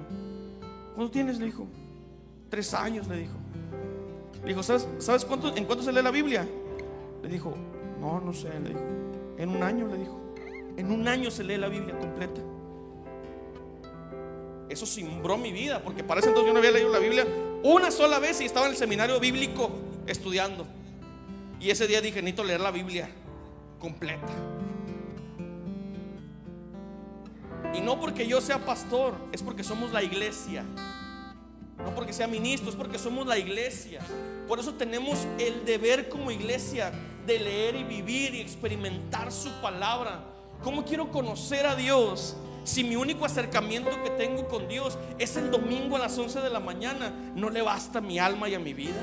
¿Cuánto 0.95 1.11
tienes? 1.11 1.39
Le 1.39 1.45
dijo. 1.45 1.67
Tres 2.49 2.73
años, 2.73 3.07
le 3.07 3.17
dijo. 3.17 3.35
Le 4.41 4.49
dijo, 4.49 4.63
¿sabes, 4.63 4.87
¿sabes 4.99 5.25
cuánto, 5.25 5.55
en 5.55 5.65
cuánto 5.65 5.83
se 5.83 5.91
lee 5.91 6.01
la 6.01 6.11
Biblia? 6.11 6.47
Le 7.21 7.29
dijo, 7.29 7.55
no, 7.99 8.19
no 8.19 8.33
sé, 8.33 8.49
le 8.59 8.69
dijo. 8.69 8.81
En 9.37 9.49
un 9.49 9.63
año, 9.63 9.87
le 9.87 9.97
dijo. 9.97 10.19
En 10.77 10.91
un 10.91 11.07
año 11.07 11.31
se 11.31 11.43
lee 11.43 11.57
la 11.57 11.67
Biblia 11.67 11.97
completa. 11.97 12.41
Eso 14.69 14.85
simbró 14.85 15.37
mi 15.37 15.51
vida, 15.51 15.81
porque 15.83 16.03
para 16.03 16.19
ese 16.19 16.29
entonces 16.29 16.47
yo 16.47 16.53
no 16.53 16.59
había 16.59 16.71
leído 16.71 16.89
la 16.89 16.99
Biblia 16.99 17.27
una 17.63 17.91
sola 17.91 18.19
vez 18.19 18.41
y 18.41 18.45
estaba 18.45 18.65
en 18.65 18.73
el 18.73 18.77
seminario 18.77 19.19
bíblico 19.19 19.71
estudiando. 20.07 20.65
Y 21.59 21.69
ese 21.69 21.87
día 21.87 22.01
dije, 22.01 22.21
necesito 22.21 22.43
leer 22.43 22.59
la 22.59 22.71
Biblia 22.71 23.09
completa. 23.79 24.27
Y 27.73 27.81
no 27.81 27.99
porque 27.99 28.27
yo 28.27 28.41
sea 28.41 28.65
pastor, 28.65 29.15
es 29.31 29.41
porque 29.41 29.63
somos 29.63 29.91
la 29.91 30.03
iglesia. 30.03 30.63
No 31.83 31.95
porque 31.95 32.13
sea 32.13 32.27
ministro, 32.27 32.69
es 32.69 32.75
porque 32.75 32.99
somos 32.99 33.25
la 33.25 33.37
iglesia. 33.37 34.01
Por 34.47 34.59
eso 34.59 34.73
tenemos 34.73 35.25
el 35.39 35.65
deber 35.65 36.09
como 36.09 36.31
iglesia 36.31 36.91
de 37.25 37.39
leer 37.39 37.75
y 37.75 37.83
vivir 37.83 38.35
y 38.35 38.41
experimentar 38.41 39.31
su 39.31 39.49
palabra. 39.61 40.23
¿Cómo 40.61 40.85
quiero 40.85 41.11
conocer 41.11 41.65
a 41.65 41.75
Dios? 41.75 42.35
Si 42.63 42.83
mi 42.83 42.95
único 42.95 43.25
acercamiento 43.25 43.91
que 44.03 44.09
tengo 44.11 44.47
con 44.47 44.67
Dios 44.67 44.97
es 45.19 45.35
el 45.35 45.51
domingo 45.51 45.97
a 45.97 45.99
las 45.99 46.17
11 46.17 46.39
de 46.39 46.49
la 46.49 46.59
mañana, 46.59 47.13
no 47.35 47.49
le 47.49 47.61
basta 47.61 47.99
a 47.99 48.01
mi 48.01 48.19
alma 48.19 48.47
y 48.47 48.55
a 48.55 48.59
mi 48.59 48.73
vida. 48.73 49.01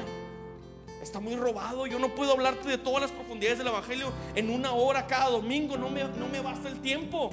Está 1.02 1.20
muy 1.20 1.36
robado. 1.36 1.86
Yo 1.86 1.98
no 1.98 2.14
puedo 2.14 2.32
hablarte 2.32 2.68
de 2.68 2.78
todas 2.78 3.02
las 3.02 3.10
profundidades 3.10 3.58
del 3.58 3.68
Evangelio 3.68 4.12
en 4.34 4.50
una 4.50 4.72
hora 4.72 5.06
cada 5.06 5.30
domingo. 5.30 5.76
No 5.76 5.90
me, 5.90 6.04
no 6.04 6.28
me 6.28 6.40
basta 6.40 6.68
el 6.68 6.80
tiempo. 6.80 7.30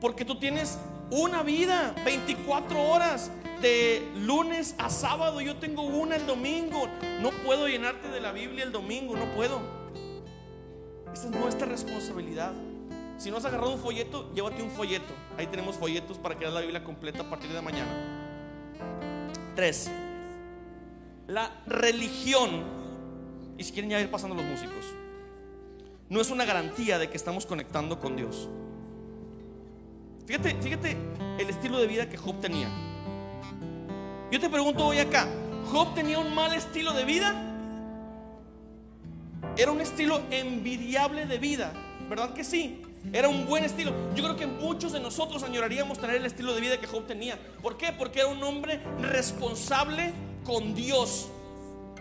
Porque 0.00 0.24
tú 0.24 0.38
tienes 0.38 0.78
una 1.10 1.42
vida, 1.42 1.94
24 2.04 2.82
horas, 2.88 3.30
de 3.60 4.08
lunes 4.16 4.74
a 4.78 4.90
sábado. 4.90 5.40
Yo 5.40 5.56
tengo 5.56 5.82
una 5.82 6.16
el 6.16 6.26
domingo. 6.26 6.88
No 7.20 7.30
puedo 7.44 7.68
llenarte 7.68 8.08
de 8.08 8.20
la 8.20 8.32
Biblia 8.32 8.64
el 8.64 8.72
domingo, 8.72 9.16
no 9.16 9.26
puedo. 9.36 9.60
Esa 11.12 11.26
es 11.26 11.30
nuestra 11.30 11.66
responsabilidad. 11.66 12.52
Si 13.20 13.30
no 13.30 13.36
has 13.36 13.44
agarrado 13.44 13.74
un 13.74 13.78
folleto, 13.78 14.32
llévate 14.32 14.62
un 14.62 14.70
folleto. 14.70 15.12
Ahí 15.36 15.46
tenemos 15.46 15.76
folletos 15.76 16.16
para 16.16 16.38
que 16.38 16.46
la 16.46 16.62
Biblia 16.62 16.82
completa 16.82 17.20
a 17.20 17.28
partir 17.28 17.52
de 17.52 17.60
mañana. 17.60 17.92
Tres. 19.54 19.90
La 21.26 21.62
religión, 21.66 22.62
y 23.58 23.62
si 23.64 23.72
quieren 23.72 23.90
ya 23.90 24.00
ir 24.00 24.10
pasando 24.10 24.34
los 24.34 24.46
músicos, 24.46 24.86
no 26.08 26.18
es 26.18 26.30
una 26.30 26.46
garantía 26.46 26.98
de 26.98 27.10
que 27.10 27.18
estamos 27.18 27.44
conectando 27.44 28.00
con 28.00 28.16
Dios. 28.16 28.48
Fíjate, 30.24 30.56
fíjate 30.62 30.96
el 31.38 31.50
estilo 31.50 31.78
de 31.78 31.88
vida 31.88 32.08
que 32.08 32.16
Job 32.16 32.40
tenía. 32.40 32.70
Yo 34.32 34.40
te 34.40 34.48
pregunto 34.48 34.86
hoy 34.86 34.98
acá, 34.98 35.28
¿Job 35.70 35.94
tenía 35.94 36.18
un 36.18 36.34
mal 36.34 36.54
estilo 36.54 36.94
de 36.94 37.04
vida? 37.04 37.34
Era 39.58 39.72
un 39.72 39.82
estilo 39.82 40.22
envidiable 40.30 41.26
de 41.26 41.36
vida, 41.36 41.74
¿verdad 42.08 42.32
que 42.32 42.44
sí? 42.44 42.86
Era 43.12 43.28
un 43.28 43.46
buen 43.46 43.64
estilo. 43.64 43.92
Yo 44.14 44.24
creo 44.24 44.36
que 44.36 44.46
muchos 44.46 44.92
de 44.92 45.00
nosotros 45.00 45.42
añoraríamos 45.42 45.98
tener 45.98 46.16
el 46.16 46.26
estilo 46.26 46.54
de 46.54 46.60
vida 46.60 46.78
que 46.78 46.86
Job 46.86 47.06
tenía. 47.06 47.38
¿Por 47.62 47.76
qué? 47.76 47.92
Porque 47.92 48.20
era 48.20 48.28
un 48.28 48.42
hombre 48.42 48.80
responsable 49.00 50.12
con 50.44 50.74
Dios. 50.74 51.28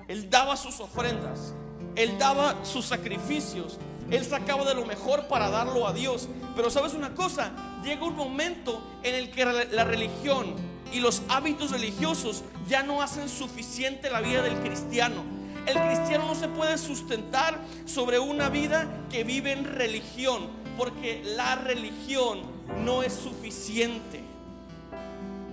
Él 0.07 0.29
daba 0.29 0.57
sus 0.57 0.79
ofrendas, 0.79 1.53
él 1.95 2.17
daba 2.17 2.65
sus 2.65 2.85
sacrificios, 2.85 3.77
él 4.09 4.25
sacaba 4.25 4.65
de 4.65 4.73
lo 4.73 4.85
mejor 4.85 5.27
para 5.27 5.49
darlo 5.49 5.87
a 5.87 5.93
Dios. 5.93 6.27
Pero 6.55 6.69
sabes 6.69 6.93
una 6.93 7.13
cosa, 7.13 7.51
llega 7.83 8.05
un 8.05 8.15
momento 8.15 8.81
en 9.03 9.15
el 9.15 9.31
que 9.31 9.45
la 9.45 9.83
religión 9.83 10.55
y 10.91 10.99
los 10.99 11.21
hábitos 11.29 11.71
religiosos 11.71 12.43
ya 12.67 12.83
no 12.83 13.01
hacen 13.01 13.29
suficiente 13.29 14.09
la 14.09 14.21
vida 14.21 14.41
del 14.41 14.55
cristiano. 14.55 15.23
El 15.65 15.77
cristiano 15.77 16.25
no 16.25 16.35
se 16.35 16.47
puede 16.47 16.77
sustentar 16.77 17.59
sobre 17.85 18.17
una 18.17 18.49
vida 18.49 18.87
que 19.11 19.23
vive 19.23 19.51
en 19.51 19.65
religión, 19.65 20.47
porque 20.79 21.21
la 21.35 21.55
religión 21.55 22.39
no 22.85 23.03
es 23.03 23.13
suficiente. 23.13 24.21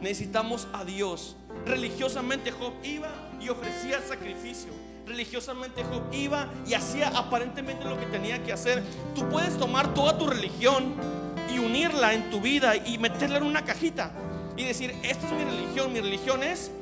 Necesitamos 0.00 0.68
a 0.72 0.84
Dios. 0.84 1.36
Religiosamente 1.66 2.52
Job 2.52 2.72
iba 2.84 3.10
y 3.40 3.50
ofrecía 3.50 4.00
sacrificio 4.00 4.72
religiosamente 5.06 5.84
Job 5.84 6.02
iba 6.12 6.48
y 6.66 6.74
hacía 6.74 7.08
aparentemente 7.08 7.84
lo 7.84 7.98
que 7.98 8.06
tenía 8.06 8.42
que 8.42 8.52
hacer. 8.52 8.82
Tú 9.14 9.28
puedes 9.28 9.56
tomar 9.56 9.94
toda 9.94 10.18
tu 10.18 10.26
religión 10.26 10.94
y 11.54 11.58
unirla 11.58 12.12
en 12.12 12.28
tu 12.30 12.40
vida 12.40 12.76
y 12.76 12.98
meterla 12.98 13.38
en 13.38 13.44
una 13.44 13.64
cajita 13.64 14.12
y 14.56 14.64
decir, 14.64 14.94
esta 15.02 15.26
es 15.26 15.32
mi 15.32 15.44
religión, 15.44 15.92
mi 15.92 16.00
religión 16.00 16.42
es 16.42 16.72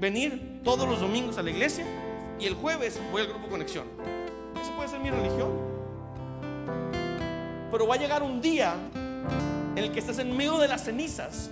venir 0.00 0.60
todos 0.64 0.88
los 0.88 1.00
domingos 1.00 1.36
a 1.38 1.42
la 1.42 1.50
iglesia 1.50 1.84
y 2.40 2.46
el 2.46 2.54
jueves 2.54 2.98
voy 3.12 3.22
al 3.22 3.28
grupo 3.28 3.48
conexión. 3.48 3.86
Eso 4.60 4.74
puede 4.74 4.88
ser 4.88 5.00
mi 5.00 5.10
religión. 5.10 5.73
Pero 7.74 7.88
va 7.88 7.96
a 7.96 7.98
llegar 7.98 8.22
un 8.22 8.40
día 8.40 8.76
en 8.94 9.78
el 9.78 9.90
que 9.90 9.98
estás 9.98 10.20
en 10.20 10.36
medio 10.36 10.58
de 10.58 10.68
las 10.68 10.84
cenizas. 10.84 11.50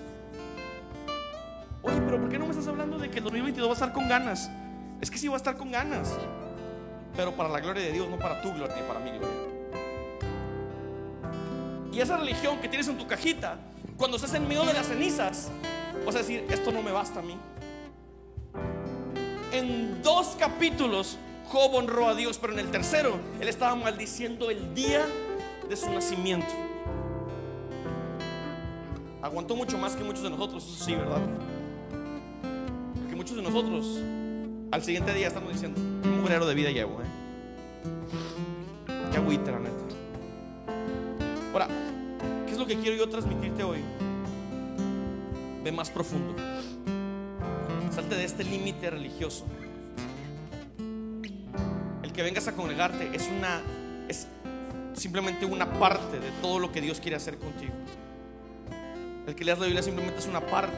Oye, 1.82 2.00
pero 2.00 2.20
¿por 2.20 2.28
qué 2.28 2.38
no 2.38 2.44
me 2.44 2.52
estás 2.52 2.68
hablando 2.68 2.96
de 2.96 3.10
que 3.10 3.18
el 3.18 3.24
2022 3.24 3.66
va 3.66 3.72
a 3.72 3.74
estar 3.74 3.92
con 3.92 4.08
ganas? 4.08 4.48
Es 5.00 5.10
que 5.10 5.18
sí 5.18 5.26
va 5.26 5.34
a 5.34 5.38
estar 5.38 5.56
con 5.56 5.72
ganas, 5.72 6.16
pero 7.16 7.32
para 7.32 7.48
la 7.48 7.58
gloria 7.58 7.82
de 7.82 7.90
Dios, 7.90 8.08
no 8.08 8.20
para 8.20 8.40
tu 8.40 8.52
gloria 8.54 8.72
ni 8.76 8.82
para 8.82 9.00
mi 9.00 9.10
gloria. 9.10 9.28
Y 11.92 11.98
esa 11.98 12.16
religión 12.18 12.60
que 12.60 12.68
tienes 12.68 12.86
en 12.86 12.98
tu 12.98 13.08
cajita, 13.08 13.58
cuando 13.96 14.16
estás 14.16 14.32
en 14.34 14.46
medio 14.46 14.64
de 14.64 14.74
las 14.74 14.86
cenizas, 14.86 15.50
vas 16.06 16.14
a 16.14 16.18
decir, 16.18 16.46
esto 16.50 16.70
no 16.70 16.84
me 16.84 16.92
basta 16.92 17.18
a 17.18 17.22
mí. 17.24 17.36
En 19.50 20.00
dos 20.04 20.36
capítulos, 20.38 21.18
Job 21.48 21.74
honró 21.74 22.10
a 22.10 22.14
Dios, 22.14 22.38
pero 22.38 22.52
en 22.52 22.60
el 22.60 22.70
tercero, 22.70 23.18
él 23.40 23.48
estaba 23.48 23.74
maldiciendo 23.74 24.50
el 24.50 24.72
día 24.72 25.04
de 25.72 25.76
su 25.76 25.90
nacimiento. 25.90 26.52
Aguantó 29.22 29.56
mucho 29.56 29.78
más 29.78 29.96
que 29.96 30.04
muchos 30.04 30.22
de 30.22 30.28
nosotros, 30.28 30.62
eso 30.62 30.84
sí, 30.84 30.94
¿verdad? 30.94 31.22
Porque 33.00 33.16
muchos 33.16 33.36
de 33.36 33.42
nosotros 33.42 33.98
al 34.70 34.82
siguiente 34.82 35.14
día 35.14 35.28
estamos 35.28 35.50
diciendo, 35.50 35.80
un 35.80 36.20
mugrero 36.20 36.44
de 36.44 36.54
vida 36.54 36.70
llevo, 36.70 37.00
¿eh? 37.00 37.06
Qué 39.10 39.16
agüita, 39.16 39.50
la 39.50 39.60
neta. 39.60 39.82
Ahora, 41.54 41.68
¿qué 42.44 42.52
es 42.52 42.58
lo 42.58 42.66
que 42.66 42.76
quiero 42.76 42.98
yo 42.98 43.08
transmitirte 43.08 43.64
hoy? 43.64 43.78
Ve 45.64 45.72
más 45.72 45.90
profundo. 45.90 46.34
Salte 47.94 48.14
de 48.14 48.24
este 48.24 48.44
límite 48.44 48.90
religioso. 48.90 49.46
El 52.02 52.12
que 52.12 52.22
vengas 52.22 52.46
a 52.46 52.52
congregarte 52.52 53.08
es 53.14 53.26
una 53.34 53.62
es 54.08 54.26
simplemente 54.94 55.46
una 55.46 55.72
parte 55.78 56.20
de 56.20 56.30
todo 56.40 56.58
lo 56.58 56.72
que 56.72 56.80
Dios 56.80 57.00
quiere 57.00 57.16
hacer 57.16 57.38
contigo. 57.38 57.72
El 59.26 59.34
que 59.34 59.44
leas 59.44 59.58
la 59.58 59.66
Biblia 59.66 59.82
simplemente 59.82 60.18
es 60.18 60.26
una 60.26 60.40
parte. 60.40 60.76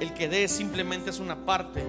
El 0.00 0.14
que 0.14 0.28
des 0.28 0.50
simplemente 0.50 1.10
es 1.10 1.18
una 1.18 1.44
parte 1.44 1.84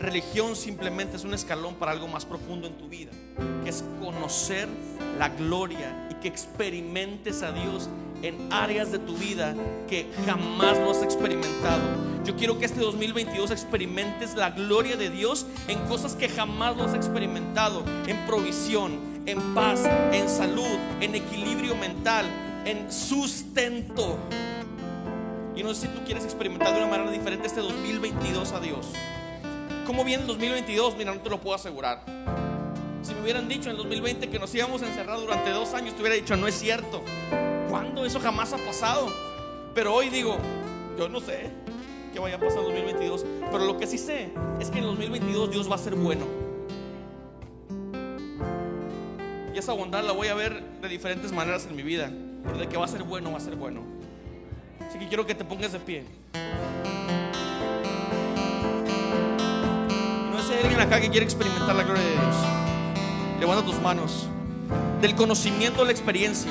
religión 0.00 0.56
simplemente 0.56 1.16
es 1.16 1.24
un 1.24 1.34
escalón 1.34 1.74
para 1.74 1.92
algo 1.92 2.08
más 2.08 2.24
profundo 2.24 2.66
en 2.66 2.76
tu 2.78 2.88
vida, 2.88 3.10
que 3.62 3.70
es 3.70 3.84
conocer 4.00 4.66
la 5.18 5.28
gloria 5.28 6.08
y 6.10 6.14
que 6.14 6.28
experimentes 6.28 7.42
a 7.42 7.52
Dios 7.52 7.88
en 8.22 8.52
áreas 8.52 8.90
de 8.90 8.98
tu 8.98 9.14
vida 9.14 9.54
que 9.88 10.10
jamás 10.26 10.78
lo 10.78 10.90
has 10.90 11.02
experimentado. 11.02 11.82
Yo 12.24 12.34
quiero 12.36 12.58
que 12.58 12.64
este 12.64 12.80
2022 12.80 13.50
experimentes 13.50 14.34
la 14.34 14.50
gloria 14.50 14.96
de 14.96 15.10
Dios 15.10 15.46
en 15.68 15.78
cosas 15.80 16.14
que 16.14 16.28
jamás 16.28 16.76
lo 16.76 16.84
has 16.84 16.94
experimentado, 16.94 17.84
en 18.06 18.26
provisión, 18.26 18.98
en 19.26 19.54
paz, 19.54 19.84
en 20.12 20.28
salud, 20.28 20.78
en 21.00 21.14
equilibrio 21.14 21.76
mental, 21.76 22.26
en 22.64 22.90
sustento. 22.90 24.18
Y 25.54 25.62
no 25.62 25.74
sé 25.74 25.82
si 25.82 25.88
tú 25.88 26.00
quieres 26.04 26.24
experimentar 26.24 26.72
de 26.72 26.78
una 26.78 26.90
manera 26.90 27.10
diferente 27.10 27.46
este 27.46 27.60
2022 27.60 28.52
a 28.52 28.60
Dios. 28.60 28.86
¿Cómo 29.86 30.04
viene 30.04 30.22
el 30.22 30.28
2022? 30.28 30.96
Mira, 30.96 31.14
no 31.14 31.20
te 31.20 31.30
lo 31.30 31.40
puedo 31.40 31.56
asegurar. 31.56 32.04
Si 33.02 33.14
me 33.14 33.22
hubieran 33.22 33.48
dicho 33.48 33.64
en 33.64 33.70
el 33.70 33.76
2020 33.78 34.28
que 34.28 34.38
nos 34.38 34.54
íbamos 34.54 34.82
a 34.82 34.86
encerrar 34.86 35.18
durante 35.18 35.50
dos 35.50 35.74
años, 35.74 35.94
te 35.94 36.00
hubiera 36.00 36.16
dicho, 36.16 36.36
no 36.36 36.46
es 36.46 36.54
cierto. 36.54 37.02
¿Cuándo? 37.68 38.04
Eso 38.04 38.20
jamás 38.20 38.52
ha 38.52 38.58
pasado. 38.58 39.08
Pero 39.74 39.94
hoy 39.94 40.08
digo, 40.08 40.36
yo 40.98 41.08
no 41.08 41.20
sé 41.20 41.50
qué 42.12 42.18
vaya 42.18 42.36
a 42.36 42.40
pasar 42.40 42.58
en 42.58 42.64
2022. 42.66 43.24
Pero 43.50 43.64
lo 43.64 43.78
que 43.78 43.86
sí 43.86 43.98
sé 43.98 44.30
es 44.60 44.70
que 44.70 44.78
en 44.78 44.84
el 44.84 44.90
2022 44.90 45.50
Dios 45.50 45.70
va 45.70 45.74
a 45.74 45.78
ser 45.78 45.94
bueno. 45.94 46.49
Esa 49.60 49.72
bondad 49.72 50.02
la 50.02 50.12
voy 50.12 50.28
a 50.28 50.34
ver 50.34 50.62
de 50.80 50.88
diferentes 50.88 51.32
maneras 51.32 51.66
en 51.68 51.76
mi 51.76 51.82
vida. 51.82 52.10
Pero 52.44 52.58
de 52.58 52.66
que 52.66 52.76
va 52.76 52.86
a 52.86 52.88
ser 52.88 53.02
bueno, 53.02 53.30
va 53.30 53.36
a 53.36 53.40
ser 53.40 53.54
bueno. 53.54 53.82
Así 54.88 54.98
que 54.98 55.06
quiero 55.06 55.26
que 55.26 55.34
te 55.34 55.44
pongas 55.44 55.72
de 55.72 55.78
pie. 55.78 56.04
si 60.42 60.54
hay 60.54 60.62
alguien 60.62 60.80
acá 60.80 60.98
que 61.00 61.10
quiere 61.10 61.24
experimentar 61.24 61.76
la 61.76 61.82
gloria 61.82 62.02
de 62.02 62.10
Dios. 62.10 62.36
Levanta 63.38 63.64
tus 63.64 63.80
manos. 63.80 64.26
Del 65.02 65.14
conocimiento 65.14 65.82
a 65.82 65.84
la 65.84 65.92
experiencia. 65.92 66.50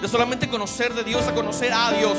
De 0.00 0.06
solamente 0.06 0.48
conocer 0.48 0.94
de 0.94 1.02
Dios 1.02 1.26
a 1.26 1.34
conocer 1.34 1.72
a 1.72 1.90
Dios. 1.92 2.16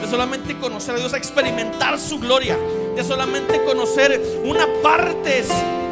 De 0.00 0.06
solamente 0.06 0.56
conocer 0.58 0.96
a 0.96 0.98
Dios 0.98 1.14
a 1.14 1.16
experimentar 1.16 1.98
su 1.98 2.18
gloria. 2.18 2.58
De 2.94 3.02
solamente 3.02 3.64
conocer 3.64 4.20
una 4.44 4.66
parte 4.82 5.44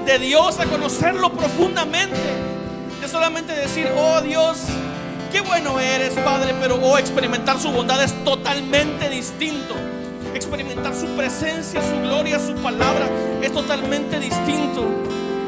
de 0.04 0.18
Dios 0.18 0.60
a 0.60 0.66
conocerlo 0.66 1.32
profundamente. 1.32 2.61
De 3.02 3.08
solamente 3.08 3.52
decir, 3.52 3.88
oh 3.96 4.20
Dios, 4.20 4.58
qué 5.32 5.40
bueno 5.40 5.80
eres, 5.80 6.12
Padre, 6.24 6.54
pero 6.60 6.76
oh, 6.76 6.98
experimentar 6.98 7.58
su 7.58 7.72
bondad 7.72 8.00
es 8.00 8.14
totalmente 8.22 9.08
distinto. 9.08 9.74
Experimentar 10.36 10.94
su 10.94 11.06
presencia, 11.16 11.82
su 11.82 12.00
gloria, 12.00 12.38
su 12.38 12.54
palabra 12.54 13.08
es 13.42 13.50
totalmente 13.52 14.20
distinto. 14.20 14.86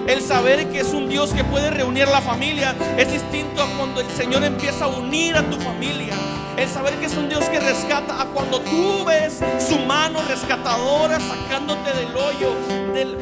El 0.08 0.20
saber 0.20 0.68
que 0.70 0.80
es 0.80 0.88
un 0.88 1.08
Dios 1.08 1.32
que 1.32 1.44
puede 1.44 1.70
reunir 1.70 2.08
la 2.08 2.20
familia 2.20 2.74
es 2.98 3.12
distinto 3.12 3.62
a 3.62 3.66
cuando 3.78 4.00
el 4.00 4.10
Señor 4.10 4.42
empieza 4.42 4.86
a 4.86 4.88
unir 4.88 5.36
a 5.36 5.48
tu 5.48 5.56
familia. 5.60 6.14
El 6.56 6.68
saber 6.68 6.94
que 6.94 7.06
es 7.06 7.16
un 7.16 7.28
Dios 7.28 7.44
que 7.44 7.60
rescata 7.60 8.20
a 8.20 8.24
cuando 8.24 8.58
tú 8.62 9.04
ves 9.04 9.38
su 9.64 9.78
mano 9.78 10.18
rescatadora 10.26 11.20
sacándote 11.20 11.92
del 11.92 12.16
hoyo, 12.16 12.52
del 12.92 13.16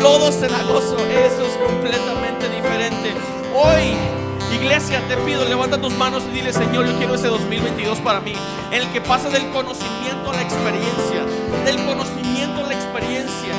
lodo 0.00 0.30
cenagoso. 0.30 0.98
Eso 0.98 1.44
es 1.44 1.56
completamente 1.68 2.48
diferente. 2.48 3.31
Hoy 3.54 3.94
Iglesia, 4.54 5.00
te 5.08 5.16
pido, 5.18 5.44
levanta 5.44 5.78
tus 5.78 5.92
manos 5.94 6.22
y 6.30 6.34
dile, 6.34 6.52
Señor, 6.52 6.86
yo 6.86 6.96
quiero 6.96 7.14
ese 7.14 7.28
2022 7.28 7.98
para 7.98 8.20
mí, 8.20 8.32
en 8.70 8.82
el 8.82 8.88
que 8.92 9.00
pasa 9.00 9.28
del 9.28 9.50
conocimiento 9.50 10.30
a 10.30 10.34
la 10.34 10.42
experiencia, 10.42 11.24
del 11.64 11.76
conocimiento 11.84 12.64
a 12.64 12.68
la 12.68 12.74
experiencia. 12.74 13.52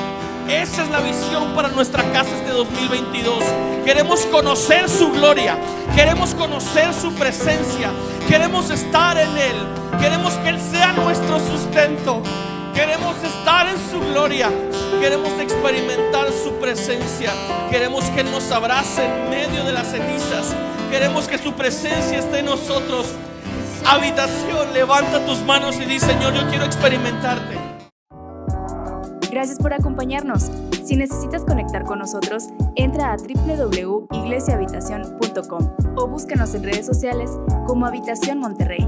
Esa 0.48 0.82
es 0.82 0.90
la 0.90 1.00
visión 1.00 1.54
para 1.54 1.68
nuestra 1.68 2.02
casa 2.12 2.30
este 2.36 2.50
2022. 2.50 3.44
Queremos 3.84 4.26
conocer 4.26 4.88
su 4.88 5.12
gloria, 5.12 5.56
queremos 5.94 6.34
conocer 6.34 6.92
su 6.92 7.12
presencia, 7.14 7.90
queremos 8.28 8.70
estar 8.70 9.16
en 9.16 9.36
Él, 9.36 9.56
queremos 10.00 10.34
que 10.34 10.48
Él 10.50 10.60
sea 10.60 10.92
nuestro 10.92 11.38
sustento, 11.38 12.22
queremos 12.74 13.16
estar 13.22 13.68
en 13.68 13.76
su 13.90 14.00
gloria, 14.00 14.50
queremos 15.00 15.30
experimentar 15.40 16.32
su 16.32 16.54
presencia, 16.54 17.30
queremos 17.70 18.04
que 18.10 18.24
nos 18.24 18.50
abrace 18.50 19.04
en 19.04 19.30
medio 19.30 19.64
de 19.64 19.72
las 19.72 19.86
cenizas, 19.88 20.56
queremos 20.90 21.28
que 21.28 21.38
su 21.38 21.52
presencia 21.52 22.18
esté 22.18 22.40
en 22.40 22.46
nosotros. 22.46 23.06
Habitación, 23.86 24.72
levanta 24.72 25.24
tus 25.26 25.42
manos 25.42 25.76
y 25.76 25.84
di, 25.84 26.00
Señor, 26.00 26.32
yo 26.34 26.48
quiero 26.48 26.64
experimentarte. 26.64 27.58
Gracias 29.30 29.58
por 29.58 29.74
acompañarnos. 29.74 30.50
Si 30.84 30.96
necesitas 30.96 31.44
conectar 31.44 31.84
con 31.84 31.98
nosotros, 31.98 32.44
entra 32.76 33.12
a 33.12 33.16
www.iglesiahabitacion.com 33.16 35.76
o 35.96 36.06
búscanos 36.06 36.54
en 36.54 36.62
redes 36.62 36.86
sociales 36.86 37.30
como 37.66 37.84
Habitación 37.86 38.38
Monterrey. 38.38 38.86